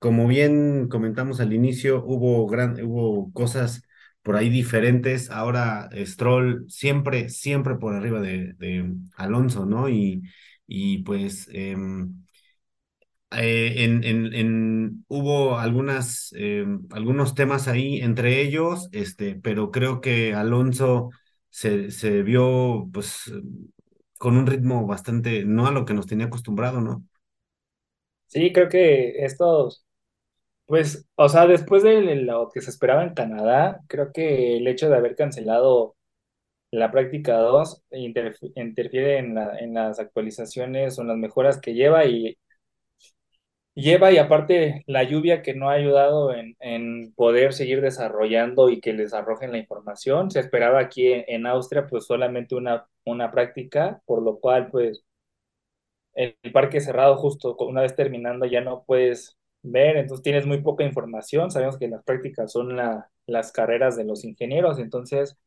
Como 0.00 0.28
bien 0.28 0.88
comentamos 0.88 1.40
al 1.40 1.52
inicio, 1.54 2.04
hubo 2.06 2.46
gran, 2.48 2.82
hubo 2.84 3.32
cosas 3.32 3.82
por 4.22 4.36
ahí 4.36 4.50
diferentes. 4.50 5.30
Ahora 5.30 5.90
Stroll 6.06 6.66
siempre, 6.68 7.28
siempre 7.30 7.76
por 7.76 7.94
arriba 7.94 8.20
de, 8.20 8.54
de 8.54 8.94
Alonso, 9.16 9.66
¿no? 9.66 9.88
Y, 9.90 10.22
y 10.66 11.00
pues 11.04 11.48
em, 11.52 12.24
eh, 13.32 13.84
en, 13.84 14.04
en, 14.04 14.34
en- 14.34 15.04
hubo 15.08 15.58
algunas, 15.58 16.32
em, 16.34 16.86
algunos 16.90 17.34
temas 17.34 17.68
ahí 17.68 18.00
entre 18.00 18.40
ellos, 18.42 18.88
este, 18.92 19.36
pero 19.36 19.70
creo 19.70 20.00
que 20.00 20.34
Alonso 20.34 21.10
se, 21.50 21.90
se 21.90 22.22
vio 22.22 22.88
pues 22.92 23.32
con 24.18 24.36
un 24.36 24.46
ritmo 24.46 24.86
bastante, 24.86 25.44
no 25.44 25.66
a 25.66 25.70
lo 25.72 25.84
que 25.84 25.94
nos 25.94 26.06
tenía 26.06 26.26
acostumbrado, 26.26 26.80
¿no? 26.80 27.04
Sí, 28.26 28.52
creo 28.52 28.68
que 28.68 29.24
estos, 29.24 29.84
pues, 30.66 31.06
o 31.16 31.28
sea, 31.28 31.46
después 31.46 31.82
de 31.84 32.16
lo 32.16 32.50
que 32.50 32.60
se 32.62 32.70
esperaba 32.70 33.04
en 33.04 33.14
Canadá, 33.14 33.80
creo 33.88 34.12
que 34.12 34.58
el 34.58 34.68
hecho 34.68 34.88
de 34.90 34.96
haber 34.96 35.16
cancelado 35.16 35.96
la 36.72 36.90
práctica 36.92 37.36
2 37.38 37.82
interf- 37.92 38.52
interfiere 38.56 39.18
en 39.18 39.34
la- 39.36 39.58
en 39.60 39.74
las 39.74 40.00
actualizaciones 40.00 40.98
o 40.98 41.02
en 41.02 41.08
las 41.08 41.18
mejoras 41.18 41.60
que 41.60 41.74
lleva 41.74 42.06
y 42.06 42.38
lleva 43.80 44.12
y 44.12 44.18
aparte 44.18 44.84
la 44.86 45.02
lluvia 45.04 45.42
que 45.42 45.54
no 45.54 45.70
ha 45.70 45.74
ayudado 45.74 46.34
en, 46.34 46.56
en 46.60 47.12
poder 47.14 47.52
seguir 47.52 47.80
desarrollando 47.80 48.70
y 48.70 48.80
que 48.80 48.92
les 48.92 49.14
arrojen 49.14 49.52
la 49.52 49.58
información. 49.58 50.30
Se 50.30 50.40
esperaba 50.40 50.80
aquí 50.80 51.06
en, 51.12 51.46
Austria 51.46 51.86
pues 51.86 52.06
solamente 52.06 52.54
una, 52.54 52.86
una 53.04 53.30
práctica, 53.32 54.02
por 54.06 54.22
lo 54.22 54.38
cual 54.40 54.70
pues 54.70 55.04
el, 56.14 56.36
el 56.42 56.52
parque 56.52 56.80
cerrado 56.80 57.16
justo 57.16 57.56
una 57.60 57.82
vez 57.82 57.94
terminando 57.96 58.46
ya 58.46 58.60
no 58.60 58.84
puedes 58.84 59.38
ver, 59.62 59.96
entonces 59.96 60.22
tienes 60.22 60.46
muy 60.46 60.62
poca 60.62 60.84
información. 60.84 61.50
Sabemos 61.50 61.78
que 61.78 61.88
las 61.88 62.04
prácticas 62.04 62.52
son 62.52 62.76
la, 62.76 63.10
las 63.26 63.52
carreras 63.52 63.96
de 63.96 64.04
los 64.04 64.24
ingenieros, 64.24 64.78
entonces 64.78 65.38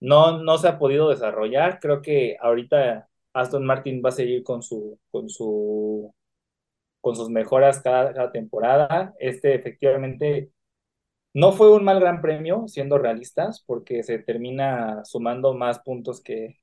no, 0.00 0.42
no 0.42 0.58
se 0.58 0.68
ha 0.68 0.78
podido 0.78 1.10
desarrollar. 1.10 1.80
Creo 1.80 2.02
que 2.02 2.36
ahorita 2.40 3.08
Aston 3.32 3.64
Martin 3.64 4.02
va 4.04 4.10
a 4.10 4.12
seguir 4.12 4.42
con 4.42 4.62
su, 4.62 4.98
con 5.10 5.28
su, 5.28 6.14
con 7.00 7.16
sus 7.16 7.30
mejoras 7.30 7.80
cada, 7.82 8.32
temporada. 8.32 9.14
Este 9.18 9.54
efectivamente 9.54 10.50
no 11.34 11.52
fue 11.52 11.74
un 11.74 11.84
mal 11.84 12.00
gran 12.00 12.20
premio, 12.22 12.66
siendo 12.68 12.98
realistas, 12.98 13.62
porque 13.66 14.02
se 14.02 14.18
termina 14.18 15.04
sumando 15.04 15.54
más 15.54 15.80
puntos 15.80 16.22
que, 16.22 16.58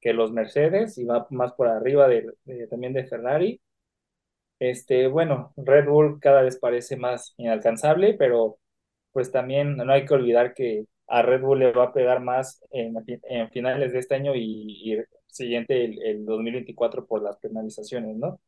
que 0.00 0.12
los 0.14 0.32
Mercedes 0.32 0.98
y 0.98 1.04
va 1.04 1.26
más 1.30 1.52
por 1.54 1.68
arriba 1.68 2.08
de, 2.08 2.26
también 2.70 2.92
de 2.94 3.06
Ferrari. 3.06 3.60
Este, 4.58 5.08
bueno, 5.08 5.52
Red 5.56 5.86
Bull 5.88 6.20
cada 6.20 6.42
vez 6.42 6.58
parece 6.58 6.96
más 6.96 7.34
inalcanzable, 7.38 8.14
pero 8.14 8.58
pues 9.12 9.32
también 9.32 9.76
no 9.76 9.92
hay 9.92 10.04
que 10.06 10.14
olvidar 10.14 10.54
que 10.54 10.86
a 11.08 11.22
Red 11.22 11.42
Bull 11.42 11.60
le 11.60 11.72
va 11.72 11.84
a 11.86 11.92
pegar 11.92 12.20
más 12.20 12.62
en, 12.70 12.94
en 13.24 13.50
finales 13.50 13.92
de 13.92 13.98
este 14.00 14.14
año 14.14 14.34
y, 14.34 14.94
y 14.94 14.98
siguiente, 15.26 15.84
el, 15.84 16.02
el 16.02 16.24
2024 16.24 17.06
por 17.06 17.22
las 17.22 17.38
penalizaciones, 17.38 18.16
¿no? 18.16 18.40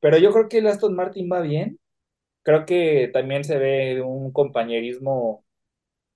Pero 0.00 0.18
yo 0.18 0.32
creo 0.32 0.48
que 0.48 0.58
el 0.58 0.66
Aston 0.66 0.94
Martin 0.94 1.28
va 1.32 1.40
bien. 1.40 1.78
Creo 2.42 2.66
que 2.66 3.10
también 3.12 3.44
se 3.44 3.58
ve 3.58 4.02
un 4.02 4.32
compañerismo 4.32 5.44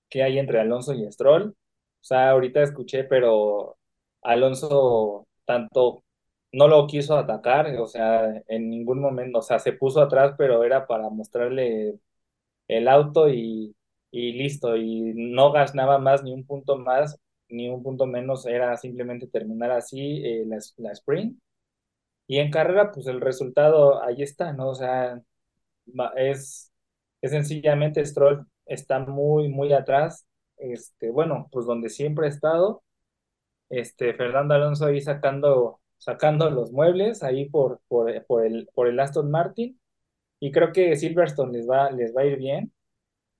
que 0.09 0.23
hay 0.23 0.39
entre 0.39 0.59
Alonso 0.59 0.93
y 0.93 1.11
Stroll. 1.11 1.49
O 1.49 2.03
sea, 2.03 2.31
ahorita 2.31 2.63
escuché, 2.63 3.03
pero 3.05 3.77
Alonso 4.23 5.27
tanto 5.45 6.03
no 6.51 6.67
lo 6.67 6.87
quiso 6.87 7.17
atacar, 7.17 7.75
o 7.77 7.87
sea, 7.87 8.43
en 8.47 8.69
ningún 8.69 8.99
momento, 9.01 9.39
o 9.39 9.41
sea, 9.41 9.59
se 9.59 9.73
puso 9.73 10.01
atrás, 10.01 10.35
pero 10.37 10.63
era 10.63 10.85
para 10.87 11.09
mostrarle 11.09 11.99
el 12.67 12.87
auto 12.87 13.29
y, 13.29 13.75
listo, 14.11 14.75
y 14.77 15.13
no 15.15 15.51
ganaba 15.51 15.99
más 15.99 16.23
ni 16.23 16.33
un 16.33 16.45
punto 16.45 16.77
más, 16.77 17.17
ni 17.49 17.69
un 17.69 17.83
punto 17.83 18.05
menos, 18.07 18.45
era 18.45 18.75
simplemente 18.77 19.27
terminar 19.27 19.71
así 19.71 20.21
eh, 20.25 20.43
la, 20.47 20.57
la 20.77 20.91
sprint. 20.93 21.37
Y 22.27 22.39
en 22.39 22.51
carrera, 22.51 22.91
pues 22.91 23.07
el 23.07 23.21
resultado 23.21 24.01
ahí 24.03 24.21
está, 24.23 24.53
¿no? 24.53 24.69
O 24.69 24.75
sea, 24.75 25.21
es, 26.15 26.71
es 27.21 27.31
sencillamente 27.31 28.05
Stroll 28.05 28.45
está 28.65 28.99
muy, 28.99 29.49
muy 29.49 29.73
atrás, 29.73 30.25
este, 30.57 31.09
bueno, 31.11 31.49
pues 31.51 31.65
donde 31.65 31.89
siempre 31.89 32.27
ha 32.27 32.29
estado, 32.29 32.83
este, 33.69 34.13
Fernando 34.13 34.55
Alonso 34.55 34.85
ahí 34.87 35.01
sacando, 35.01 35.81
sacando 35.97 36.49
los 36.51 36.71
muebles 36.71 37.23
ahí 37.23 37.49
por, 37.49 37.81
por, 37.87 38.25
por 38.25 38.45
el, 38.45 38.69
por 38.73 38.87
el 38.87 38.99
Aston 38.99 39.31
Martin, 39.31 39.79
y 40.39 40.51
creo 40.51 40.71
que 40.73 40.95
Silverstone 40.95 41.53
les 41.53 41.69
va, 41.69 41.91
les 41.91 42.15
va 42.15 42.21
a 42.21 42.25
ir 42.25 42.37
bien 42.37 42.73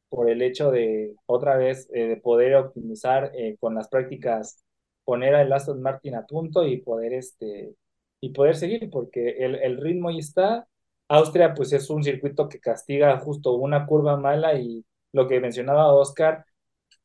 por 0.10 0.30
el 0.30 0.42
hecho 0.42 0.72
de 0.72 1.16
otra 1.26 1.58
vez 1.58 1.90
eh, 1.94 2.08
de 2.08 2.18
poder 2.18 2.56
optimizar 2.56 3.32
eh, 3.36 3.58
con 3.60 3.76
las 3.76 3.88
prácticas, 3.90 4.64
poner 5.06 5.36
al 5.36 5.52
Aston 5.54 5.82
Martin 5.82 6.16
a 6.16 6.26
punto 6.28 6.66
y 6.68 6.78
poder 6.82 7.14
este 7.14 7.76
y 8.22 8.32
poder 8.32 8.56
seguir, 8.56 8.90
porque 8.92 9.32
el, 9.40 9.56
el 9.56 9.78
ritmo 9.78 10.10
ahí 10.10 10.20
está. 10.20 10.68
Austria, 11.10 11.54
pues 11.56 11.74
es 11.74 11.90
un 11.90 12.04
circuito 12.04 12.50
que 12.50 12.60
castiga 12.60 13.20
justo 13.20 13.54
una 13.56 13.86
curva 13.86 14.18
mala 14.18 14.56
y 14.56 14.86
lo 15.14 15.28
que 15.28 15.42
mencionaba 15.42 15.94
Oscar, 15.94 16.46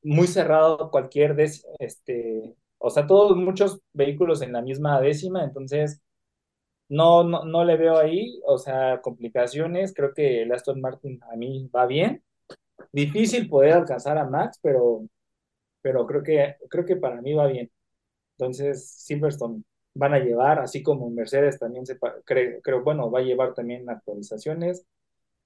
muy 0.02 0.26
cerrado 0.28 0.90
cualquier 0.90 1.34
des, 1.36 1.66
este, 1.80 2.54
o 2.78 2.90
sea, 2.90 3.06
todos 3.06 3.36
muchos 3.36 3.80
vehículos 3.92 4.42
en 4.42 4.52
la 4.52 4.62
misma 4.62 5.00
décima, 5.00 5.44
entonces 5.44 6.02
no, 6.88 7.24
no, 7.24 7.44
no 7.44 7.64
le 7.64 7.76
veo 7.76 7.98
ahí, 7.98 8.40
o 8.46 8.58
sea, 8.58 9.00
complicaciones. 9.02 9.92
Creo 9.94 10.14
que 10.14 10.42
el 10.42 10.52
Aston 10.52 10.80
Martin 10.80 11.20
a 11.32 11.36
mí 11.36 11.68
va 11.74 11.86
bien 11.86 12.22
difícil 12.92 13.48
poder 13.48 13.74
alcanzar 13.74 14.18
a 14.18 14.24
Max, 14.28 14.58
pero, 14.62 15.06
pero 15.82 16.06
creo 16.06 16.22
que, 16.22 16.56
creo 16.70 16.84
que 16.86 16.96
para 16.96 17.20
mí 17.22 17.34
va 17.34 17.46
bien. 17.48 17.70
Entonces, 18.38 18.90
Silverstone 18.90 19.64
van 19.96 20.14
a 20.14 20.18
llevar, 20.20 20.60
así 20.60 20.82
como 20.82 21.10
Mercedes 21.10 21.58
también 21.58 21.86
se, 21.86 21.98
creo, 22.24 22.60
creo, 22.62 22.82
bueno, 22.84 23.10
va 23.10 23.20
a 23.20 23.22
llevar 23.22 23.54
también 23.54 23.88
actualizaciones. 23.90 24.86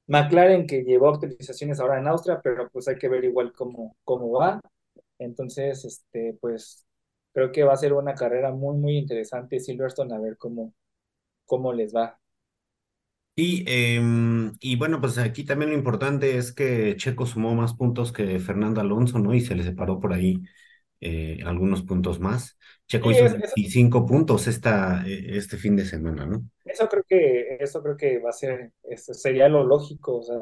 McLaren 0.08 0.66
que 0.66 0.84
llevó 0.84 1.10
actualizaciones 1.10 1.80
ahora 1.80 1.98
en 2.00 2.08
Austria, 2.08 2.40
pero 2.42 2.68
pues 2.70 2.88
hay 2.88 2.98
que 2.98 3.08
ver 3.08 3.24
igual 3.24 3.52
cómo, 3.52 3.96
cómo 4.04 4.30
va. 4.32 4.60
Entonces, 5.18 5.84
este, 5.84 6.36
pues 6.40 6.86
creo 7.32 7.52
que 7.52 7.64
va 7.64 7.74
a 7.74 7.76
ser 7.76 7.92
una 7.94 8.14
carrera 8.14 8.52
muy, 8.52 8.76
muy 8.78 8.98
interesante 8.98 9.60
Silverstone, 9.60 10.14
a 10.14 10.18
ver 10.20 10.36
cómo, 10.38 10.74
cómo 11.46 11.72
les 11.72 11.94
va. 11.94 12.18
Y, 13.36 13.64
em, 13.66 14.52
y 14.60 14.76
bueno, 14.76 15.00
pues 15.00 15.16
aquí 15.18 15.44
también 15.44 15.70
lo 15.70 15.76
importante 15.78 16.36
es 16.36 16.52
que 16.52 16.96
Checo 16.96 17.24
sumó 17.26 17.54
más 17.54 17.74
puntos 17.74 18.12
que 18.12 18.38
Fernando 18.40 18.80
Alonso, 18.82 19.18
¿no? 19.18 19.32
Y 19.34 19.40
se 19.40 19.54
le 19.54 19.62
separó 19.62 19.98
por 20.00 20.12
ahí 20.12 20.42
eh, 21.00 21.38
algunos 21.44 21.82
puntos 21.82 22.20
más. 22.20 22.58
Checo 22.86 23.10
Sí, 23.10 23.16
hizo 23.16 23.26
es, 23.26 23.32
es, 23.34 23.40
25 23.40 24.06
puntos 24.06 24.46
esta, 24.46 25.06
eh, 25.06 25.36
este 25.36 25.56
fin 25.56 25.76
de 25.76 25.84
semana, 25.84 26.26
¿no? 26.26 26.44
eso 26.64 26.88
creo 26.88 27.04
que, 27.04 27.56
eso 27.60 27.82
creo 27.82 27.96
que 27.96 28.18
va 28.18 28.30
a 28.30 28.32
ser, 28.32 28.72
eso 28.84 29.12
sería 29.14 29.48
lo 29.48 29.64
lógico, 29.64 30.18
o 30.18 30.22
sea, 30.22 30.38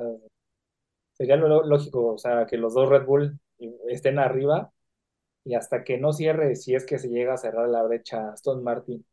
sería 1.12 1.36
lo 1.36 1.64
lógico, 1.64 2.14
o 2.14 2.18
sea, 2.18 2.46
que 2.46 2.56
los 2.56 2.74
dos 2.74 2.88
Red 2.88 3.06
Bull 3.06 3.38
estén 3.88 4.18
arriba 4.18 4.72
y 5.44 5.54
hasta 5.54 5.84
que 5.84 5.98
no 5.98 6.12
cierre, 6.12 6.56
si 6.56 6.74
es 6.74 6.84
que 6.84 6.98
se 6.98 7.08
llega 7.08 7.34
a 7.34 7.38
cerrar 7.38 7.68
la 7.68 7.82
brecha 7.82 8.30
Aston 8.32 8.62
Martin 8.62 9.04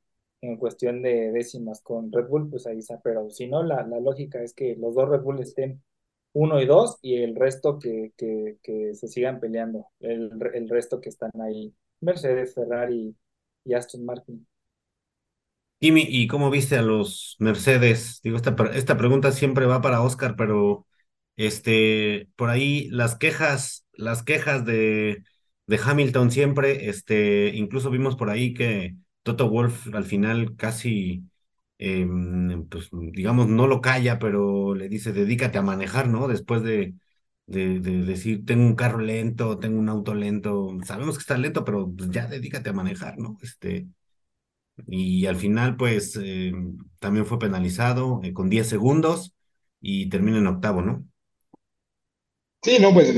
en 0.41 0.57
cuestión 0.57 1.01
de 1.01 1.31
décimas 1.31 1.81
con 1.81 2.11
Red 2.11 2.27
Bull, 2.27 2.49
pues 2.49 2.67
ahí 2.67 2.79
está, 2.79 2.99
pero 3.01 3.29
si 3.29 3.47
no, 3.47 3.63
la, 3.63 3.85
la 3.87 3.99
lógica 3.99 4.41
es 4.43 4.53
que 4.53 4.75
los 4.75 4.93
dos 4.95 5.09
Red 5.09 5.21
Bull 5.21 5.39
estén 5.39 5.81
uno 6.35 6.61
y 6.61 6.65
dos 6.65 6.97
y 7.01 7.23
el 7.23 7.33
resto 7.33 7.79
que, 7.79 8.11
que, 8.17 8.93
se 8.93 9.07
sigan 9.07 9.39
peleando, 9.39 9.87
el, 10.01 10.29
el 10.53 10.69
resto 10.69 10.99
que 10.99 11.07
están 11.09 11.31
ahí, 11.41 11.73
Mercedes, 12.01 12.53
Ferrari 12.53 13.15
y 13.63 13.73
Aston 13.73 14.05
Martin. 14.05 14.45
Kimi, 15.79 16.05
¿y 16.09 16.27
cómo 16.27 16.49
viste 16.49 16.77
a 16.77 16.81
los 16.81 17.37
Mercedes? 17.39 18.19
Digo, 18.21 18.35
esta, 18.35 18.55
esta 18.73 18.97
pregunta 18.97 19.31
siempre 19.31 19.65
va 19.65 19.81
para 19.81 20.01
Oscar, 20.01 20.35
pero 20.35 20.85
este, 21.37 22.27
por 22.35 22.49
ahí 22.49 22.89
las 22.89 23.15
quejas, 23.15 23.85
las 23.93 24.21
quejas 24.23 24.65
de, 24.65 25.23
de 25.67 25.79
Hamilton 25.81 26.31
siempre, 26.31 26.89
este, 26.89 27.49
incluso 27.55 27.91
vimos 27.91 28.17
por 28.17 28.29
ahí 28.29 28.53
que 28.53 28.95
Toto 29.23 29.49
Wolff 29.49 29.87
al 29.93 30.03
final 30.03 30.55
casi, 30.57 31.23
em, 31.77 32.67
pues 32.69 32.89
digamos, 33.13 33.47
no 33.47 33.67
lo 33.67 33.81
calla, 33.81 34.19
pero 34.19 34.75
le 34.75 34.89
dice, 34.89 35.13
dedícate 35.13 35.57
a 35.57 35.61
manejar, 35.61 36.07
¿no? 36.09 36.27
Después 36.27 36.63
de, 36.63 36.95
de, 37.47 37.79
de 37.79 38.03
decir, 38.03 38.45
tengo 38.45 38.63
un 38.65 38.75
carro 38.75 38.99
lento, 38.99 39.59
tengo 39.59 39.79
un 39.79 39.89
auto 39.89 40.13
lento, 40.15 40.77
sabemos 40.85 41.17
que 41.17 41.21
está 41.21 41.37
lento, 41.37 41.63
pero 41.65 41.91
pues, 41.95 42.09
ya 42.11 42.27
dedícate 42.27 42.69
a 42.71 42.73
manejar, 42.73 43.17
¿no? 43.19 43.37
Este, 43.41 43.87
y 44.87 45.25
al 45.27 45.35
final, 45.37 45.77
pues, 45.77 46.17
eh, 46.21 46.53
también 46.99 47.25
fue 47.25 47.39
penalizado 47.39 48.21
eh, 48.23 48.33
con 48.33 48.49
10 48.49 48.67
segundos 48.67 49.33
y 49.81 50.09
termina 50.09 50.37
en 50.39 50.47
octavo, 50.47 50.81
¿no? 50.81 51.05
Sí, 52.63 52.77
no, 52.81 52.93
pues 52.93 53.13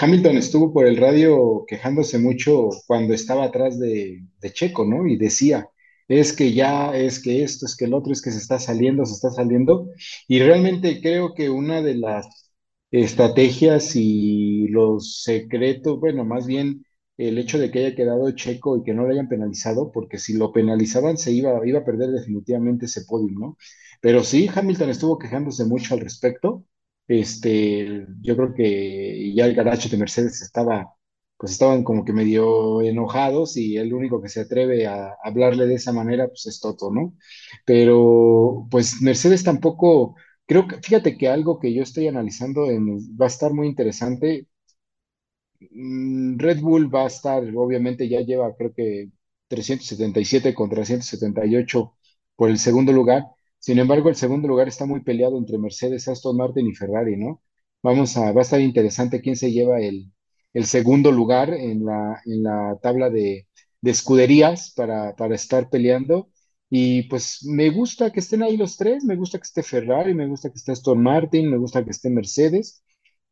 Hamilton 0.00 0.36
estuvo 0.36 0.72
por 0.72 0.86
el 0.86 0.96
radio 0.96 1.64
quejándose 1.66 2.18
mucho 2.18 2.68
cuando 2.86 3.12
estaba 3.12 3.44
atrás 3.44 3.78
de 3.78 4.24
Checo, 4.52 4.84
¿no? 4.84 5.06
Y 5.06 5.16
decía, 5.16 5.68
es 6.08 6.32
que 6.34 6.52
ya, 6.52 6.96
es 6.96 7.20
que 7.22 7.42
esto, 7.42 7.66
es 7.66 7.76
que 7.76 7.86
el 7.86 7.94
otro, 7.94 8.12
es 8.12 8.22
que 8.22 8.30
se 8.30 8.38
está 8.38 8.58
saliendo, 8.58 9.04
se 9.06 9.14
está 9.14 9.30
saliendo. 9.30 9.88
Y 10.28 10.40
realmente 10.40 11.00
creo 11.00 11.34
que 11.34 11.50
una 11.50 11.82
de 11.82 11.94
las 11.96 12.26
estrategias 12.90 13.92
y 13.96 14.68
los 14.68 15.22
secretos, 15.22 15.98
bueno, 16.00 16.24
más 16.24 16.46
bien 16.46 16.84
el 17.16 17.38
hecho 17.38 17.58
de 17.58 17.70
que 17.70 17.80
haya 17.80 17.94
quedado 17.96 18.30
Checo 18.32 18.76
y 18.78 18.82
que 18.84 18.92
no 18.94 19.06
le 19.06 19.14
hayan 19.14 19.28
penalizado, 19.28 19.92
porque 19.92 20.18
si 20.18 20.34
lo 20.36 20.52
penalizaban 20.52 21.16
se 21.16 21.32
iba, 21.32 21.66
iba 21.66 21.80
a 21.80 21.84
perder 21.84 22.10
definitivamente 22.10 22.86
ese 22.86 23.02
podio, 23.04 23.38
¿no? 23.38 23.56
Pero 24.00 24.22
sí, 24.24 24.48
Hamilton 24.52 24.90
estuvo 24.90 25.18
quejándose 25.18 25.64
mucho 25.64 25.94
al 25.94 26.00
respecto. 26.00 26.64
Este, 27.06 28.06
yo 28.22 28.36
creo 28.36 28.54
que 28.54 29.32
ya 29.34 29.46
el 29.46 29.54
garaje 29.54 29.88
de 29.88 29.96
Mercedes 29.98 30.40
estaba, 30.42 30.93
pues 31.36 31.52
estaban 31.52 31.84
como 31.84 32.04
que 32.04 32.12
medio 32.12 32.82
enojados 32.82 33.56
y 33.56 33.76
el 33.76 33.92
único 33.94 34.22
que 34.22 34.28
se 34.28 34.40
atreve 34.42 34.86
a 34.86 35.14
hablarle 35.24 35.66
de 35.66 35.74
esa 35.74 35.92
manera, 35.92 36.28
pues 36.28 36.46
es 36.46 36.60
Toto, 36.60 36.90
¿no? 36.92 37.14
Pero, 37.66 38.66
pues 38.70 39.00
Mercedes 39.02 39.44
tampoco, 39.44 40.16
creo 40.46 40.66
que, 40.68 40.76
fíjate 40.82 41.16
que 41.18 41.28
algo 41.28 41.58
que 41.60 41.74
yo 41.74 41.82
estoy 41.82 42.08
analizando 42.08 42.70
en- 42.70 42.98
va 43.20 43.26
a 43.26 43.28
estar 43.28 43.52
muy 43.52 43.66
interesante 43.68 44.46
Mm, 45.60 46.38
Red 46.38 46.60
Bull 46.60 46.88
va 46.94 47.04
a 47.04 47.06
estar, 47.06 47.42
obviamente 47.56 48.08
ya 48.08 48.20
lleva 48.20 48.54
creo 48.56 48.72
que 48.74 49.10
377 49.48 50.54
contra 50.54 50.84
178 50.84 51.96
por 52.36 52.50
el 52.50 52.58
segundo 52.58 52.92
lugar. 52.92 53.24
Sin 53.58 53.78
embargo, 53.78 54.08
el 54.08 54.16
segundo 54.16 54.46
lugar 54.48 54.68
está 54.68 54.84
muy 54.86 55.00
peleado 55.02 55.38
entre 55.38 55.58
Mercedes, 55.58 56.06
Aston 56.08 56.36
Martin 56.36 56.66
y 56.66 56.74
Ferrari, 56.74 57.16
¿no? 57.16 57.42
Vamos 57.82 58.16
a, 58.16 58.32
va 58.32 58.40
a 58.40 58.42
estar 58.42 58.60
interesante 58.60 59.20
quién 59.22 59.36
se 59.36 59.52
lleva 59.52 59.80
el, 59.80 60.12
el 60.54 60.66
segundo 60.66 61.12
lugar 61.12 61.54
en 61.54 61.84
la, 61.86 62.20
en 62.26 62.42
la 62.44 62.78
tabla 62.82 63.10
de, 63.10 63.48
de 63.82 63.92
escuderías 63.92 64.72
para, 64.74 65.14
para 65.16 65.34
estar 65.36 65.70
peleando. 65.70 66.30
Y 66.70 67.04
pues 67.04 67.44
me 67.44 67.70
gusta 67.70 68.10
que 68.12 68.20
estén 68.20 68.42
ahí 68.42 68.56
los 68.56 68.76
tres, 68.78 69.04
me 69.04 69.16
gusta 69.16 69.38
que 69.38 69.44
esté 69.44 69.62
Ferrari, 69.62 70.14
me 70.14 70.26
gusta 70.28 70.50
que 70.50 70.56
esté 70.56 70.72
Aston 70.72 71.02
Martin, 71.02 71.50
me 71.50 71.58
gusta 71.58 71.84
que 71.84 71.90
esté 71.90 72.10
Mercedes. 72.10 72.82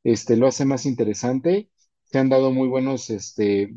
Este, 0.04 0.36
lo 0.36 0.46
hace 0.48 0.64
más 0.64 0.86
interesante 0.86 1.70
se 2.04 2.18
han 2.18 2.28
dado 2.28 2.52
muy 2.52 2.68
buenos 2.68 3.08
este, 3.10 3.74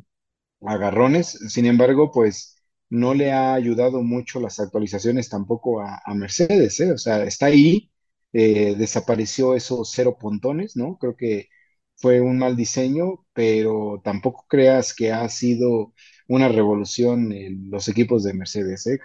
agarrones. 0.61 1.27
Sin 1.49 1.65
embargo, 1.65 2.11
pues 2.11 2.57
no 2.89 3.13
le 3.13 3.31
ha 3.31 3.53
ayudado 3.53 4.01
mucho 4.03 4.39
las 4.39 4.59
actualizaciones 4.59 5.29
tampoco 5.29 5.81
a, 5.81 6.01
a 6.05 6.13
Mercedes, 6.15 6.79
¿eh? 6.79 6.91
O 6.93 6.97
sea, 6.97 7.23
está 7.23 7.47
ahí, 7.47 7.91
eh, 8.33 8.75
desapareció 8.77 9.55
esos 9.55 9.91
cero 9.91 10.17
pontones, 10.19 10.75
¿no? 10.75 10.97
Creo 10.97 11.15
que 11.15 11.49
fue 11.97 12.21
un 12.21 12.37
mal 12.39 12.55
diseño, 12.55 13.25
pero 13.33 14.01
tampoco 14.03 14.45
creas 14.49 14.93
que 14.93 15.11
ha 15.11 15.27
sido 15.29 15.93
una 16.27 16.49
revolución 16.49 17.31
en 17.31 17.69
los 17.71 17.87
equipos 17.87 18.23
de 18.23 18.33
Mercedes, 18.33 18.87
¿eh? 18.87 18.99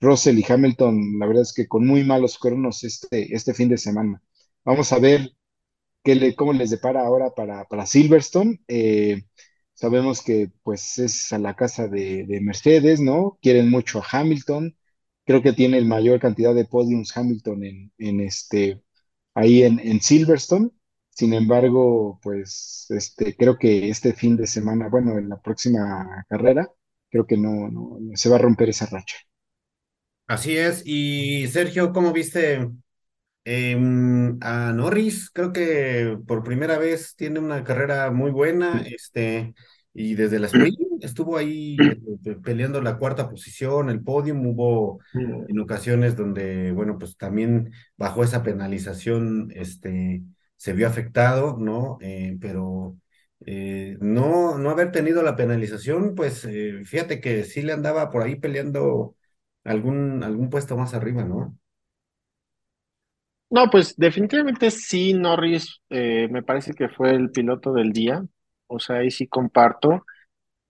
Russell 0.00 0.38
y 0.38 0.44
Hamilton, 0.48 1.18
la 1.18 1.26
verdad 1.26 1.42
es 1.42 1.52
que 1.52 1.68
con 1.68 1.86
muy 1.86 2.04
malos 2.04 2.38
cronos 2.38 2.84
este, 2.84 3.34
este 3.34 3.52
fin 3.54 3.68
de 3.68 3.76
semana. 3.78 4.22
Vamos 4.64 4.92
a 4.92 4.98
ver 4.98 5.32
qué 6.04 6.14
le, 6.14 6.34
cómo 6.34 6.52
les 6.52 6.70
depara 6.70 7.02
ahora 7.02 7.30
para, 7.34 7.64
para 7.66 7.86
Silverstone. 7.86 8.60
Eh, 8.68 9.24
sabemos 9.74 10.22
que 10.22 10.50
pues 10.62 10.98
es 10.98 11.32
a 11.32 11.38
la 11.38 11.54
casa 11.56 11.88
de, 11.88 12.24
de 12.26 12.40
Mercedes, 12.40 13.00
¿no? 13.00 13.38
Quieren 13.42 13.70
mucho 13.70 14.00
a 14.02 14.06
Hamilton. 14.20 14.76
Creo 15.24 15.42
que 15.42 15.52
tiene 15.52 15.78
el 15.78 15.86
mayor 15.86 16.20
cantidad 16.20 16.54
de 16.54 16.64
podiums 16.64 17.16
Hamilton 17.16 17.64
en, 17.64 17.92
en 17.98 18.20
este, 18.20 18.82
ahí 19.34 19.62
en, 19.64 19.78
en 19.80 20.00
Silverstone. 20.00 20.70
Sin 21.20 21.34
embargo, 21.34 22.18
pues 22.22 22.86
este, 22.88 23.36
creo 23.36 23.58
que 23.58 23.90
este 23.90 24.14
fin 24.14 24.38
de 24.38 24.46
semana, 24.46 24.88
bueno, 24.88 25.18
en 25.18 25.28
la 25.28 25.38
próxima 25.38 26.24
carrera, 26.30 26.66
creo 27.10 27.26
que 27.26 27.36
no, 27.36 27.68
no 27.68 27.98
se 28.16 28.30
va 28.30 28.36
a 28.36 28.38
romper 28.38 28.70
esa 28.70 28.86
racha. 28.86 29.16
Así 30.26 30.56
es. 30.56 30.82
Y 30.86 31.46
Sergio, 31.48 31.92
¿cómo 31.92 32.14
viste 32.14 32.70
Em, 33.44 34.38
a 34.42 34.72
Norris, 34.72 35.30
creo 35.30 35.52
que 35.52 36.18
por 36.26 36.42
primera 36.42 36.78
vez 36.78 37.16
tiene 37.16 37.40
una 37.40 37.64
carrera 37.64 38.10
muy 38.10 38.30
buena, 38.30 38.82
este, 38.86 39.54
y 39.94 40.14
desde 40.14 40.38
la 40.38 40.46
sprint 40.46 40.78
estuvo 41.02 41.38
ahí 41.38 41.76
este, 42.14 42.36
peleando 42.36 42.82
la 42.82 42.98
cuarta 42.98 43.30
posición, 43.30 43.88
el 43.88 44.02
podium, 44.02 44.46
hubo 44.46 45.00
en 45.14 45.58
ocasiones 45.58 46.16
donde, 46.16 46.72
bueno, 46.72 46.98
pues 46.98 47.16
también 47.16 47.72
bajo 47.96 48.22
esa 48.22 48.42
penalización, 48.42 49.50
este, 49.54 50.22
se 50.60 50.74
vio 50.74 50.86
afectado, 50.88 51.56
¿no? 51.58 51.96
Eh, 52.02 52.36
pero 52.40 52.98
eh, 53.46 53.96
no, 54.00 54.58
no 54.58 54.70
haber 54.70 54.92
tenido 54.92 55.22
la 55.22 55.34
penalización, 55.36 56.14
pues 56.14 56.44
eh, 56.44 56.82
fíjate 56.84 57.20
que 57.22 57.44
sí 57.44 57.62
le 57.62 57.72
andaba 57.72 58.10
por 58.10 58.22
ahí 58.22 58.36
peleando 58.36 59.16
algún, 59.64 60.22
algún 60.22 60.50
puesto 60.50 60.76
más 60.76 60.92
arriba, 60.94 61.24
¿no? 61.24 61.56
No, 63.50 63.68
pues 63.70 63.96
definitivamente 63.96 64.70
sí, 64.70 65.12
Norris 65.12 65.80
me 65.88 66.42
parece 66.42 66.72
que 66.74 66.88
fue 66.88 67.10
el 67.10 67.30
piloto 67.32 67.72
del 67.72 67.92
día, 67.92 68.24
o 68.68 68.78
sea, 68.78 68.96
ahí 68.98 69.10
sí 69.10 69.26
comparto. 69.26 70.04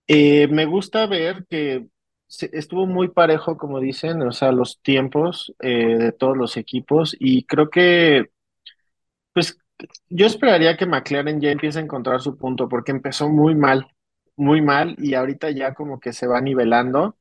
Me 0.09 0.67
gusta 0.67 1.07
ver 1.07 1.47
que 1.51 1.87
estuvo 2.29 2.87
muy 2.87 3.09
parejo, 3.09 3.57
como 3.59 3.81
dicen, 3.81 4.23
o 4.23 4.33
sea, 4.33 4.53
los 4.53 4.81
tiempos 4.83 5.55
de 5.61 6.13
todos 6.19 6.37
los 6.37 6.57
equipos 6.57 7.17
y 7.21 7.45
creo 7.47 7.71
que, 7.71 8.31
pues, 9.33 9.59
yo 10.09 10.27
esperaría 10.27 10.77
que 10.77 10.87
McLaren 10.87 11.41
ya 11.41 11.51
empiece 11.51 11.79
a 11.79 11.83
encontrar 11.83 12.21
su 12.21 12.37
punto 12.37 12.69
porque 12.69 12.93
empezó 12.93 13.29
muy 13.29 13.55
mal, 13.55 13.87
muy 14.37 14.61
mal 14.63 14.95
y 14.99 15.15
ahorita 15.15 15.51
ya 15.51 15.75
como 15.75 16.01
que 16.01 16.13
se 16.13 16.27
va 16.27 16.41
nivelando. 16.41 17.17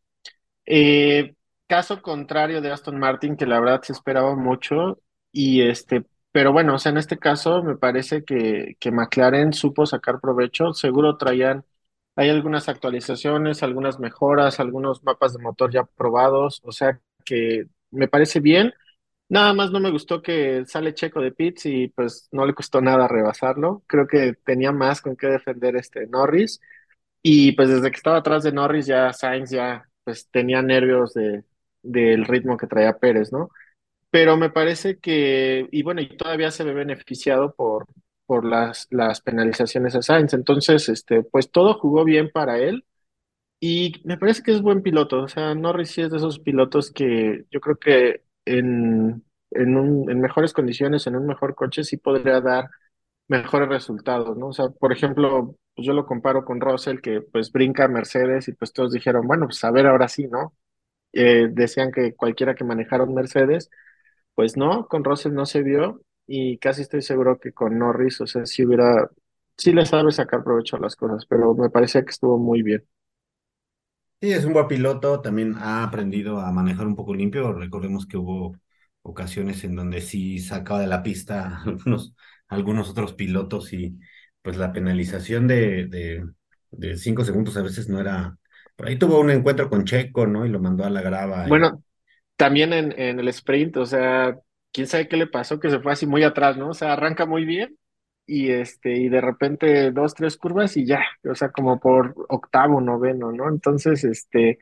Eh, 0.66 1.36
caso 1.68 2.02
contrario 2.02 2.62
de 2.62 2.72
Aston 2.72 3.00
Martin, 3.00 3.38
que 3.38 3.46
la 3.48 3.60
verdad 3.60 3.82
se 3.84 3.94
esperaba 3.94 4.36
mucho, 4.36 5.02
y 5.32 5.62
este, 5.64 6.06
pero 6.32 6.54
bueno, 6.54 6.76
o 6.76 6.80
sea, 6.80 6.92
en 6.92 6.98
este 7.00 7.18
caso 7.20 7.64
me 7.64 7.78
parece 7.78 8.24
que, 8.24 8.76
que 8.80 8.92
McLaren 8.92 9.54
supo 9.54 9.86
sacar 9.86 10.20
provecho, 10.22 10.74
seguro 10.74 11.18
traían, 11.18 11.66
hay 12.16 12.30
algunas 12.30 12.70
actualizaciones, 12.70 13.64
algunas 13.64 14.00
mejoras, 14.00 14.60
algunos 14.60 15.04
mapas 15.04 15.34
de 15.34 15.42
motor 15.44 15.72
ya 15.72 15.84
probados, 15.86 16.62
o 16.64 16.72
sea 16.72 17.00
que 17.26 17.66
me 17.92 18.08
parece 18.08 18.40
bien. 18.40 18.74
Nada 19.30 19.54
más 19.54 19.72
no 19.72 19.80
me 19.80 19.92
gustó 19.92 20.22
que 20.24 20.66
sale 20.66 20.94
Checo 20.96 21.22
de 21.22 21.32
pits 21.32 21.68
y 21.68 21.88
pues 21.90 22.28
no 22.32 22.46
le 22.46 22.54
costó 22.56 22.82
nada 22.82 23.08
rebasarlo. 23.08 23.84
Creo 23.88 24.08
que 24.08 24.34
tenía 24.44 24.72
más 24.72 25.02
con 25.02 25.16
qué 25.16 25.28
defender 25.28 25.76
este 25.76 26.08
Norris. 26.08 26.60
Y 27.22 27.54
pues 27.54 27.70
desde 27.70 27.92
que 27.92 27.98
estaba 27.98 28.18
atrás 28.18 28.44
de 28.44 28.52
Norris 28.54 28.88
ya 28.88 29.14
Sainz 29.14 29.52
ya 29.52 29.86
pues 30.04 30.30
tenía 30.32 30.62
nervios 30.64 31.14
de, 31.14 31.44
del 31.84 32.26
ritmo 32.26 32.58
que 32.58 32.68
traía 32.68 32.98
Pérez, 32.98 33.32
¿no? 33.32 33.50
Pero 34.12 34.38
me 34.38 34.50
parece 34.52 35.00
que, 35.00 35.68
y 35.72 35.84
bueno, 35.84 36.02
y 36.02 36.18
todavía 36.18 36.52
se 36.52 36.64
ve 36.64 36.74
beneficiado 36.74 37.54
por, 37.56 37.88
por 38.26 38.46
las, 38.46 38.88
las 38.92 39.22
penalizaciones 39.22 39.96
a 39.96 40.02
Sainz. 40.04 40.34
Entonces, 40.34 40.90
este, 40.90 41.24
pues 41.24 41.52
todo 41.52 41.76
jugó 41.80 42.06
bien 42.06 42.32
para 42.32 42.60
él 42.60 42.86
y 43.60 44.02
me 44.06 44.18
parece 44.18 44.44
que 44.44 44.52
es 44.54 44.62
buen 44.62 44.82
piloto. 44.84 45.24
O 45.24 45.28
sea, 45.28 45.56
Norris 45.56 45.92
sí 45.92 46.02
es 46.02 46.12
de 46.12 46.18
esos 46.18 46.40
pilotos 46.40 46.92
que 46.92 47.46
yo 47.52 47.60
creo 47.62 47.78
que 47.78 48.24
en, 48.58 49.24
en, 49.52 49.78
un, 49.78 50.10
en 50.12 50.22
mejores 50.22 50.54
condiciones, 50.54 51.08
en 51.08 51.16
un 51.16 51.28
mejor 51.28 51.56
coche, 51.56 51.84
sí 51.84 51.98
podría 51.98 52.42
dar 52.42 52.70
mejores 53.28 53.70
resultados, 53.70 54.38
¿no? 54.38 54.48
O 54.50 54.54
sea, 54.54 54.70
por 54.70 54.92
ejemplo, 54.94 55.56
pues 55.76 55.88
yo 55.88 55.94
lo 55.94 56.06
comparo 56.06 56.46
con 56.46 56.62
Russell, 56.62 57.02
que 57.02 57.22
pues 57.22 57.52
brinca 57.52 57.88
Mercedes 57.88 58.48
y 58.48 58.54
pues 58.54 58.74
todos 58.74 58.92
dijeron, 58.94 59.28
bueno, 59.28 59.48
pues 59.48 59.64
a 59.64 59.72
ver 59.72 59.88
ahora 59.88 60.08
sí, 60.08 60.28
¿no? 60.28 60.54
Eh, 61.14 61.50
decían 61.52 61.92
que 61.92 62.16
cualquiera 62.16 62.56
que 62.56 62.64
manejara 62.66 63.04
un 63.06 63.16
Mercedes, 63.16 63.70
pues 64.36 64.58
no, 64.58 64.88
con 64.88 65.04
Russell 65.04 65.34
no 65.34 65.46
se 65.46 65.64
vio 65.64 66.02
y 66.28 66.58
casi 66.60 66.82
estoy 66.84 67.02
seguro 67.02 67.40
que 67.40 67.54
con 67.54 67.78
Norris, 67.80 68.22
o 68.22 68.28
sea, 68.28 68.46
sí 68.46 68.66
hubiera, 68.66 69.10
sí 69.58 69.74
le 69.74 69.86
sabe 69.86 70.12
sacar 70.12 70.44
provecho 70.44 70.78
a 70.78 70.80
las 70.80 70.96
cosas, 70.96 71.26
pero 71.28 71.54
me 71.56 71.70
parecía 71.70 72.04
que 72.04 72.12
estuvo 72.12 72.38
muy 72.38 72.64
bien. 72.64 72.86
Sí, 74.22 74.34
es 74.34 74.44
un 74.44 74.52
buen 74.52 74.68
piloto, 74.68 75.22
también 75.22 75.56
ha 75.58 75.82
aprendido 75.82 76.42
a 76.42 76.52
manejar 76.52 76.86
un 76.88 76.96
poco 76.96 77.14
limpio. 77.14 77.54
Recordemos 77.54 78.06
que 78.06 78.18
hubo 78.18 78.58
ocasiones 79.02 79.64
en 79.64 79.76
donde 79.76 80.02
sí 80.02 80.40
sacaba 80.40 80.82
de 80.82 80.88
la 80.88 81.02
pista 81.02 81.62
algunos, 81.66 82.14
algunos 82.50 82.90
otros 82.90 83.14
pilotos 83.14 83.72
y 83.72 83.98
pues 84.42 84.58
la 84.58 84.74
penalización 84.74 85.48
de, 85.48 85.88
de, 86.72 86.98
cinco 86.98 87.24
segundos 87.24 87.56
a 87.56 87.62
veces 87.62 87.88
no 87.88 88.00
era... 88.02 88.38
Por 88.76 88.88
ahí 88.88 88.98
tuvo 88.98 89.20
un 89.20 89.30
encuentro 89.30 89.70
con 89.70 89.86
Checo, 89.86 90.28
¿no? 90.28 90.46
Y 90.46 90.50
lo 90.50 90.60
mandó 90.60 90.84
a 90.84 90.90
la 90.90 91.02
grava. 91.02 91.48
Bueno, 91.48 91.84
también 92.36 92.74
en, 92.74 92.98
en 92.98 93.20
el 93.20 93.28
sprint, 93.30 93.78
o 93.78 93.86
sea, 93.86 94.38
quién 94.72 94.88
sabe 94.88 95.08
qué 95.08 95.18
le 95.18 95.28
pasó, 95.28 95.60
que 95.60 95.70
se 95.70 95.80
fue 95.80 95.94
así 95.94 96.06
muy 96.06 96.24
atrás, 96.24 96.58
¿no? 96.58 96.70
O 96.70 96.74
sea, 96.74 96.94
arranca 96.94 97.26
muy 97.26 97.46
bien 97.46 97.78
y 98.30 98.52
este, 98.52 98.96
y 98.96 99.10
de 99.10 99.22
repente 99.22 99.92
dos, 99.92 100.14
tres 100.14 100.38
curvas 100.38 100.78
y 100.78 100.86
ya, 100.86 101.04
o 101.30 101.34
sea, 101.34 101.52
como 101.52 101.80
por 101.80 102.14
octavo, 102.30 102.80
noveno, 102.80 103.32
¿no? 103.32 103.50
Entonces, 103.50 104.04
este, 104.04 104.60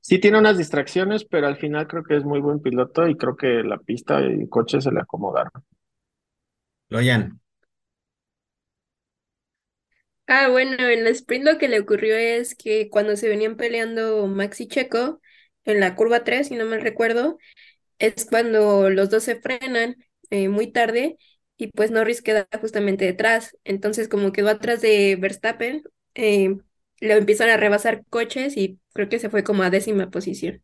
sí 0.00 0.18
tiene 0.18 0.38
unas 0.38 0.58
distracciones, 0.58 1.24
pero 1.24 1.46
al 1.46 1.56
final 1.56 1.86
creo 1.86 2.04
que 2.04 2.16
es 2.16 2.24
muy 2.24 2.40
buen 2.40 2.60
piloto 2.60 3.06
y 3.08 3.16
creo 3.16 3.36
que 3.36 3.62
la 3.62 3.78
pista 3.78 4.20
y 4.22 4.42
el 4.42 4.48
coche 4.48 4.80
se 4.80 4.90
le 4.92 5.00
acomodaron. 5.00 5.52
Loyan. 6.90 7.40
Ah, 10.28 10.48
bueno, 10.48 10.72
en 10.88 11.00
el 11.00 11.06
sprint 11.08 11.44
lo 11.44 11.58
que 11.58 11.68
le 11.68 11.78
ocurrió 11.80 12.16
es 12.16 12.56
que 12.56 12.88
cuando 12.90 13.16
se 13.16 13.28
venían 13.28 13.56
peleando 13.56 14.26
Max 14.26 14.60
y 14.60 14.66
Checo, 14.66 15.20
en 15.64 15.78
la 15.80 15.94
curva 15.94 16.24
3, 16.24 16.48
si 16.48 16.56
no 16.56 16.64
mal 16.66 16.80
recuerdo, 16.82 17.38
es 17.98 18.26
cuando 18.28 18.90
los 18.90 19.10
dos 19.10 19.24
se 19.24 19.36
frenan 19.40 19.96
eh, 20.30 20.48
muy 20.48 20.72
tarde 20.72 21.18
y 21.56 21.68
pues 21.68 21.90
Norris 21.90 22.22
queda 22.22 22.48
justamente 22.60 23.04
detrás. 23.06 23.56
Entonces, 23.64 24.08
como 24.08 24.32
quedó 24.32 24.48
atrás 24.50 24.80
de 24.82 25.16
Verstappen, 25.16 25.82
eh, 26.14 26.56
le 27.00 27.14
empiezan 27.14 27.50
a 27.50 27.56
rebasar 27.56 28.04
coches 28.10 28.56
y 28.56 28.80
creo 28.94 29.08
que 29.08 29.18
se 29.18 29.30
fue 29.30 29.44
como 29.44 29.62
a 29.62 29.70
décima 29.70 30.10
posición. 30.10 30.62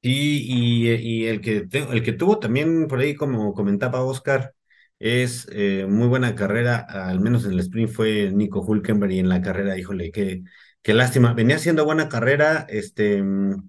Y, 0.00 0.86
y, 0.88 1.22
y 1.24 1.26
el 1.26 1.40
que, 1.40 1.66
el 1.72 2.02
que 2.02 2.12
tuvo 2.12 2.38
también 2.38 2.88
por 2.88 3.00
ahí, 3.00 3.14
como 3.14 3.54
comentaba 3.54 4.02
Oscar, 4.04 4.54
es 4.98 5.48
eh, 5.52 5.86
muy 5.88 6.08
buena 6.08 6.34
carrera, 6.34 6.78
al 6.80 7.20
menos 7.20 7.44
en 7.46 7.52
el 7.52 7.60
sprint 7.60 7.90
fue 7.90 8.30
Nico 8.30 8.62
Hülkenberg 8.66 9.12
y 9.12 9.18
en 9.20 9.28
la 9.30 9.40
carrera, 9.40 9.78
híjole, 9.78 10.12
qué, 10.12 10.42
qué 10.82 10.92
lástima. 10.94 11.32
Venía 11.32 11.56
haciendo 11.56 11.84
buena 11.86 12.08
carrera, 12.10 12.66
este, 12.68 13.22
mm, 13.22 13.68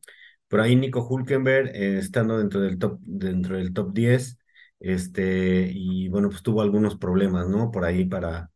por 0.49 0.59
ahí 0.61 0.75
Nico 0.75 1.07
Hülkenberg 1.09 1.69
eh, 1.73 1.99
estando 1.99 2.37
dentro 2.37 2.59
del 2.61 2.77
top, 2.79 2.99
dentro 3.01 3.55
del 3.57 3.73
top 3.73 3.93
10, 3.93 4.37
este, 4.79 5.69
y 5.73 6.09
bueno, 6.09 6.29
pues 6.29 6.43
tuvo 6.43 6.61
algunos 6.61 6.97
problemas, 6.97 7.47
¿no? 7.47 7.71
Por 7.71 7.85
ahí 7.85 8.05
para, 8.05 8.51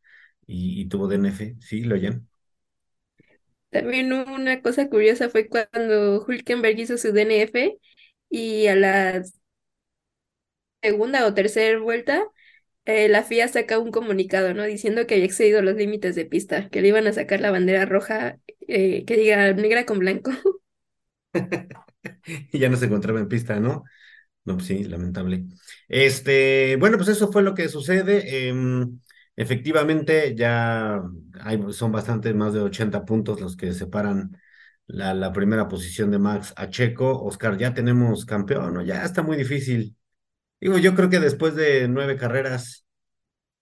y, 0.48 0.82
y 0.82 0.86
tuvo 0.90 1.08
DNF, 1.08 1.58
¿sí, 1.62 1.84
lo 1.84 1.96
oyen? 1.96 2.28
También 3.72 4.12
una 4.14 4.62
cosa 4.62 4.90
curiosa 4.90 5.30
fue 5.30 5.48
cuando 5.48 6.26
Hülkenberg 6.28 6.80
hizo 6.80 6.98
su 6.98 7.12
DNF 7.12 7.78
y 8.30 8.68
a 8.68 8.76
la 8.76 9.24
segunda 10.82 11.26
o 11.28 11.34
tercera 11.34 11.80
vuelta 11.80 12.26
eh, 12.86 13.10
la 13.10 13.24
FIA 13.24 13.48
saca 13.50 13.80
un 13.80 13.92
comunicado, 13.92 14.54
¿no? 14.56 14.64
Diciendo 14.66 15.08
que 15.08 15.16
había 15.16 15.26
excedido 15.28 15.62
los 15.64 15.76
límites 15.78 16.16
de 16.16 16.26
pista, 16.26 16.70
que 16.70 16.82
le 16.82 16.90
iban 16.90 17.08
a 17.08 17.14
sacar 17.14 17.42
la 17.42 17.52
bandera 17.52 17.86
roja 17.86 18.40
eh, 18.68 19.06
que 19.06 19.18
diga 19.18 19.54
negra 19.54 19.86
con 19.88 20.00
blanco. 20.00 20.32
Y 22.52 22.60
ya 22.60 22.70
no 22.70 22.78
se 22.78 22.86
encontraba 22.86 23.20
en 23.20 23.28
pista, 23.28 23.60
¿no? 23.60 23.84
Pues 24.56 24.68
sí, 24.68 24.84
lamentable. 24.84 25.46
Este, 25.88 26.76
bueno, 26.78 26.98
pues 26.98 27.10
eso 27.10 27.32
fue 27.32 27.44
lo 27.44 27.54
que 27.54 27.70
sucede. 27.70 28.48
Em, 28.48 29.00
efectivamente, 29.36 30.36
ya 30.36 31.02
hay, 31.42 31.62
son 31.72 31.92
bastante 31.92 32.34
más 32.34 32.54
de 32.54 32.62
80 32.62 33.06
puntos 33.06 33.42
los 33.42 33.56
que 33.58 33.74
separan 33.74 34.38
la, 34.88 35.32
primera 35.34 35.68
posición 35.68 36.12
de 36.12 36.20
Max 36.20 36.54
a 36.58 36.70
Checo. 36.70 37.24
Oscar, 37.24 37.58
ya 37.58 37.74
tenemos 37.74 38.26
campeón, 38.26 38.74
¿no? 38.74 38.82
Ya 38.82 39.04
está 39.04 39.22
muy 39.24 39.38
difícil. 39.38 39.96
Digo, 40.62 40.78
yo 40.78 40.96
creo 40.96 41.10
que 41.10 41.20
después 41.20 41.56
de 41.56 41.88
nueve 41.88 42.18
carreras 42.18 42.86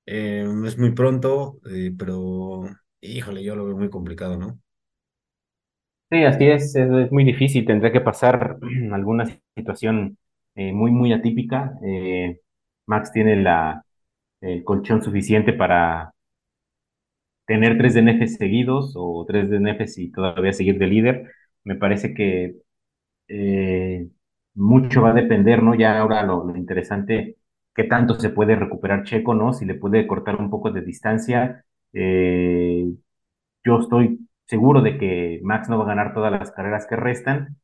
em, 0.06 0.66
es 0.66 0.78
muy 0.78 0.94
pronto, 0.94 1.60
eh, 1.70 1.94
pero 1.98 2.64
híjole, 3.02 3.44
yo 3.44 3.56
lo 3.56 3.66
veo 3.66 3.78
muy 3.78 3.90
complicado, 3.90 4.38
¿no? 4.38 4.60
Sí, 6.10 6.24
así 6.24 6.48
es, 6.48 6.76
es, 6.76 6.90
es 6.90 7.12
muy 7.12 7.26
difícil, 7.26 7.66
tendrá 7.66 7.92
que 7.92 8.00
pasar 8.02 8.58
alguna 8.94 9.26
situación 9.56 10.18
eh, 10.58 10.74
muy, 10.74 10.92
muy 10.92 11.14
atípica. 11.14 11.74
Eh, 11.86 12.42
Max 12.88 13.14
tiene 13.14 13.38
la, 13.38 13.84
el 14.42 14.64
colchón 14.66 15.04
suficiente 15.04 15.54
para 15.54 16.14
tener 17.46 17.78
tres 17.78 17.94
DNFs 17.94 18.36
seguidos 18.38 18.94
o 18.96 19.26
tres 19.28 19.50
DNFs 19.50 19.98
y 20.00 20.12
todavía 20.12 20.54
seguir 20.54 20.78
de 20.80 20.88
líder. 20.88 21.32
Me 21.64 21.76
parece 21.76 22.14
que 22.14 22.56
eh, 23.30 24.10
mucho 24.56 25.04
va 25.04 25.12
a 25.12 25.14
depender, 25.14 25.64
¿no? 25.64 25.76
Ya 25.76 26.00
ahora 26.00 26.24
lo, 26.24 26.46
lo 26.46 26.58
interesante, 26.58 27.38
qué 27.76 27.86
tanto 27.86 28.16
se 28.20 28.30
puede 28.32 28.56
recuperar 28.56 29.04
Checo, 29.06 29.36
¿no? 29.36 29.54
Si 29.54 29.66
le 29.66 29.76
puede 29.76 30.08
cortar 30.08 30.38
un 30.38 30.50
poco 30.50 30.72
de 30.72 30.82
distancia. 30.82 31.66
Yo 33.64 33.80
estoy 33.80 34.28
seguro 34.48 34.82
de 34.82 34.98
que 34.98 35.40
Max 35.44 35.70
no 35.70 35.78
va 35.78 35.84
a 35.86 35.88
ganar 35.88 36.14
todas 36.14 36.32
las 36.32 36.52
carreras 36.52 36.88
que 36.88 36.96
restan. 36.96 37.58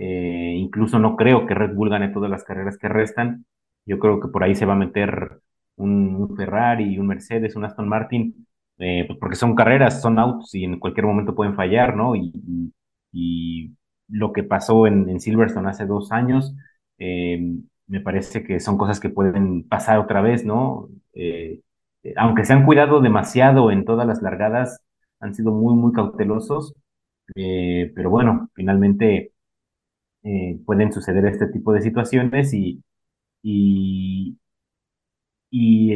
Eh, 0.00 0.54
incluso 0.56 0.98
no 1.00 1.16
creo 1.16 1.46
que 1.46 1.54
Red 1.54 1.74
Bull 1.74 1.90
gane 1.90 2.10
todas 2.10 2.30
las 2.30 2.44
carreras 2.44 2.78
que 2.78 2.88
restan. 2.88 3.46
Yo 3.84 3.98
creo 3.98 4.20
que 4.20 4.28
por 4.28 4.44
ahí 4.44 4.54
se 4.54 4.66
va 4.66 4.74
a 4.74 4.76
meter 4.76 5.40
un, 5.76 6.14
un 6.14 6.36
Ferrari, 6.36 6.98
un 6.98 7.08
Mercedes, 7.08 7.56
un 7.56 7.64
Aston 7.64 7.88
Martin, 7.88 8.46
eh, 8.78 9.04
pues 9.08 9.18
porque 9.18 9.36
son 9.36 9.56
carreras, 9.56 10.00
son 10.02 10.18
autos 10.20 10.54
y 10.54 10.64
en 10.64 10.78
cualquier 10.78 11.06
momento 11.06 11.34
pueden 11.34 11.54
fallar, 11.56 11.96
¿no? 11.96 12.14
Y, 12.16 12.72
lo 14.08 14.32
que 14.32 14.42
pasó 14.42 14.86
en, 14.86 15.20
Silverstone 15.20 15.68
hace 15.68 15.84
dos 15.86 16.12
años, 16.12 16.54
eh, 16.98 17.56
me 17.86 18.00
parece 18.00 18.42
que 18.44 18.60
son 18.60 18.78
cosas 18.78 19.00
que 19.00 19.10
pueden 19.10 19.64
pasar 19.68 19.98
otra 19.98 20.20
vez, 20.22 20.44
¿no? 20.44 20.88
Aunque 22.16 22.44
se 22.44 22.52
han 22.52 22.64
cuidado 22.64 23.00
demasiado 23.00 23.70
en 23.70 23.84
todas 23.84 24.06
las 24.06 24.22
largadas, 24.22 24.80
han 25.20 25.34
sido 25.34 25.52
muy, 25.52 25.74
muy 25.74 25.92
cautelosos, 25.92 26.74
pero 27.34 28.10
bueno, 28.10 28.50
finalmente 28.54 29.32
eh, 30.28 30.60
pueden 30.66 30.92
suceder 30.92 31.26
este 31.26 31.46
tipo 31.48 31.72
de 31.72 31.82
situaciones 31.82 32.52
y, 32.54 32.82
y, 33.42 34.38
y 35.50 35.94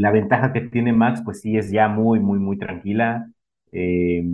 la 0.00 0.10
ventaja 0.10 0.52
que 0.52 0.62
tiene 0.62 0.92
Max, 0.92 1.22
pues 1.24 1.40
sí, 1.42 1.56
es 1.56 1.70
ya 1.70 1.88
muy, 1.88 2.20
muy, 2.20 2.38
muy 2.38 2.58
tranquila. 2.58 3.30
Eh, 3.72 4.24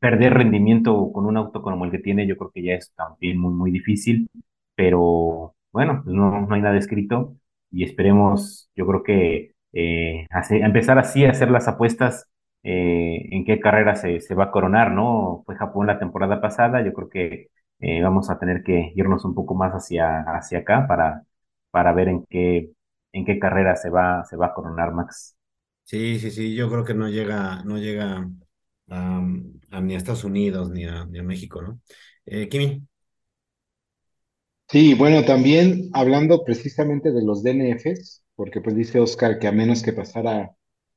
perder 0.00 0.34
rendimiento 0.34 1.12
con 1.12 1.26
un 1.26 1.36
auto 1.36 1.62
como 1.62 1.84
el 1.84 1.90
que 1.90 1.98
tiene, 1.98 2.26
yo 2.26 2.36
creo 2.36 2.50
que 2.52 2.62
ya 2.62 2.74
es 2.74 2.92
también 2.94 3.38
muy, 3.40 3.52
muy 3.54 3.70
difícil, 3.70 4.28
pero 4.74 5.54
bueno, 5.72 6.02
pues 6.04 6.14
no, 6.14 6.46
no 6.46 6.54
hay 6.54 6.60
nada 6.62 6.76
escrito 6.78 7.36
y 7.70 7.84
esperemos, 7.84 8.70
yo 8.76 8.86
creo 8.86 9.02
que 9.02 9.52
eh, 9.72 10.26
empezar 10.50 10.98
así 10.98 11.24
a 11.24 11.30
hacer 11.30 11.50
las 11.50 11.68
apuestas 11.68 12.26
eh, 12.62 13.28
en 13.30 13.44
qué 13.44 13.60
carrera 13.60 13.94
se, 13.96 14.20
se, 14.20 14.34
va 14.34 14.44
a 14.44 14.50
coronar, 14.50 14.92
¿no? 14.92 15.42
Fue 15.46 15.56
Japón 15.56 15.86
la 15.86 15.98
temporada 15.98 16.40
pasada, 16.40 16.84
yo 16.84 16.92
creo 16.92 17.08
que 17.08 17.48
eh, 17.80 18.02
vamos 18.02 18.30
a 18.30 18.38
tener 18.38 18.62
que 18.62 18.92
irnos 18.96 19.24
un 19.24 19.34
poco 19.34 19.54
más 19.54 19.72
hacia, 19.72 20.20
hacia 20.22 20.58
acá 20.60 20.86
para, 20.88 21.24
para 21.70 21.92
ver 21.92 22.08
en 22.08 22.24
qué, 22.26 22.72
en 23.12 23.24
qué 23.24 23.38
carrera 23.38 23.76
se 23.76 23.90
va, 23.90 24.24
se 24.24 24.36
va 24.36 24.46
a 24.46 24.54
coronar 24.54 24.92
Max. 24.92 25.36
Sí, 25.84 26.18
sí, 26.20 26.30
sí, 26.30 26.54
yo 26.54 26.68
creo 26.70 26.84
que 26.84 26.94
no 26.94 27.08
llega, 27.08 27.62
no 27.64 27.78
llega 27.78 28.28
a, 28.90 29.22
a 29.70 29.80
ni 29.80 29.94
a 29.94 29.96
Estados 29.98 30.24
Unidos 30.24 30.70
ni 30.70 30.84
a, 30.84 31.04
ni 31.06 31.18
a 31.18 31.22
México, 31.22 31.62
¿no? 31.62 31.80
Eh, 32.26 32.48
Kimi. 32.48 32.86
Sí, 34.68 34.92
bueno, 34.94 35.24
también 35.24 35.88
hablando 35.94 36.44
precisamente 36.44 37.10
de 37.10 37.22
los 37.24 37.42
DNFs, 37.42 38.22
porque 38.34 38.60
pues 38.60 38.76
dice 38.76 39.00
Oscar 39.00 39.38
que 39.38 39.48
a 39.48 39.52
menos 39.52 39.82
que 39.82 39.92
pasara 39.94 40.54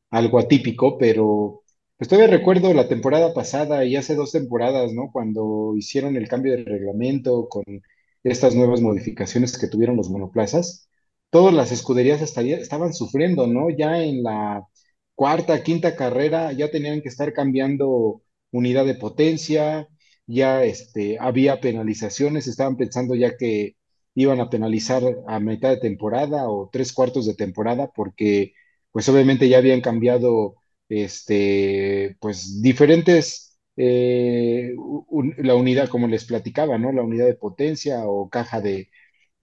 algo 0.09 0.39
atípico, 0.39 0.97
pero 0.97 1.63
pues 2.01 2.09
todavía 2.09 2.35
recuerdo 2.35 2.73
la 2.73 2.87
temporada 2.87 3.31
pasada 3.31 3.85
y 3.85 3.95
hace 3.95 4.15
dos 4.15 4.31
temporadas, 4.31 4.91
¿no? 4.91 5.11
Cuando 5.11 5.75
hicieron 5.77 6.15
el 6.17 6.27
cambio 6.27 6.53
de 6.57 6.63
reglamento 6.63 7.47
con 7.47 7.63
estas 8.23 8.55
nuevas 8.55 8.81
modificaciones 8.81 9.55
que 9.55 9.67
tuvieron 9.67 9.97
los 9.97 10.09
monoplazas, 10.09 10.89
todas 11.29 11.53
las 11.53 11.71
escuderías 11.71 12.19
estaban 12.23 12.93
sufriendo, 12.95 13.45
¿no? 13.45 13.69
Ya 13.69 14.01
en 14.01 14.23
la 14.23 14.65
cuarta, 15.13 15.61
quinta 15.61 15.95
carrera 15.95 16.51
ya 16.53 16.71
tenían 16.71 17.01
que 17.03 17.09
estar 17.09 17.33
cambiando 17.33 18.23
unidad 18.51 18.85
de 18.87 18.95
potencia, 18.95 19.87
ya 20.25 20.63
este, 20.63 21.19
había 21.19 21.61
penalizaciones, 21.61 22.47
estaban 22.47 22.77
pensando 22.77 23.13
ya 23.13 23.37
que 23.37 23.75
iban 24.15 24.39
a 24.39 24.49
penalizar 24.49 25.03
a 25.27 25.39
mitad 25.39 25.69
de 25.69 25.77
temporada 25.77 26.49
o 26.49 26.67
tres 26.73 26.93
cuartos 26.93 27.27
de 27.27 27.35
temporada 27.35 27.91
porque 27.93 28.53
pues 28.91 29.07
obviamente 29.07 29.47
ya 29.49 29.59
habían 29.59 29.81
cambiado 29.81 30.55
este, 30.91 32.17
pues 32.19 32.61
diferentes, 32.61 33.57
eh, 33.77 34.73
la 35.37 35.55
unidad, 35.55 35.89
como 35.89 36.07
les 36.07 36.25
platicaba, 36.25 36.77
¿no? 36.77 36.91
La 36.91 37.03
unidad 37.03 37.25
de 37.27 37.35
potencia 37.35 38.05
o 38.07 38.29
caja 38.29 38.61
de, 38.61 38.89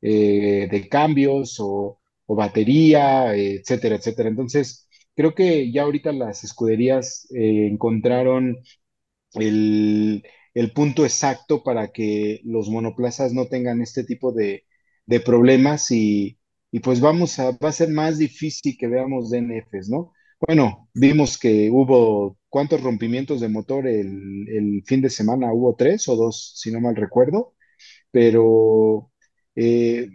eh, 0.03 0.69
de 0.71 0.89
cambios 0.89 1.59
o, 1.61 2.01
o 2.27 2.35
batería, 2.37 3.35
etcétera, 3.35 3.97
etcétera. 3.97 4.29
Entonces, 4.29 4.89
creo 5.17 5.35
que 5.35 5.73
ya 5.73 5.83
ahorita 5.85 6.13
las 6.13 6.45
escuderías 6.45 7.27
eh, 7.35 7.69
encontraron 7.71 8.59
el, 9.35 10.25
el, 10.55 10.73
punto 10.73 11.05
exacto 11.05 11.63
para 11.63 11.89
que 11.93 12.41
los 12.45 12.69
monoplazas 12.71 13.33
no 13.33 13.47
tengan 13.49 13.81
este 13.83 14.05
tipo 14.05 14.33
de, 14.33 14.65
de 15.07 15.21
problemas 15.21 15.91
y, 15.91 16.39
y, 16.73 16.81
pues 16.81 17.01
vamos 17.01 17.39
a, 17.39 17.53
va 17.53 17.69
a 17.71 17.73
ser 17.73 17.91
más 17.91 18.19
difícil 18.19 18.77
que 18.79 18.89
veamos 18.89 19.31
DNFs, 19.31 19.89
¿no? 19.91 20.13
Bueno, 20.41 20.89
vimos 20.95 21.37
que 21.39 21.69
hubo 21.71 22.39
cuántos 22.49 22.81
rompimientos 22.83 23.41
de 23.41 23.49
motor 23.49 23.87
el, 23.89 24.47
el 24.49 24.83
fin 24.87 25.03
de 25.03 25.11
semana, 25.11 25.53
hubo 25.53 25.75
tres 25.77 26.09
o 26.09 26.17
dos, 26.17 26.53
si 26.57 26.71
no 26.71 26.81
mal 26.81 26.95
recuerdo, 26.97 27.55
pero 28.13 29.13
eh, 29.57 30.11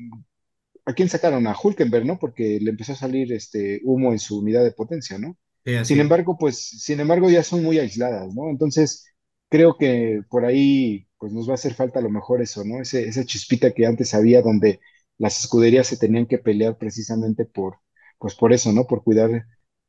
¿a 0.86 0.94
quién 0.94 1.10
sacaron? 1.10 1.48
A 1.48 1.56
Hulkenberg, 1.62 2.06
¿no? 2.06 2.20
Porque 2.20 2.60
le 2.62 2.72
empezó 2.72 2.94
a 2.94 2.96
salir 2.96 3.34
este 3.34 3.82
humo 3.86 4.14
en 4.14 4.20
su 4.20 4.40
unidad 4.40 4.64
de 4.64 4.72
potencia, 4.74 5.18
¿no? 5.20 5.38
Sí, 5.66 5.74
Sin 5.82 6.00
embargo, 6.02 6.38
pues, 6.40 6.60
sin 6.82 7.00
embargo, 7.02 7.30
ya 7.30 7.44
son 7.44 7.64
muy 7.64 7.80
aisladas, 7.80 8.34
¿no? 8.36 8.50
Entonces, 8.50 9.06
creo 9.50 9.78
que 9.78 10.22
por 10.30 10.46
ahí, 10.46 11.08
pues 11.20 11.34
nos 11.34 11.48
va 11.48 11.54
a 11.54 11.56
hacer 11.56 11.74
falta 11.76 12.00
a 12.00 12.04
lo 12.04 12.10
mejor 12.12 12.42
eso, 12.42 12.64
¿no? 12.66 12.82
Ese, 12.82 13.08
esa 13.08 13.26
chispita 13.26 13.74
que 13.74 13.86
antes 13.88 14.14
había 14.14 14.42
donde 14.42 14.80
las 15.18 15.40
escuderías 15.42 15.88
se 15.88 15.98
tenían 15.98 16.28
que 16.28 16.38
pelear 16.40 16.78
precisamente 16.78 17.46
por, 17.46 17.78
pues 18.20 18.36
por 18.36 18.54
eso, 18.54 18.72
¿no? 18.74 18.88
Por 18.88 19.04
cuidar 19.04 19.46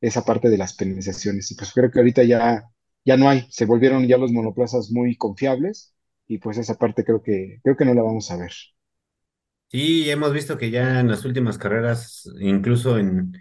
esa 0.06 0.24
parte 0.24 0.48
de 0.50 0.58
las 0.58 0.74
penalizaciones. 0.74 1.50
Y 1.50 1.54
pues 1.56 1.72
creo 1.72 1.90
que 1.90 1.98
ahorita 2.00 2.22
ya, 2.24 2.64
ya 3.04 3.16
no 3.16 3.28
hay, 3.28 3.46
se 3.50 3.66
volvieron 3.66 4.06
ya 4.06 4.18
los 4.18 4.32
monoplazas 4.32 4.90
muy 4.90 5.16
confiables 5.16 5.94
y 6.26 6.38
pues 6.38 6.58
esa 6.58 6.76
parte 6.76 7.04
creo 7.04 7.22
que, 7.22 7.60
creo 7.62 7.76
que 7.76 7.84
no 7.84 7.94
la 7.94 8.02
vamos 8.02 8.30
a 8.30 8.36
ver. 8.36 8.52
Sí, 9.68 10.08
hemos 10.10 10.32
visto 10.32 10.56
que 10.56 10.70
ya 10.70 11.00
en 11.00 11.08
las 11.10 11.24
últimas 11.24 11.58
carreras, 11.58 12.28
incluso 12.40 12.98
en, 12.98 13.32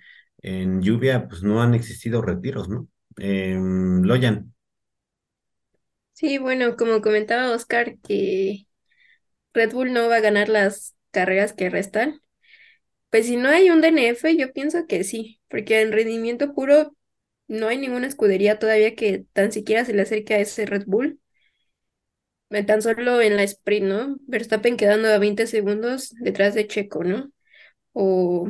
en 0.41 0.81
lluvia, 0.81 1.27
pues 1.27 1.43
no 1.43 1.61
han 1.61 1.75
existido 1.75 2.21
retiros, 2.23 2.69
¿no? 2.69 2.87
Em, 3.17 4.01
Loyan. 4.03 4.53
Sí, 6.13 6.37
bueno, 6.37 6.75
como 6.77 7.01
comentaba 7.01 7.51
Oscar, 7.53 7.97
que 7.99 8.67
Red 9.53 9.73
Bull 9.73 9.93
no 9.93 10.09
va 10.09 10.17
a 10.17 10.19
ganar 10.21 10.49
las 10.49 10.95
carreras 11.11 11.53
que 11.53 11.69
restan. 11.69 12.21
Pues 13.13 13.27
si 13.27 13.37
no 13.37 13.49
hay 13.49 13.69
un 13.69 13.81
DNF, 13.81 14.35
yo 14.37 14.51
pienso 14.53 14.87
que 14.87 15.03
sí, 15.05 15.39
porque 15.49 15.81
en 15.81 15.91
rendimiento 15.93 16.53
puro 16.53 16.95
no 17.47 17.67
hay 17.69 17.77
ninguna 17.77 18.07
escudería 18.07 18.59
todavía 18.59 18.95
que 18.95 19.25
tan 19.33 19.51
siquiera 19.53 19.85
se 19.85 19.93
le 19.93 20.01
acerque 20.03 20.33
a 20.35 20.39
ese 20.39 20.65
Red 20.65 20.85
Bull. 20.87 21.19
Eh, 22.49 22.63
Tan 22.63 22.81
solo 22.81 23.21
en 23.21 23.35
la 23.37 23.43
sprint, 23.43 23.85
¿no? 23.87 24.17
Verstappen 24.27 24.77
quedando 24.77 25.07
a 25.09 25.17
20 25.17 25.47
segundos 25.47 26.13
detrás 26.19 26.53
de 26.53 26.67
Checo, 26.67 27.03
¿no? 27.03 27.31
O 27.93 28.49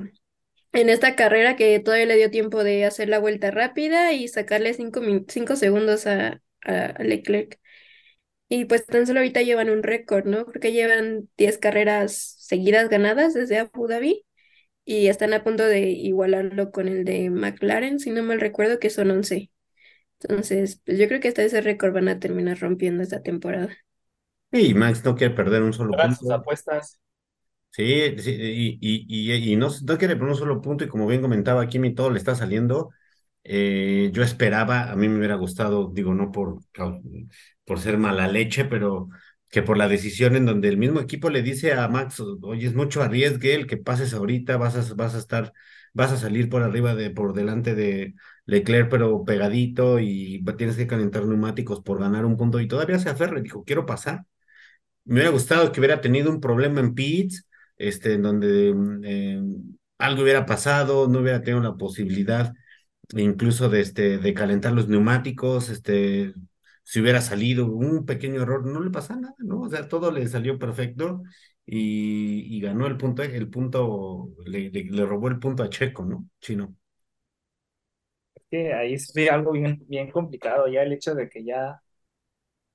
en 0.74 0.90
esta 0.90 1.16
carrera 1.16 1.56
que 1.58 1.80
todavía 1.80 2.08
le 2.08 2.18
dio 2.18 2.32
tiempo 2.32 2.64
de 2.64 2.86
hacer 2.86 3.10
la 3.10 3.20
vuelta 3.20 3.52
rápida 3.52 4.14
y 4.14 4.28
sacarle 4.30 4.74
5 4.76 5.56
segundos 5.58 6.08
a, 6.08 6.42
a 6.64 7.04
Leclerc. 7.04 7.60
Y 8.50 8.66
pues 8.66 8.86
tan 8.86 9.08
solo 9.08 9.20
ahorita 9.22 9.42
llevan 9.42 9.70
un 9.70 9.84
récord, 9.84 10.26
¿no? 10.26 10.46
Creo 10.46 10.62
que 10.62 10.74
llevan 10.74 11.30
10 11.38 11.58
carreras 11.58 12.16
seguidas 12.40 12.90
ganadas 12.90 13.34
desde 13.34 13.60
Abu 13.60 13.88
Dhabi 13.88 14.26
y 14.86 15.08
están 15.08 15.34
a 15.34 15.44
punto 15.44 15.66
de 15.66 15.82
igualarlo 15.92 16.72
con 16.72 16.88
el 16.88 17.06
de 17.06 17.30
McLaren, 17.30 18.00
si 18.00 18.12
no 18.12 18.24
mal 18.24 18.42
recuerdo, 18.42 18.80
que 18.80 18.90
son 18.90 19.12
11. 19.12 19.52
Entonces, 20.22 20.82
pues 20.86 20.98
yo 21.00 21.08
creo 21.08 21.20
que 21.22 21.30
hasta 21.30 21.44
ese 21.44 21.62
récord 21.62 21.94
van 21.94 22.10
a 22.10 22.20
terminar 22.20 22.60
rompiendo 22.60 23.04
esta 23.04 23.24
temporada. 23.24 23.76
Y 24.52 24.74
Max 24.74 25.04
no 25.04 25.16
quiere 25.16 25.36
perder 25.36 25.64
un 25.64 25.74
solo 25.74 25.98
Hagan 25.98 26.12
sus 26.16 26.30
punto. 26.30 26.32
apuestas. 26.32 27.00
Sí, 27.72 28.20
sí, 28.20 28.32
y, 28.40 28.78
y, 28.82 29.34
y, 29.34 29.54
y 29.54 29.56
no, 29.56 29.70
no 29.88 29.98
quiere 29.98 30.16
poner 30.16 30.32
un 30.34 30.38
solo 30.38 30.62
punto 30.62 30.84
y 30.84 30.88
como 30.90 31.08
bien 31.08 31.22
comentaba, 31.24 31.68
Kimi 31.68 31.96
todo 31.96 32.12
le 32.12 32.20
está 32.20 32.36
saliendo. 32.36 32.92
Eh, 33.44 34.12
yo 34.14 34.22
esperaba, 34.24 34.92
a 34.92 34.96
mí 34.96 35.10
me 35.10 35.18
hubiera 35.18 35.36
gustado, 35.36 35.90
digo, 35.92 36.14
no 36.14 36.32
por, 36.32 36.60
por 37.66 37.80
ser 37.80 37.98
mala 37.98 38.28
leche, 38.28 38.66
pero 38.66 39.10
que 39.54 39.62
por 39.62 39.78
la 39.78 39.88
decisión 39.88 40.36
en 40.36 40.48
donde 40.48 40.68
el 40.68 40.78
mismo 40.78 41.00
equipo 41.00 41.30
le 41.30 41.44
dice 41.44 41.74
a 41.74 41.88
Max, 41.88 42.20
oye, 42.42 42.66
es 42.68 42.74
mucho 42.74 43.04
arriesgue 43.04 43.54
el 43.54 43.68
que 43.68 43.78
pases 43.78 44.16
ahorita, 44.16 44.58
vas 44.58 44.76
a, 44.76 44.96
vas 44.96 45.14
a 45.14 45.20
estar, 45.20 45.54
vas 45.94 46.12
a 46.12 46.18
salir 46.18 46.50
por 46.50 46.64
arriba 46.64 46.96
de, 46.96 47.12
por 47.12 47.34
delante 47.34 47.76
de 47.76 48.16
Leclerc, 48.48 48.90
pero 48.90 49.24
pegadito 49.26 50.00
y 50.00 50.44
tienes 50.58 50.76
que 50.76 50.88
calentar 50.88 51.26
neumáticos 51.28 51.82
por 51.82 52.00
ganar 52.00 52.26
un 52.26 52.36
punto 52.36 52.60
y 52.60 52.68
todavía 52.68 52.98
se 52.98 53.10
aferra, 53.10 53.42
dijo, 53.42 53.64
quiero 53.64 53.86
pasar. 53.86 54.26
Me 55.06 55.16
hubiera 55.16 55.30
gustado 55.32 55.72
que 55.72 55.80
hubiera 55.80 56.02
tenido 56.02 56.32
un 56.32 56.42
problema 56.42 56.80
en 56.80 56.96
pits, 56.96 57.48
este, 57.78 58.14
en 58.14 58.24
donde 58.24 58.74
eh, 59.04 59.42
algo 60.00 60.24
hubiera 60.24 60.46
pasado, 60.48 61.08
no 61.08 61.20
hubiera 61.20 61.42
tenido 61.44 61.62
la 61.62 61.78
posibilidad 61.78 62.54
incluso 63.16 63.70
de, 63.70 63.82
este, 63.82 64.18
de 64.18 64.34
calentar 64.34 64.74
los 64.74 64.88
neumáticos, 64.88 65.70
este, 65.70 66.34
si 66.84 67.02
hubiera 67.02 67.22
salido 67.22 67.68
un 67.68 68.06
pequeño 68.06 68.42
error, 68.42 68.66
no 68.66 68.82
le 68.82 68.92
pasa 68.92 69.16
nada, 69.16 69.36
¿no? 69.40 69.62
O 69.62 69.70
sea, 69.70 69.88
todo 69.88 70.12
le 70.12 70.28
salió 70.28 70.60
perfecto 70.60 71.24
y, 71.66 72.56
y 72.58 72.62
ganó 72.62 72.88
el 72.88 72.98
punto, 72.98 73.24
el 73.24 73.50
punto, 73.50 74.30
le, 74.46 74.70
le, 74.72 75.06
robó 75.06 75.28
el 75.30 75.40
punto 75.40 75.64
a 75.64 75.70
Checo, 75.70 76.06
¿no? 76.06 76.28
Chino. 76.42 76.76
Es 78.36 78.44
que 78.50 78.74
ahí 78.74 78.98
sí 79.00 79.28
algo 79.28 79.52
bien, 79.52 79.84
bien 79.88 80.12
complicado, 80.12 80.68
ya 80.68 80.82
el 80.84 80.94
hecho 80.94 81.16
de 81.16 81.30
que 81.30 81.44
ya 81.44 81.82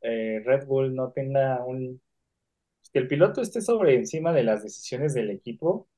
eh, 0.03 0.43
Red 0.45 0.67
Bull 0.67 0.95
no 0.95 1.13
tenga 1.13 1.65
un... 1.65 2.01
Que 2.93 3.01
el 3.01 3.09
piloto 3.09 3.43
esté 3.43 3.61
sobre 3.63 3.97
encima 3.97 4.33
de 4.33 4.45
las 4.45 4.63
decisiones 4.65 5.15
del 5.15 5.31
equipo, 5.31 5.89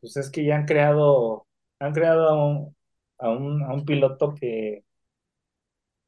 pues 0.00 0.16
es 0.16 0.30
que 0.30 0.44
ya 0.44 0.56
han 0.56 0.66
creado, 0.66 1.46
han 1.78 1.92
creado 1.92 2.28
a 3.18 3.30
un, 3.30 3.62
a 3.62 3.72
un 3.74 3.84
piloto 3.84 4.34
que 4.34 4.84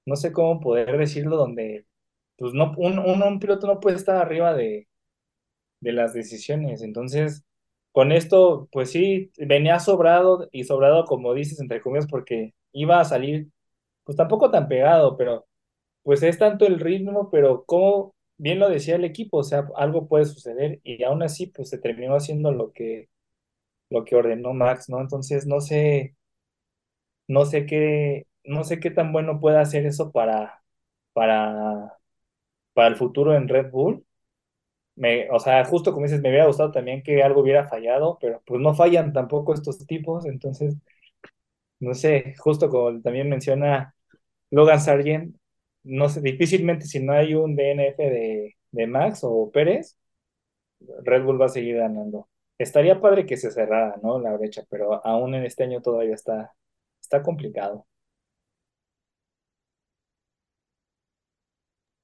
no 0.07 0.17
sé 0.17 0.33
cómo 0.33 0.61
poder 0.61 0.97
decirlo, 0.99 1.37
donde 1.37 1.87
pues 2.37 2.53
no, 2.55 2.75
un, 2.79 2.99
un, 2.99 3.41
piloto 3.41 3.67
no 3.67 3.81
puede 3.81 3.97
estar 3.97 4.17
arriba 4.17 4.55
de, 4.55 4.89
de 5.81 5.93
las 5.93 6.15
decisiones. 6.15 6.83
Entonces, 6.83 7.45
con 7.93 8.13
esto, 8.13 8.69
pues 8.73 8.91
sí, 8.91 9.33
venía 9.39 9.79
sobrado 9.81 10.49
y 10.53 10.65
sobrado, 10.65 11.05
como 11.07 11.35
dices, 11.35 11.61
entre 11.61 11.81
comillas, 11.83 12.07
porque 12.09 12.55
iba 12.73 13.01
a 13.01 13.05
salir, 13.05 13.49
pues 14.05 14.17
tampoco 14.17 14.51
tan 14.51 14.69
pegado, 14.69 15.17
pero 15.17 15.47
pues 16.03 16.23
es 16.23 16.39
tanto 16.39 16.67
el 16.67 16.81
ritmo, 16.81 17.31
pero 17.31 17.65
como 17.67 18.15
bien 18.39 18.59
lo 18.61 18.69
decía 18.71 18.97
el 18.97 19.05
equipo, 19.05 19.39
o 19.39 19.45
sea, 19.45 19.69
algo 19.77 20.09
puede 20.09 20.27
suceder 20.27 20.81
y 20.85 21.03
aún 21.05 21.23
así, 21.23 21.49
pues 21.49 21.71
se 21.71 21.79
terminó 21.79 22.17
haciendo 22.17 22.53
lo 22.53 22.73
que, 22.73 23.11
lo 23.91 24.05
que 24.05 24.17
ordenó 24.17 24.55
Max, 24.55 24.89
¿no? 24.91 25.01
Entonces, 25.01 25.47
no 25.47 25.61
sé, 25.61 26.17
no 27.29 27.45
sé 27.45 27.67
qué, 27.67 28.27
no 28.45 28.65
sé 28.65 28.81
qué 28.81 28.91
tan 28.91 29.13
bueno 29.13 29.41
puede 29.41 29.59
hacer 29.59 29.87
eso 29.87 30.13
para, 30.13 30.63
para, 31.13 31.99
para 32.75 32.89
el 32.89 32.97
futuro 32.97 33.35
en 33.37 33.49
Red 33.49 33.71
Bull 33.73 34.07
me, 34.97 35.29
o 35.31 35.41
sea, 35.41 35.65
justo 35.65 35.93
como 35.93 36.07
dices, 36.07 36.21
me 36.23 36.29
hubiera 36.31 36.47
gustado 36.47 36.73
también 36.73 37.03
que 37.03 37.23
algo 37.23 37.41
hubiera 37.43 37.69
fallado, 37.69 38.19
pero 38.21 38.43
pues 38.47 38.61
no 38.61 38.75
fallan 38.75 39.13
tampoco 39.13 39.55
estos 39.55 39.87
tipos, 39.87 40.27
entonces, 40.27 40.77
no 41.81 41.95
sé, 41.95 42.35
justo 42.39 42.69
como 42.71 43.01
también 43.03 43.29
menciona 43.29 43.95
Logan 44.51 44.81
Sargent, 44.81 45.37
no 45.85 46.09
sé, 46.09 46.21
difícilmente 46.23 46.87
si 46.87 47.01
no 47.01 47.13
hay 47.13 47.35
un 47.35 47.57
DNF 47.57 48.03
de, 48.05 48.57
de 48.73 48.87
Max 48.87 49.21
o 49.25 49.51
Pérez, 49.53 49.99
Red 51.05 51.25
Bull 51.25 51.41
va 51.41 51.47
a 51.47 51.49
seguir 51.49 51.77
ganando. 51.79 52.29
Estaría 52.59 53.01
padre 53.01 53.27
que 53.27 53.37
se 53.37 53.51
cerrara, 53.51 53.97
¿no? 54.03 54.19
La 54.21 54.33
brecha, 54.37 54.65
pero 54.71 55.05
aún 55.07 55.35
en 55.35 55.45
este 55.45 55.65
año 55.65 55.83
todavía 55.83 56.15
está, 56.15 56.53
está 57.01 57.23
complicado. 57.23 57.87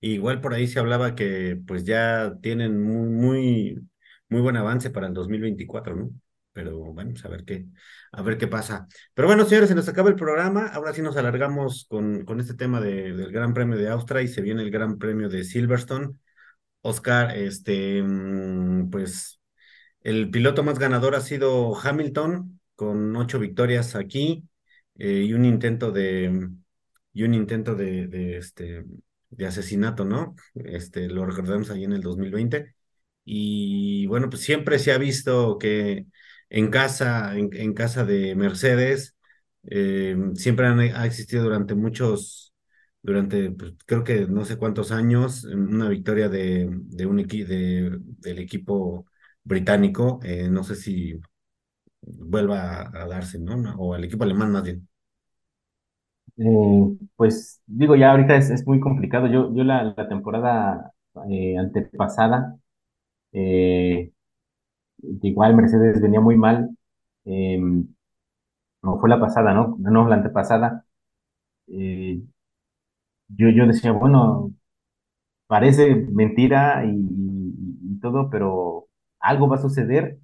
Igual 0.01 0.41
por 0.41 0.55
ahí 0.55 0.67
se 0.67 0.79
hablaba 0.79 1.15
que 1.15 1.61
pues 1.67 1.85
ya 1.85 2.35
tienen 2.43 2.81
muy, 2.83 3.09
muy, 3.09 3.81
muy 4.29 4.41
buen 4.41 4.57
avance 4.57 4.91
para 4.91 5.07
el 5.09 5.15
2024, 5.15 5.95
¿no? 5.97 6.11
Pero 6.53 6.79
bueno, 6.93 7.11
pues 7.13 7.25
a 7.25 7.29
ver 7.29 7.45
qué, 7.45 7.67
a 8.13 8.23
ver 8.23 8.39
qué 8.39 8.47
pasa. 8.49 8.89
Pero 9.15 9.29
bueno, 9.29 9.45
señores, 9.45 9.69
se 9.69 9.75
nos 9.75 9.89
acaba 9.89 10.09
el 10.11 10.17
programa. 10.17 10.69
Ahora 10.69 10.93
sí 10.93 11.03
nos 11.03 11.17
alargamos 11.17 11.87
con, 11.89 12.25
con 12.25 12.41
este 12.41 12.55
tema 12.55 12.81
de- 12.81 13.13
del 13.15 13.31
Gran 13.33 13.55
Premio 13.55 13.77
de 13.79 13.89
Austria 13.89 14.23
y 14.23 14.29
se 14.29 14.41
viene 14.43 14.63
el 14.63 14.71
Gran 14.71 14.99
Premio 14.99 15.29
de 15.29 15.45
Silverstone. 15.45 16.11
Oscar, 16.83 17.37
este, 17.37 18.03
mm, 18.03 18.91
pues 18.91 19.41
el 20.03 20.31
piloto 20.31 20.63
más 20.65 20.79
ganador 20.79 21.15
ha 21.15 21.21
sido 21.21 21.77
Hamilton, 21.79 22.61
con 22.77 23.17
ocho 23.17 23.39
victorias 23.41 23.97
aquí 23.97 24.45
eh, 24.99 25.25
y 25.27 25.33
un 25.35 25.45
intento 25.45 25.93
de, 25.93 26.51
y 27.13 27.23
un 27.25 27.35
intento 27.35 27.75
de, 27.75 28.07
de, 28.09 28.39
este, 28.39 28.85
de 29.31 29.47
asesinato, 29.47 30.05
¿no? 30.05 30.35
Este, 30.55 31.09
lo 31.09 31.27
recordamos 31.27 31.71
ahí 31.71 31.85
en 31.85 31.93
el 31.93 32.03
2020. 32.03 32.75
Y 33.25 34.07
bueno, 34.07 34.29
pues 34.31 34.43
siempre 34.43 34.79
se 34.79 34.93
ha 34.93 34.99
visto 34.99 35.59
que 35.59 36.07
en 36.51 36.71
casa, 36.71 37.37
en, 37.37 37.51
en 37.55 37.75
casa 37.75 38.05
de 38.05 38.35
Mercedes, 38.35 39.17
eh, 39.65 40.17
siempre 40.35 40.67
han, 40.67 40.81
ha 40.81 41.07
existido 41.07 41.45
durante 41.45 41.75
muchos, 41.75 42.55
durante 43.03 43.51
pues, 43.53 43.75
creo 43.87 44.05
que 44.05 44.27
no 44.27 44.45
sé 44.45 44.57
cuántos 44.57 44.91
años, 44.93 45.45
una 45.45 45.89
victoria 45.89 46.29
de, 46.29 46.69
de 46.71 47.07
un 47.07 47.21
equi 47.21 47.45
de, 47.45 47.99
del 48.01 48.39
equipo 48.39 49.07
británico. 49.45 50.21
eh, 50.25 50.49
no 50.49 50.65
sé 50.65 50.77
si 50.77 51.21
vuelva 52.03 52.83
a, 52.95 53.07
darse. 53.09 53.39
No, 53.41 53.57
O 53.79 53.95
al 53.95 54.05
equipo 54.05 54.25
alemán 54.25 54.53
más 54.53 54.65
bien. 54.65 54.90
Eh, 56.43 56.97
pues 57.17 57.61
digo, 57.67 57.97
ya 57.97 58.11
ahorita 58.13 58.35
es, 58.37 58.51
es 58.51 58.67
muy 58.67 58.81
complicado. 58.81 59.27
Yo, 59.27 59.55
yo 59.55 59.63
la, 59.65 59.95
temporada 60.09 60.93
eh, 61.31 61.59
antepasada, 61.59 62.59
eh, 63.33 64.13
igual 65.23 65.55
Mercedes 65.57 66.01
venía 66.01 66.21
muy 66.21 66.37
mal, 66.37 66.71
no 68.83 68.99
fue 69.01 69.09
la 69.09 69.21
pasada, 69.21 69.55
¿no? 69.55 69.77
No, 69.79 70.09
la 70.09 70.17
antepasada. 70.17 70.85
yo, 73.29 73.49
yo 73.51 73.67
decía, 73.67 73.93
bueno, 73.93 74.53
parece 75.49 75.95
mentira 75.97 76.85
y 76.87 77.99
todo, 78.01 78.31
pero 78.31 78.89
algo 79.21 79.49
va 79.49 79.57
a 79.57 79.61
suceder 79.63 80.19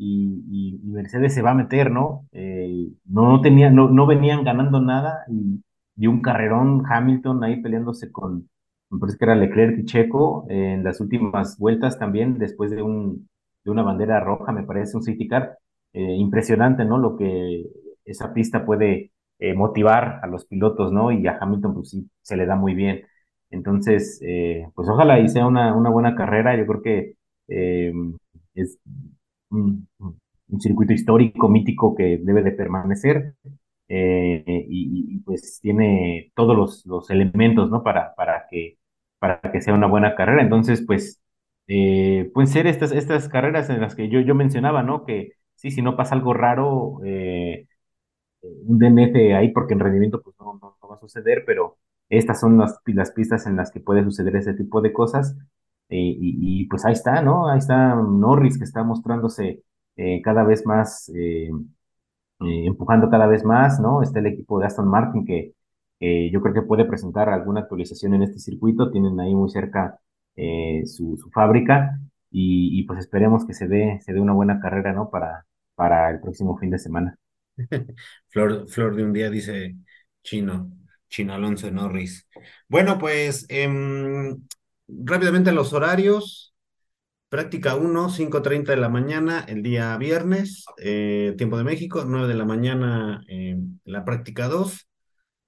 y, 0.00 0.78
y, 0.82 0.88
Mercedes 0.90 1.34
se 1.34 1.42
va 1.42 1.50
a 1.50 1.54
meter, 1.54 1.90
¿no? 1.90 2.26
Eh, 2.32 2.88
no, 3.04 3.40
tenía, 3.42 3.70
no, 3.70 3.90
no 3.90 4.06
venían 4.06 4.44
ganando 4.44 4.80
nada 4.80 5.24
y, 5.28 5.62
y, 5.96 6.06
un 6.06 6.22
carrerón 6.22 6.82
Hamilton 6.90 7.44
ahí 7.44 7.60
peleándose 7.60 8.10
con, 8.10 8.48
me 8.90 8.98
parece 8.98 9.18
que 9.18 9.24
era 9.26 9.34
Leclerc 9.34 9.78
y 9.78 9.84
Checo 9.84 10.46
en 10.48 10.84
las 10.84 11.00
últimas 11.00 11.58
vueltas 11.58 11.98
también, 11.98 12.38
después 12.38 12.70
de, 12.70 12.82
un, 12.82 13.28
de 13.64 13.70
una 13.70 13.82
bandera 13.82 14.20
roja, 14.20 14.52
me 14.52 14.62
parece, 14.64 14.96
un 14.96 15.02
safety 15.02 15.28
car. 15.28 15.58
Eh, 15.92 16.14
impresionante, 16.16 16.84
¿no? 16.84 16.98
Lo 16.98 17.16
que 17.16 17.64
esa 18.04 18.32
pista 18.32 18.64
puede 18.64 19.12
eh, 19.38 19.54
motivar 19.54 20.20
a 20.22 20.26
los 20.28 20.46
pilotos, 20.46 20.92
¿no? 20.92 21.10
Y 21.12 21.26
a 21.26 21.36
Hamilton, 21.40 21.74
pues 21.74 21.90
sí, 21.90 22.08
se 22.22 22.36
le 22.36 22.46
da 22.46 22.56
muy 22.56 22.74
bien. 22.74 23.02
Entonces, 23.50 24.20
pues 24.74 24.88
ojalá 24.88 25.18
y 25.20 25.28
sea 25.28 25.46
una, 25.46 25.74
una 25.74 25.90
buena 25.90 26.14
carrera. 26.14 26.56
Yo 26.56 26.66
creo 26.66 26.82
que 26.82 27.14
es 28.54 28.78
un, 29.50 29.88
circuito 30.60 30.92
histórico, 30.92 31.48
mítico 31.48 31.94
que 31.94 32.18
debe 32.22 32.42
de 32.42 32.52
permanecer 32.52 33.34
eh, 33.88 34.44
y, 34.68 35.20
pues 35.20 35.60
tiene 35.60 36.32
todos 36.34 36.84
los, 36.86 37.10
elementos, 37.10 37.70
¿no? 37.70 37.82
Para, 37.82 38.14
para, 38.14 38.46
que, 38.50 38.78
para 39.18 39.40
que 39.40 39.60
sea 39.60 39.74
una 39.74 39.86
buena 39.86 40.14
carrera. 40.16 40.42
Entonces, 40.42 40.82
pues, 40.86 41.20
eh, 41.68 42.30
pueden 42.34 42.48
ser 42.48 42.66
estas, 42.66 42.92
estas 42.92 43.28
carreras 43.28 43.70
en 43.70 43.80
las 43.80 43.94
que 43.94 44.08
yo, 44.08 44.20
yo 44.20 44.34
mencionaba, 44.34 44.82
¿no? 44.82 45.04
Que 45.04 45.32
sí, 45.54 45.70
si 45.70 45.82
no 45.82 45.96
pasa 45.96 46.14
algo 46.14 46.34
raro, 46.34 47.00
eh, 47.04 47.66
un 48.42 48.78
DNF 48.78 49.34
ahí, 49.36 49.52
porque 49.52 49.74
en 49.74 49.80
rendimiento 49.80 50.22
pues 50.22 50.36
no, 50.40 50.58
no, 50.60 50.76
va 50.88 50.96
a 50.96 51.00
suceder, 51.00 51.44
pero 51.46 51.78
estas 52.08 52.40
son 52.40 52.58
las, 52.58 52.80
las 52.86 53.12
pistas 53.12 53.46
en 53.46 53.56
las 53.56 53.70
que 53.70 53.80
puede 53.80 54.02
suceder 54.04 54.36
ese 54.36 54.54
tipo 54.54 54.80
de 54.80 54.92
cosas. 54.92 55.36
Y, 55.90 56.66
pues 56.66 56.84
ahí 56.84 56.92
está, 56.92 57.22
¿no? 57.22 57.48
Ahí 57.48 57.58
está 57.58 57.94
Norris 57.94 58.58
que 58.58 58.64
está 58.64 58.82
mostrándose 58.84 59.62
eh, 59.96 60.22
cada 60.22 60.44
vez 60.44 60.64
más, 60.66 61.10
eh, 61.14 61.50
eh, 62.40 62.66
empujando 62.66 63.10
cada 63.10 63.26
vez 63.26 63.44
más, 63.44 63.80
¿no? 63.80 64.02
Está 64.02 64.20
el 64.20 64.26
equipo 64.26 64.58
de 64.60 64.66
Aston 64.66 64.88
Martin 64.88 65.24
que 65.26 65.54
yo 66.32 66.40
creo 66.40 66.54
que 66.54 66.62
puede 66.62 66.86
presentar 66.86 67.28
alguna 67.28 67.60
actualización 67.60 68.14
en 68.14 68.22
este 68.22 68.38
circuito, 68.38 68.90
tienen 68.90 69.20
ahí 69.20 69.34
muy 69.34 69.50
cerca 69.50 69.98
su, 70.86 71.18
fábrica 71.32 71.98
y, 72.30 72.84
pues 72.84 73.00
esperemos 73.00 73.44
que 73.46 73.52
se 73.54 73.68
dé, 73.68 73.98
se 74.02 74.12
dé 74.14 74.20
una 74.20 74.32
buena 74.32 74.60
carrera, 74.60 74.92
¿no? 74.94 75.10
Para, 75.10 75.46
para 75.74 76.10
el 76.10 76.20
próximo 76.20 76.56
fin 76.58 76.70
de 76.70 76.78
semana. 76.78 77.18
Flor, 78.28 78.68
Flor 78.68 78.96
de 78.96 79.04
un 79.04 79.12
día 79.12 79.28
dice 79.30 79.76
Chino, 80.22 80.70
Chino 81.08 81.34
Alonso 81.34 81.70
Norris. 81.70 82.26
Bueno, 82.68 82.98
pues 82.98 83.44
em, 83.50 84.40
rápidamente 85.04 85.52
los 85.52 85.72
horarios. 85.72 86.54
Práctica 87.28 87.76
1, 87.76 88.10
5.30 88.10 88.72
de 88.72 88.76
la 88.76 88.88
mañana 88.88 89.44
el 89.46 89.62
día 89.62 89.96
viernes, 89.96 90.64
eh, 90.78 91.34
tiempo 91.38 91.56
de 91.58 91.64
México, 91.64 92.04
9 92.04 92.26
de 92.26 92.34
la 92.34 92.44
mañana 92.44 93.22
eh, 93.28 93.56
la 93.84 94.04
práctica 94.04 94.48
2, 94.48 94.88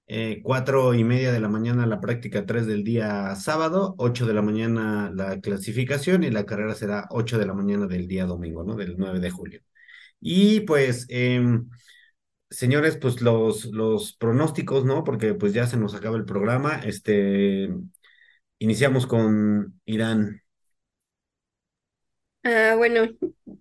eh, 0.07 0.39
4 0.43 0.93
y 0.93 1.03
media 1.03 1.33
de 1.33 1.41
la 1.41 1.49
mañana 1.49 1.85
la 1.85 1.99
práctica 1.99 2.45
3 2.45 2.67
del 2.67 2.85
día 2.85 3.35
sábado, 3.35 3.95
8 3.97 4.25
de 4.25 4.33
la 4.33 4.41
mañana 4.41 5.11
la 5.13 5.41
clasificación 5.41 6.23
y 6.23 6.31
la 6.31 6.45
carrera 6.45 6.73
será 6.75 7.07
8 7.09 7.37
de 7.37 7.45
la 7.47 7.53
mañana 7.53 7.85
del 7.87 8.07
día 8.07 8.25
domingo, 8.25 8.63
¿no? 8.63 8.75
Del 8.75 8.95
9 8.97 9.19
de 9.19 9.29
julio. 9.31 9.61
Y 10.21 10.61
pues, 10.61 11.05
em, 11.09 11.69
señores, 12.49 12.97
pues 12.97 13.21
los, 13.21 13.65
los 13.65 14.13
pronósticos, 14.15 14.85
¿no? 14.85 15.03
Porque 15.03 15.33
pues 15.33 15.53
ya 15.53 15.67
se 15.67 15.77
nos 15.77 15.95
acaba 15.95 16.17
el 16.17 16.25
programa. 16.25 16.79
Este, 16.85 17.69
iniciamos 18.63 19.05
con 19.05 19.81
Irán. 19.83 20.41
Ah, 22.43 22.75
bueno, 22.77 23.07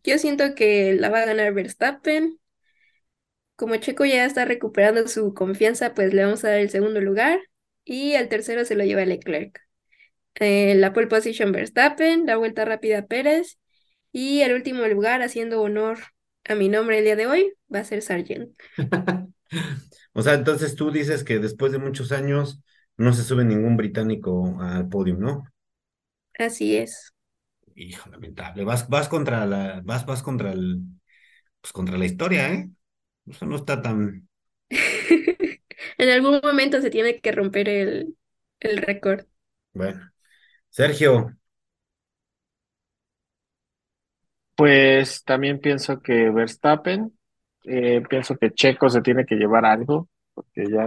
yo 0.05 0.19
siento 0.19 0.55
que 0.55 0.95
la 0.95 1.09
va 1.11 1.23
a 1.23 1.27
ganar 1.27 1.53
Verstappen. 1.55 2.39
Como 3.57 3.77
Checo 3.77 4.05
ya 4.05 4.25
está 4.25 4.45
recuperando 4.45 5.07
su 5.09 5.35
confianza, 5.35 5.95
pues 5.95 6.15
le 6.15 6.25
vamos 6.25 6.45
a 6.45 6.51
dar 6.51 6.59
el 6.59 6.71
segundo 6.71 7.01
lugar 7.01 7.41
y 7.85 8.15
el 8.15 8.29
tercero 8.29 8.65
se 8.65 8.77
lo 8.77 8.85
lleva 8.85 9.05
Leclerc. 9.05 9.61
Eh, 10.37 10.75
la 10.77 10.93
pole 10.93 11.09
position 11.09 11.53
Verstappen, 11.53 12.27
la 12.27 12.37
vuelta 12.37 12.65
rápida 12.65 13.07
Pérez 13.07 13.59
y 14.13 14.43
el 14.43 14.55
último 14.55 14.87
lugar, 14.87 15.23
haciendo 15.23 15.63
honor 15.63 15.99
a 16.45 16.55
mi 16.55 16.69
nombre 16.69 16.99
el 16.99 17.05
día 17.05 17.17
de 17.17 17.27
hoy, 17.27 17.53
va 17.73 17.81
a 17.81 17.85
ser 17.85 18.03
Sargent. 18.03 18.57
o 20.13 20.23
sea, 20.23 20.35
entonces 20.35 20.77
tú 20.77 20.93
dices 20.93 21.25
que 21.25 21.41
después 21.41 21.73
de 21.73 21.79
muchos 21.79 22.13
años 22.13 22.63
no 23.03 23.13
se 23.13 23.25
sube 23.25 23.45
ningún 23.45 23.77
británico 23.77 24.57
al 24.61 24.89
podio, 24.89 25.17
¿no? 25.17 25.45
Así 26.39 26.77
es 26.77 27.13
hijo, 27.75 28.11
lamentable. 28.11 28.65
Vas, 28.65 28.89
vas 28.89 29.09
contra 29.09 29.47
la, 29.47 29.81
vas, 29.85 30.07
vas 30.07 30.23
contra 30.23 30.53
el, 30.53 30.81
pues 31.61 31.73
contra 31.73 31.99
la 31.99 32.05
historia, 32.05 32.53
¿eh? 32.53 32.71
Eso 33.27 33.47
no 33.47 33.57
está 33.57 33.81
tan. 33.81 34.29
en 34.71 36.11
algún 36.11 36.41
momento 36.43 36.81
se 36.81 36.91
tiene 36.91 37.21
que 37.21 37.33
romper 37.33 37.69
el, 37.69 38.17
el 38.61 38.79
récord. 38.79 39.27
Bueno. 39.73 40.11
Sergio. 40.71 41.37
Pues 44.55 45.25
también 45.25 45.61
pienso 45.61 46.01
que 46.01 46.31
Verstappen, 46.31 47.19
eh, 47.65 48.03
pienso 48.09 48.37
que 48.37 48.53
Checo 48.53 48.89
se 48.89 49.03
tiene 49.03 49.25
que 49.25 49.35
llevar 49.35 49.65
algo, 49.65 50.09
porque 50.35 50.67
ya 50.71 50.87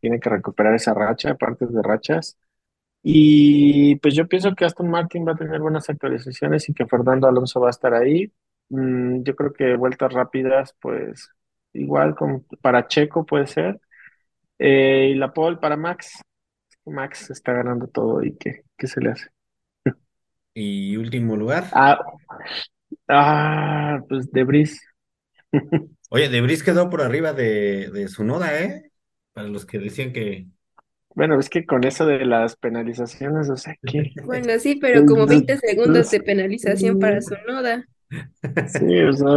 tiene 0.00 0.20
que 0.20 0.30
recuperar 0.30 0.74
esa 0.74 0.94
racha, 0.94 1.34
partes 1.36 1.72
de 1.72 1.82
rachas. 1.82 2.38
Y 3.02 3.96
pues 3.96 4.14
yo 4.14 4.28
pienso 4.28 4.54
que 4.54 4.64
Aston 4.64 4.90
Martin 4.90 5.26
va 5.26 5.32
a 5.32 5.36
tener 5.36 5.60
buenas 5.60 5.88
actualizaciones 5.88 6.68
y 6.68 6.74
que 6.74 6.86
Fernando 6.86 7.28
Alonso 7.28 7.60
va 7.60 7.68
a 7.68 7.70
estar 7.70 7.94
ahí. 7.94 8.32
Mm, 8.70 9.22
yo 9.22 9.36
creo 9.36 9.52
que 9.52 9.76
vueltas 9.76 10.12
rápidas, 10.12 10.74
pues 10.80 11.30
igual 11.72 12.14
con, 12.14 12.44
para 12.60 12.86
Checo 12.86 13.24
puede 13.24 13.46
ser. 13.46 13.80
Eh, 14.58 15.10
y 15.12 15.14
la 15.14 15.32
pole 15.32 15.58
para 15.58 15.76
Max. 15.76 16.20
Max 16.84 17.30
está 17.30 17.52
ganando 17.52 17.86
todo 17.86 18.22
y 18.24 18.36
¿qué, 18.36 18.62
qué 18.76 18.86
se 18.86 19.00
le 19.00 19.10
hace? 19.10 19.28
¿Y 20.54 20.96
último 20.96 21.36
lugar? 21.36 21.64
Ah, 21.72 21.98
ah 23.08 24.00
pues 24.08 24.30
Debris. 24.32 24.80
Oye, 26.10 26.28
Debris 26.28 26.62
quedó 26.62 26.90
por 26.90 27.02
arriba 27.02 27.32
de, 27.32 27.90
de 27.92 28.08
su 28.08 28.24
noda, 28.24 28.60
¿eh? 28.60 28.90
Para 29.38 29.50
los 29.50 29.64
que 29.64 29.78
decían 29.78 30.12
que, 30.12 30.48
bueno, 31.14 31.38
es 31.38 31.48
que 31.48 31.64
con 31.64 31.84
eso 31.84 32.04
de 32.06 32.24
las 32.24 32.56
penalizaciones, 32.56 33.48
o 33.48 33.56
sea, 33.56 33.76
que... 33.86 34.10
Bueno, 34.24 34.58
sí, 34.58 34.80
pero 34.80 35.06
como 35.06 35.28
20 35.28 35.58
segundos 35.58 36.10
de 36.10 36.20
penalización 36.20 36.98
para 36.98 37.22
su 37.22 37.36
noda. 37.46 37.84
Sí, 38.66 39.00
o 39.00 39.12
sea... 39.12 39.28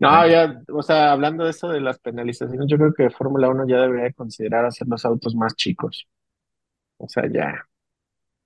No, 0.00 0.28
ya, 0.28 0.60
o 0.72 0.82
sea, 0.82 1.12
hablando 1.12 1.44
de 1.44 1.50
eso 1.50 1.68
de 1.68 1.80
las 1.80 2.00
penalizaciones, 2.00 2.66
yo 2.66 2.76
creo 2.76 2.92
que 2.92 3.10
Fórmula 3.10 3.48
1 3.48 3.68
ya 3.68 3.80
debería 3.80 4.12
considerar 4.12 4.64
hacer 4.64 4.88
los 4.88 5.04
autos 5.04 5.36
más 5.36 5.54
chicos. 5.54 6.08
O 6.96 7.08
sea, 7.08 7.30
ya 7.32 7.64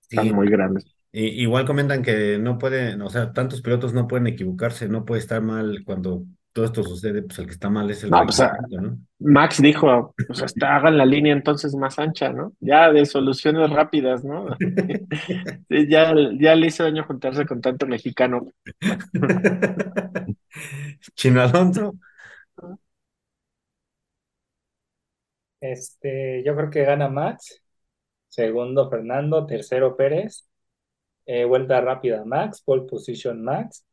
están 0.03 0.35
muy 0.35 0.51
grandes. 0.51 0.85
igual 1.11 1.65
comentan 1.65 2.03
que 2.03 2.39
no 2.39 2.59
pueden, 2.59 3.01
o 3.01 3.09
sea, 3.09 3.33
tantos 3.33 3.63
pilotos 3.63 3.95
no 3.95 4.07
pueden 4.07 4.27
equivocarse, 4.27 4.91
no 4.91 5.07
puede 5.07 5.23
estar 5.23 5.41
mal 5.41 5.85
cuando 5.87 6.25
todo 6.53 6.65
esto 6.65 6.83
sucede, 6.83 7.23
pues 7.23 7.39
el 7.39 7.47
que 7.47 7.53
está 7.53 7.71
mal 7.71 7.91
es 7.91 8.03
el 8.05 8.11
no, 8.11 8.25
pues, 8.25 8.43
¿no? 8.71 8.99
Max 9.21 9.61
dijo, 9.63 10.15
pues 10.27 10.43
hasta 10.43 10.77
hagan 10.77 10.97
la 10.97 11.05
línea 11.05 11.33
entonces 11.33 11.75
más 11.75 11.99
ancha, 11.99 12.33
¿no? 12.33 12.53
Ya 12.61 12.91
de 12.91 13.07
soluciones 13.07 13.71
rápidas, 13.71 14.25
¿no? 14.25 14.47
ya, 15.69 16.15
ya 16.39 16.55
le 16.55 16.67
hizo 16.67 16.85
daño 16.85 17.05
juntarse 17.05 17.47
con 17.47 17.61
tanto 17.61 17.87
mexicano. 17.87 18.49
Chino 21.15 21.43
Alonso. 21.43 21.95
Este, 25.61 26.43
yo 26.45 26.55
creo 26.57 26.71
que 26.71 26.85
gana 26.85 27.09
Max, 27.09 27.63
segundo 28.29 28.89
Fernando, 28.91 29.47
tercero 29.47 29.97
Pérez, 29.97 30.49
eh, 31.27 31.45
vuelta 31.45 31.81
rápida 31.81 32.25
Max, 32.25 32.63
pole 32.63 32.85
position 32.89 33.43
Max 33.45 33.85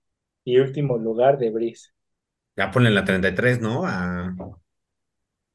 y 0.43 0.59
último 0.59 0.97
lugar 0.97 1.37
de 1.37 1.51
Brice. 1.51 1.94
Ya 2.55 2.71
ponle 2.71 2.89
la 2.89 3.03
33, 3.03 3.61
¿no? 3.61 3.85
A 3.85 4.33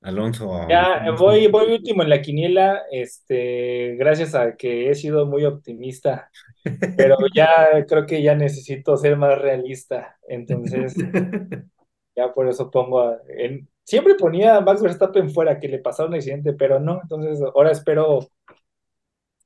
Alonso. 0.03 0.67
Ya, 0.69 1.11
voy, 1.13 1.47
voy 1.49 1.73
último 1.73 2.03
en 2.03 2.09
la 2.09 2.23
quiniela, 2.23 2.83
este, 2.91 3.97
gracias 3.97 4.35
a 4.35 4.57
que 4.57 4.89
he 4.89 4.95
sido 4.95 5.27
muy 5.27 5.45
optimista, 5.45 6.31
pero 6.97 7.17
ya 7.35 7.85
creo 7.87 8.07
que 8.07 8.23
ya 8.23 8.35
necesito 8.35 8.97
ser 8.97 9.19
más 9.19 9.39
realista, 9.39 10.17
entonces 10.27 10.95
ya 12.17 12.33
por 12.33 12.49
eso 12.49 12.71
pongo, 12.71 13.15
en, 13.29 13.69
siempre 13.85 14.15
ponía 14.15 14.57
a 14.57 14.63
Max 14.63 14.81
Verstappen 14.83 15.31
fuera, 15.31 15.61
que 15.61 15.69
le 15.69 15.81
pasara 15.81 16.09
un 16.09 16.15
accidente, 16.15 16.55
pero 16.55 16.81
no, 16.81 17.01
entonces 17.03 17.39
ahora 17.55 17.71
espero, 17.71 18.21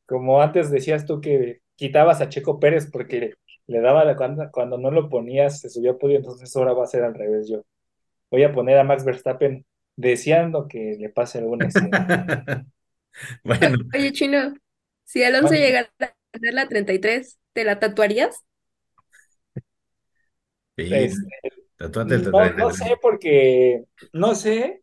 como 0.06 0.40
antes 0.40 0.70
decías 0.70 1.04
tú 1.04 1.20
que 1.20 1.62
quitabas 1.74 2.20
a 2.20 2.28
Checo 2.28 2.60
Pérez 2.60 2.88
porque 2.92 3.34
le 3.66 3.80
daba 3.80 4.04
la 4.04 4.16
cuando, 4.16 4.50
cuando 4.52 4.78
no 4.78 4.90
lo 4.90 5.08
ponías, 5.10 5.60
se 5.60 5.68
subió 5.70 5.92
a 5.92 5.98
podio, 5.98 6.16
entonces 6.18 6.54
ahora 6.56 6.72
va 6.74 6.84
a 6.84 6.86
ser 6.86 7.04
al 7.04 7.14
revés 7.14 7.48
yo. 7.48 7.62
Voy 8.30 8.44
a 8.44 8.52
poner 8.54 8.78
a 8.78 8.84
Max 8.84 9.04
Verstappen 9.04 9.66
deseando 9.96 10.68
que 10.68 10.96
le 11.00 11.10
pase 11.10 11.38
alguna 11.38 11.70
bueno. 13.44 13.78
Oye, 13.94 14.12
Chino, 14.12 14.54
si 15.04 15.22
Alonso 15.24 15.54
llegara 15.54 15.90
a 16.00 16.12
tener 16.32 16.54
la 16.54 16.68
33, 16.68 17.38
¿te 17.52 17.64
la 17.64 17.78
tatuarías? 17.78 18.36
Sí, 20.76 20.84
Este, 20.90 21.26
el 21.80 21.90
no, 22.32 22.52
no 22.58 22.70
33. 22.70 22.72
sé 22.72 22.96
porque, 23.00 23.84
no 24.12 24.34
sé, 24.34 24.82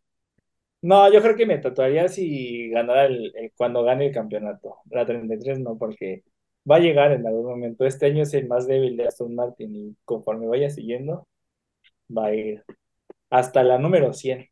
no, 0.82 1.12
yo 1.12 1.22
creo 1.22 1.36
que 1.36 1.46
me 1.46 1.58
tatuaría 1.58 2.08
si 2.08 2.70
ganara 2.70 3.06
el, 3.06 3.32
el- 3.36 3.52
cuando 3.56 3.84
gane 3.84 4.08
el 4.08 4.14
campeonato. 4.14 4.78
La 4.90 5.06
33 5.06 5.60
no, 5.60 5.78
porque 5.78 6.24
va 6.70 6.76
a 6.76 6.80
llegar 6.80 7.12
en 7.12 7.26
algún 7.26 7.46
momento. 7.46 7.86
Este 7.86 8.06
año 8.06 8.22
es 8.22 8.34
el 8.34 8.48
más 8.48 8.66
débil 8.66 8.96
de 8.96 9.06
Aston 9.06 9.34
Martin 9.34 9.74
y 9.76 9.96
conforme 10.04 10.46
vaya 10.48 10.70
siguiendo, 10.70 11.26
va 12.16 12.26
a 12.26 12.34
ir 12.34 12.64
hasta 13.30 13.62
la 13.64 13.78
número 13.78 14.12
100. 14.14 14.48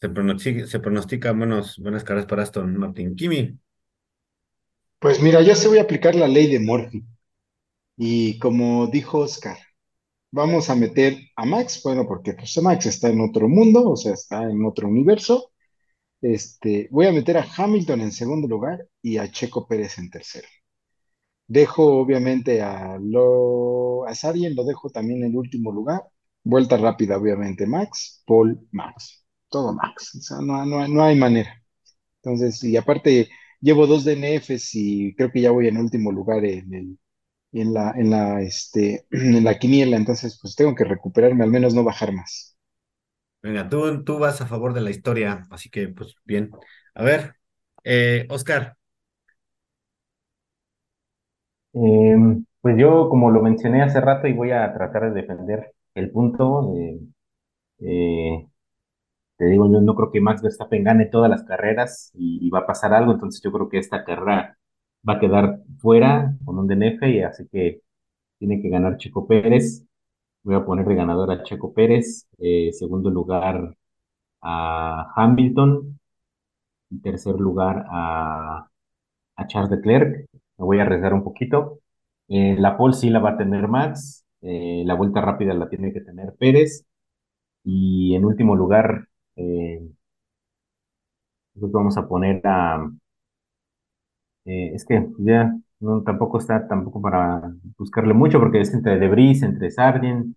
Se 0.00 0.08
pronostica, 0.08 0.66
se 0.66 0.80
pronostican 0.80 1.36
buenos, 1.38 1.78
buenas 1.78 2.02
caras 2.02 2.24
para 2.24 2.42
Aston 2.44 2.76
Martin. 2.78 3.14
Kimi, 3.14 3.58
Pues 4.98 5.22
mira, 5.22 5.40
yo 5.42 5.54
se 5.54 5.68
voy 5.68 5.78
a 5.78 5.82
aplicar 5.82 6.14
la 6.14 6.28
ley 6.28 6.48
de 6.48 6.60
Murphy. 6.60 7.02
Y 7.96 8.38
como 8.38 8.86
dijo 8.88 9.20
Oscar, 9.20 9.58
vamos 10.32 10.70
a 10.70 10.76
meter 10.76 11.16
a 11.36 11.44
Max, 11.46 11.82
bueno, 11.84 12.06
porque 12.08 12.34
pues 12.34 12.56
Max 12.62 12.86
está 12.86 13.08
en 13.10 13.20
otro 13.20 13.48
mundo, 13.48 13.90
o 13.90 13.96
sea, 13.96 14.14
está 14.14 14.44
en 14.44 14.64
otro 14.66 14.88
universo. 14.88 15.52
Este, 16.22 16.88
voy 16.92 17.06
a 17.06 17.12
meter 17.12 17.38
a 17.38 17.46
Hamilton 17.56 18.02
en 18.02 18.12
segundo 18.12 18.48
lugar 18.48 18.88
y 19.02 19.18
a 19.18 19.30
Checo 19.30 19.66
Pérez 19.68 19.98
en 19.98 20.10
tercero. 20.10 20.48
Dejo 21.48 21.98
obviamente 22.00 22.62
a, 22.62 22.98
lo, 23.00 24.06
a 24.06 24.14
Sarien, 24.14 24.54
lo 24.56 24.64
dejo 24.64 24.90
también 24.90 25.24
en 25.24 25.36
último 25.36 25.72
lugar. 25.72 26.02
Vuelta 26.44 26.76
rápida, 26.76 27.18
obviamente, 27.18 27.66
Max, 27.66 28.22
Paul, 28.26 28.60
Max. 28.72 29.24
Todo 29.48 29.72
Max. 29.74 30.14
O 30.16 30.20
sea, 30.20 30.38
no, 30.40 30.64
no, 30.66 30.86
no 30.88 31.04
hay 31.04 31.16
manera. 31.16 31.62
Entonces, 32.22 32.62
y 32.64 32.76
aparte, 32.76 33.28
llevo 33.60 33.86
dos 33.86 34.04
DNFs 34.04 34.74
y 34.74 35.14
creo 35.16 35.30
que 35.32 35.40
ya 35.42 35.50
voy 35.52 35.68
en 35.68 35.78
último 35.78 36.12
lugar 36.12 36.44
en 36.44 36.74
el, 36.74 36.98
en 37.52 37.74
la, 37.74 37.92
en 37.96 38.10
la, 38.10 38.42
este, 38.42 39.06
en 39.12 39.44
la 39.44 39.58
quiniela. 39.58 39.96
Entonces, 39.96 40.38
pues 40.42 40.56
tengo 40.56 40.74
que 40.74 40.84
recuperarme, 40.84 41.44
al 41.44 41.50
menos 41.50 41.74
no 41.74 41.84
bajar 41.84 42.12
más. 42.12 42.56
venga, 43.42 43.68
tú, 43.68 44.04
tú 44.04 44.18
vas 44.18 44.40
a 44.40 44.46
favor 44.46 44.74
de 44.74 44.80
la 44.80 44.90
historia, 44.90 45.46
así 45.50 45.70
que 45.70 45.88
pues 45.88 46.14
bien. 46.24 46.50
A 46.94 47.02
ver, 47.04 47.36
eh, 47.84 48.26
Oscar, 48.30 48.75
Eh, 51.76 52.16
pues 52.60 52.76
yo, 52.78 53.08
como 53.08 53.30
lo 53.30 53.40
mencioné 53.42 53.82
hace 53.82 54.00
rato, 54.00 54.26
y 54.26 54.32
voy 54.32 54.50
a 54.50 54.72
tratar 54.74 55.12
de 55.12 55.20
defender 55.22 55.72
el 55.94 56.10
punto, 56.10 56.72
eh, 57.80 58.46
te 59.36 59.46
digo, 59.46 59.70
yo 59.72 59.80
no 59.80 59.94
creo 59.94 60.10
que 60.12 60.20
Max 60.20 60.42
Verstappen 60.42 60.84
gane 60.84 61.06
todas 61.06 61.30
las 61.30 61.44
carreras 61.44 62.10
y, 62.14 62.46
y 62.46 62.50
va 62.50 62.60
a 62.60 62.66
pasar 62.66 62.94
algo, 62.94 63.12
entonces 63.12 63.42
yo 63.42 63.52
creo 63.52 63.68
que 63.68 63.78
esta 63.78 64.04
carrera 64.04 64.58
va 65.08 65.14
a 65.14 65.20
quedar 65.20 65.60
fuera 65.78 66.34
con 66.44 66.58
un 66.58 66.66
DNF, 66.68 67.08
y 67.10 67.22
así 67.22 67.46
que 67.52 67.82
tiene 68.38 68.62
que 68.62 68.70
ganar 68.70 68.98
Checo 68.98 69.26
Pérez. 69.28 69.86
Voy 70.44 70.56
a 70.56 70.64
poner 70.66 70.86
de 70.86 70.94
ganador 70.96 71.30
a 71.32 71.42
Checo 71.44 71.74
Pérez, 71.74 72.28
eh, 72.38 72.70
segundo 72.72 73.10
lugar 73.10 73.76
a 74.42 75.12
Hamilton, 75.16 75.98
en 76.90 77.02
tercer 77.02 77.36
lugar 77.36 77.86
a, 77.90 78.68
a 79.36 79.46
Charles 79.48 79.70
Leclerc. 79.72 80.28
Me 80.58 80.64
voy 80.64 80.78
a 80.78 80.82
arriesgar 80.82 81.14
un 81.14 81.24
poquito. 81.24 81.80
Eh, 82.28 82.56
la 82.58 82.76
pole 82.76 82.94
sí 82.94 83.10
la 83.10 83.20
va 83.20 83.30
a 83.30 83.36
tener 83.38 83.68
Max, 83.68 84.26
eh, 84.42 84.82
la 84.86 84.94
vuelta 84.94 85.20
rápida 85.20 85.54
la 85.54 85.68
tiene 85.68 85.92
que 85.92 86.00
tener 86.00 86.34
Pérez 86.38 86.84
y 87.64 88.14
en 88.16 88.24
último 88.26 88.56
lugar 88.56 89.08
eh, 89.36 89.80
vamos 91.54 91.96
a 91.96 92.06
poner 92.08 92.40
a... 92.46 92.88
eh, 94.44 94.72
es 94.74 94.84
que 94.84 95.06
ya 95.18 95.52
tampoco 96.04 96.38
está 96.38 96.66
tampoco 96.68 97.00
para 97.02 97.52
buscarle 97.78 98.14
mucho 98.14 98.38
porque 98.40 98.60
es 98.60 98.72
entre 98.74 98.98
Debris, 98.98 99.42
entre 99.42 99.70
Sargent. 99.70 100.34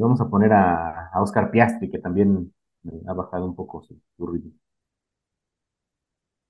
vamos 0.00 0.20
a 0.20 0.28
poner 0.28 0.52
a, 0.52 1.08
a 1.08 1.22
Oscar 1.22 1.50
Piastri 1.50 1.90
que 1.90 1.98
también 1.98 2.52
ha 3.06 3.12
bajado 3.14 3.44
un 3.46 3.54
poco 3.56 3.82
su, 3.82 4.00
su 4.16 4.26
ritmo. 4.26 4.52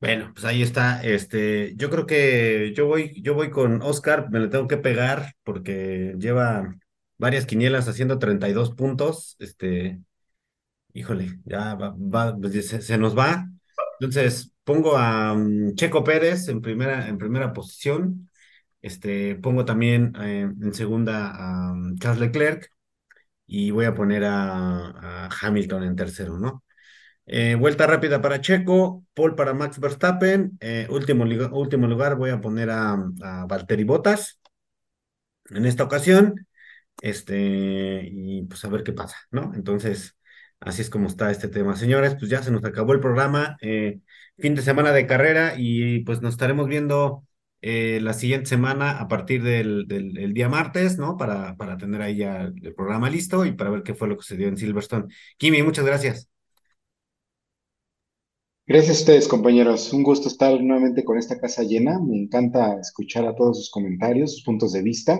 Bueno, 0.00 0.30
pues 0.32 0.44
ahí 0.44 0.62
está. 0.62 1.02
Este, 1.02 1.74
yo 1.76 1.90
creo 1.90 2.06
que 2.06 2.72
yo 2.76 2.86
voy, 2.86 3.20
yo 3.22 3.34
voy 3.34 3.50
con 3.50 3.82
Oscar, 3.82 4.30
me 4.30 4.38
le 4.40 4.48
tengo 4.48 4.68
que 4.68 4.76
pegar 4.76 5.34
porque 5.42 6.14
lleva 6.18 6.76
varias 7.16 7.46
quinielas 7.46 7.88
haciendo 7.88 8.18
32 8.20 8.70
puntos. 8.74 9.34
Este, 9.40 9.98
híjole, 10.94 11.40
ya 11.44 11.74
va, 11.76 11.94
va- 11.98 12.36
pues, 12.38 12.68
se, 12.68 12.98
nos 12.98 13.16
va. 13.18 13.48
Entonces, 14.00 14.52
pongo 14.64 14.96
a 14.98 15.34
mm, 15.34 15.74
Checo 15.76 16.04
Pérez 16.04 16.48
en 16.48 16.60
primera, 16.62 17.08
en 17.08 17.18
primera 17.18 17.52
posición. 17.52 18.30
Este, 18.82 19.36
pongo 19.36 19.64
también 19.66 20.14
eh, 20.22 20.42
en 20.42 20.74
segunda 20.74 21.32
a 21.70 21.74
mm, 21.74 21.98
Charles 21.98 22.20
Leclerc 22.20 22.70
y 23.46 23.70
voy 23.72 23.86
a 23.86 23.94
poner 23.94 24.24
a 24.26 25.28
Hamilton 25.42 25.84
en 25.84 25.96
tercero, 25.96 26.38
¿no? 26.38 26.64
Eh, 27.30 27.54
vuelta 27.56 27.86
rápida 27.86 28.22
para 28.22 28.40
Checo, 28.40 29.04
Paul 29.14 29.34
para 29.34 29.52
Max 29.54 29.78
Verstappen, 29.78 30.56
eh, 30.60 30.86
último, 30.90 31.24
último 31.52 31.86
lugar 31.86 32.16
voy 32.16 32.30
a 32.30 32.40
poner 32.40 32.70
a, 32.70 32.92
a 33.22 33.46
Valtteri 33.46 33.84
Bottas 33.84 34.40
en 35.50 35.66
esta 35.66 35.84
ocasión, 35.84 36.46
este, 37.02 38.08
y 38.10 38.44
pues 38.44 38.64
a 38.64 38.68
ver 38.68 38.84
qué 38.84 38.92
pasa, 38.92 39.16
¿no? 39.30 39.52
Entonces, 39.54 40.16
así 40.60 40.82
es 40.82 40.90
como 40.90 41.08
está 41.08 41.30
este 41.30 41.48
tema. 41.48 41.76
Señores, 41.76 42.16
pues 42.18 42.30
ya 42.30 42.42
se 42.42 42.50
nos 42.50 42.64
acabó 42.64 42.92
el 42.94 43.00
programa, 43.00 43.56
eh, 43.62 44.00
fin 44.38 44.54
de 44.54 44.62
semana 44.62 44.92
de 44.92 45.06
carrera 45.06 45.54
y 45.58 46.00
pues 46.04 46.22
nos 46.22 46.34
estaremos 46.34 46.68
viendo 46.68 47.24
la 47.62 48.14
siguiente 48.14 48.46
semana 48.48 48.92
a 49.00 49.08
partir 49.08 49.42
del, 49.42 49.86
del- 49.88 50.18
el 50.18 50.34
día 50.34 50.48
martes, 50.48 50.98
¿no? 50.98 51.16
Para, 51.16 51.56
para 51.56 51.76
tener 51.78 52.02
ahí 52.02 52.18
ya 52.18 52.42
el 52.42 52.74
programa 52.74 53.10
listo 53.10 53.44
y 53.46 53.52
para 53.52 53.70
ver 53.70 53.82
qué 53.84 53.94
fue 53.94 54.08
lo 54.08 54.16
que 54.18 54.24
se 54.24 54.36
dio 54.36 54.48
en 54.48 54.56
Silverstone. 54.58 55.06
Kimi, 55.38 55.62
muchas 55.62 55.84
gracias. 55.86 56.28
Gracias 58.68 58.98
a 58.98 59.00
ustedes, 59.00 59.28
compañeros. 59.28 59.92
Un 59.92 60.02
gusto 60.04 60.28
estar 60.28 60.60
nuevamente 60.60 61.04
con 61.04 61.18
esta 61.18 61.40
casa 61.40 61.62
llena. 61.64 61.98
Me 62.00 62.16
encanta 62.18 62.78
escuchar 62.80 63.26
a 63.26 63.34
todos 63.34 63.56
sus 63.58 63.70
comentarios, 63.70 64.32
sus 64.34 64.44
puntos 64.44 64.72
de 64.72 64.82
vista. 64.82 65.18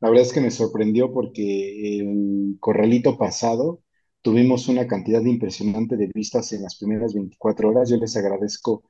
La 0.00 0.08
verdad 0.10 0.24
es 0.26 0.32
que 0.32 0.40
me 0.40 0.50
sorprendió 0.50 1.12
porque 1.12 1.98
el 2.00 2.56
corralito 2.60 3.16
pasado 3.18 3.82
tuvimos 4.22 4.68
una 4.68 4.86
cantidad 4.88 5.22
impresionante 5.22 5.96
de 5.96 6.10
vistas 6.14 6.52
en 6.52 6.62
las 6.62 6.76
primeras 6.78 7.14
24 7.14 7.68
horas. 7.70 7.90
Yo 7.90 7.96
les 7.98 8.16
agradezco 8.16 8.82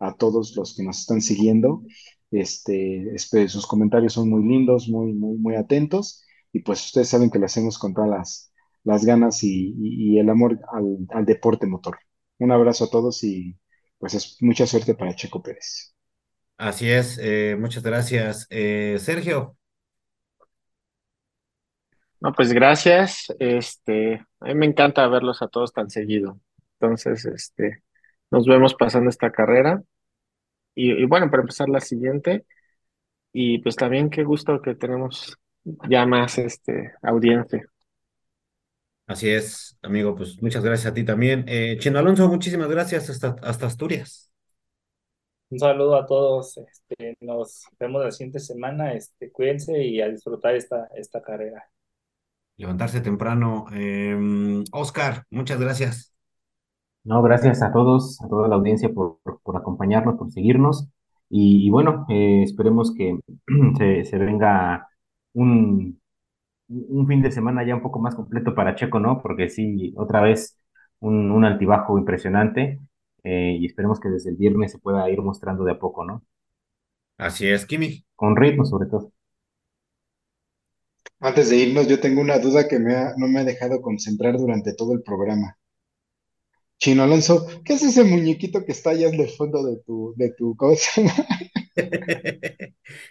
a 0.00 0.16
todos 0.16 0.56
los 0.56 0.74
que 0.76 0.82
nos 0.82 1.00
están 1.00 1.20
siguiendo. 1.20 1.82
Este, 2.30 3.14
este, 3.14 3.48
sus 3.48 3.66
comentarios 3.66 4.14
son 4.14 4.30
muy 4.30 4.42
lindos, 4.44 4.88
muy, 4.88 5.12
muy, 5.12 5.36
muy 5.38 5.54
atentos. 5.56 6.24
Y 6.52 6.60
pues 6.60 6.84
ustedes 6.86 7.08
saben 7.08 7.30
que 7.30 7.38
lo 7.38 7.46
hacemos 7.46 7.78
con 7.78 7.92
todas 7.94 8.10
las, 8.10 8.52
las 8.84 9.04
ganas 9.04 9.44
y, 9.44 9.74
y- 9.78 10.18
el 10.18 10.28
amor 10.30 10.58
al 10.72 11.06
al 11.10 11.24
deporte 11.26 11.66
motor. 11.66 11.98
Un 12.42 12.52
abrazo 12.52 12.84
a 12.84 12.90
todos 12.90 13.24
y 13.24 13.56
pues 13.98 14.14
es 14.14 14.36
mucha 14.42 14.66
suerte 14.66 14.94
para 14.94 15.14
Checo 15.14 15.42
Pérez. 15.42 15.94
Así 16.56 16.88
es, 16.90 17.18
eh, 17.20 17.56
muchas 17.58 17.82
gracias. 17.82 18.46
Eh, 18.50 18.96
Sergio, 19.00 19.56
No, 22.20 22.32
pues 22.32 22.52
gracias. 22.52 23.26
Este, 23.38 24.24
a 24.40 24.46
mí 24.46 24.54
me 24.54 24.66
encanta 24.66 25.06
verlos 25.08 25.42
a 25.42 25.48
todos 25.48 25.72
tan 25.72 25.90
seguido. 25.90 26.38
Entonces, 26.80 27.24
este, 27.26 27.82
nos 28.30 28.46
vemos 28.46 28.74
pasando 28.74 29.10
esta 29.10 29.32
carrera. 29.32 29.82
Y, 30.76 30.92
y 30.92 31.06
bueno, 31.06 31.30
para 31.30 31.42
empezar 31.42 31.68
la 31.70 31.80
siguiente. 31.80 32.46
Y 33.32 33.60
pues 33.60 33.76
también 33.76 34.10
qué 34.10 34.24
gusto 34.24 34.62
que 34.62 34.76
tenemos 34.76 35.38
ya 35.88 36.06
más 36.06 36.38
este 36.38 36.94
audiencia. 37.02 37.66
Así 39.12 39.30
es, 39.30 39.78
amigo, 39.82 40.14
pues 40.14 40.42
muchas 40.42 40.64
gracias 40.64 40.90
a 40.90 40.94
ti 40.94 41.04
también. 41.04 41.44
Eh, 41.46 41.76
Chino 41.78 41.98
Alonso, 41.98 42.28
muchísimas 42.28 42.68
gracias 42.68 43.08
hasta, 43.10 43.36
hasta 43.42 43.66
Asturias. 43.66 44.32
Un 45.50 45.58
saludo 45.58 45.96
a 45.96 46.06
todos. 46.06 46.56
Este, 46.58 47.16
nos 47.20 47.64
vemos 47.78 48.02
la 48.02 48.10
siguiente 48.10 48.40
semana. 48.40 48.94
Este, 48.94 49.30
cuídense 49.30 49.84
y 49.84 50.00
a 50.00 50.08
disfrutar 50.08 50.54
esta, 50.56 50.88
esta 50.96 51.22
carrera. 51.22 51.62
Levantarse 52.56 53.00
temprano. 53.00 53.66
Em, 53.72 54.64
Oscar, 54.72 55.24
muchas 55.30 55.60
gracias. 55.60 56.14
No, 57.04 57.22
gracias 57.22 57.62
a 57.62 57.72
todos, 57.72 58.20
a 58.22 58.28
toda 58.28 58.48
la 58.48 58.56
audiencia 58.56 58.90
por, 58.90 59.18
por, 59.22 59.40
por 59.42 59.56
acompañarnos, 59.56 60.16
por 60.16 60.32
seguirnos. 60.32 60.88
Y, 61.30 61.66
y 61.66 61.70
bueno, 61.70 62.06
eh, 62.10 62.42
esperemos 62.44 62.94
que 62.94 63.18
se, 63.78 64.04
se 64.04 64.18
venga 64.18 64.88
un, 65.34 66.01
un 66.88 67.06
fin 67.06 67.22
de 67.22 67.30
semana 67.32 67.64
ya 67.66 67.74
un 67.76 67.82
poco 67.82 67.98
más 68.00 68.14
completo 68.14 68.54
para 68.54 68.74
Checo, 68.74 69.00
¿no? 69.00 69.22
Porque 69.22 69.48
sí, 69.50 69.94
otra 69.96 70.20
vez 70.22 70.58
un, 71.00 71.30
un 71.30 71.44
altibajo 71.44 71.98
impresionante. 71.98 72.80
eh, 73.24 73.56
y 73.60 73.66
esperemos 73.66 74.00
que 74.00 74.08
desde 74.10 74.30
el 74.30 74.36
viernes 74.36 74.72
se 74.72 74.78
pueda 74.78 75.08
ir 75.10 75.20
mostrando 75.22 75.64
de 75.64 75.72
a 75.72 75.78
poco, 75.78 76.04
¿no? 76.04 76.22
Así 77.16 77.46
es, 77.48 77.64
Kimi. 77.66 78.04
Con 78.14 78.36
ritmo, 78.36 78.64
sobre 78.66 78.86
todo. 78.90 79.12
Antes 81.20 81.48
de 81.48 81.56
irnos, 81.56 81.88
yo 81.88 81.98
tengo 82.00 82.20
una 82.20 82.38
duda 82.38 82.68
que 82.68 82.78
me 82.78 82.94
ha- 82.94 83.14
no 83.16 83.26
me 83.26 83.40
ha 83.40 83.44
dejado 83.44 83.80
concentrar 83.80 84.36
durante 84.36 84.74
todo 84.74 84.92
el 84.92 85.02
programa. 85.02 85.56
Chino 86.78 87.02
Alonso, 87.04 87.46
¿qué 87.64 87.74
es 87.74 87.82
ese 87.82 88.04
muñequito 88.04 88.64
que 88.64 88.72
está 88.72 88.90
allá 88.90 89.08
en 89.08 89.18
el 89.20 89.30
fondo 89.30 89.62
de 89.64 89.76
tu, 89.86 90.12
de 90.16 90.32
tu 90.36 90.54
cosa? 90.56 91.00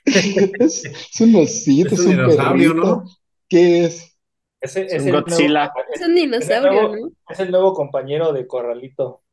Es, 0.60 0.86
es 0.86 1.22
un 1.22 1.36
osito, 1.36 1.96
Es 1.96 2.06
un 2.08 2.08
dinosaurio, 2.08 2.74
perrito. 2.74 2.74
¿no? 2.74 3.04
¿Qué 3.52 3.86
es? 3.86 4.18
Ese, 4.62 4.86
Es 4.86 4.94
es, 4.94 5.02
un 5.04 5.08
el 5.10 5.26
nuevo, 5.26 5.26
Godzilla. 5.26 5.74
Es 5.94 6.02
un 6.02 6.16
dinosaurio, 6.16 6.72
nuevo- 6.72 6.96
¿no? 6.96 7.12
es 7.30 7.40
el 7.42 7.52
nuevo 7.52 7.74
compañero 7.74 8.34
de 8.34 8.48
Corralito. 8.48 9.24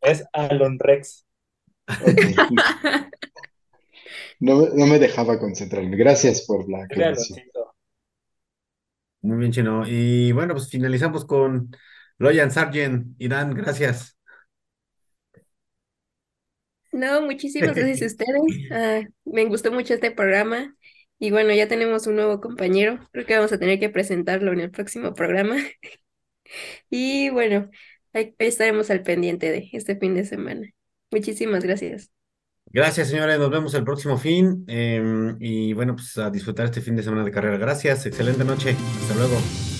Es 0.00 0.24
Alon 0.32 0.78
Rex. 0.80 1.26
ok. 2.00 2.22
No, 4.40 4.68
no 4.74 4.86
me 4.86 4.98
dejaba 4.98 5.38
concentrarme. 5.38 5.96
Gracias 5.96 6.42
por 6.42 6.68
la 6.70 6.78
Es 6.78 6.84
aclaración. 6.86 7.40
Muy 9.22 9.38
bien, 9.38 9.52
Chino. 9.52 9.84
Y 9.86 10.32
bueno, 10.32 10.54
pues 10.54 10.70
finalizamos 10.70 11.24
con 11.24 11.70
Loyan 12.18 12.50
Sargent. 12.50 13.14
Irán, 13.20 13.54
gracias. 13.54 14.16
No, 16.92 17.22
muchísimas 17.22 17.74
gracias 17.74 18.02
a 18.02 18.06
ustedes. 18.24 18.70
Ah, 18.70 19.02
me 19.24 19.44
gustó 19.46 19.72
mucho 19.72 19.94
este 19.94 20.10
programa. 20.10 20.74
Y 21.18 21.30
bueno, 21.30 21.52
ya 21.54 21.68
tenemos 21.68 22.06
un 22.06 22.16
nuevo 22.16 22.40
compañero. 22.40 22.98
Creo 23.12 23.26
que 23.26 23.36
vamos 23.36 23.52
a 23.52 23.58
tener 23.58 23.80
que 23.80 23.90
presentarlo 23.90 24.52
en 24.52 24.60
el 24.60 24.70
próximo 24.70 25.14
programa. 25.14 25.56
Y 26.90 27.30
bueno, 27.30 27.70
ahí 28.12 28.34
estaremos 28.38 28.90
al 28.90 29.02
pendiente 29.02 29.50
de 29.50 29.68
este 29.72 29.96
fin 29.96 30.14
de 30.14 30.24
semana. 30.24 30.66
Muchísimas 31.10 31.64
gracias. 31.64 32.10
Gracias, 32.70 33.08
señores. 33.08 33.38
Nos 33.38 33.50
vemos 33.50 33.74
el 33.74 33.84
próximo 33.84 34.18
fin. 34.18 34.64
em, 34.68 35.36
y 35.40 35.72
bueno, 35.72 35.96
pues 35.96 36.18
a 36.18 36.30
disfrutar 36.30 36.66
este 36.66 36.80
fin 36.80 36.96
de 36.96 37.02
semana 37.02 37.24
de 37.24 37.30
carrera. 37.30 37.56
Gracias. 37.56 38.04
Excelente 38.06 38.44
noche. 38.44 38.76
Hasta 39.02 39.14
luego. 39.14 39.77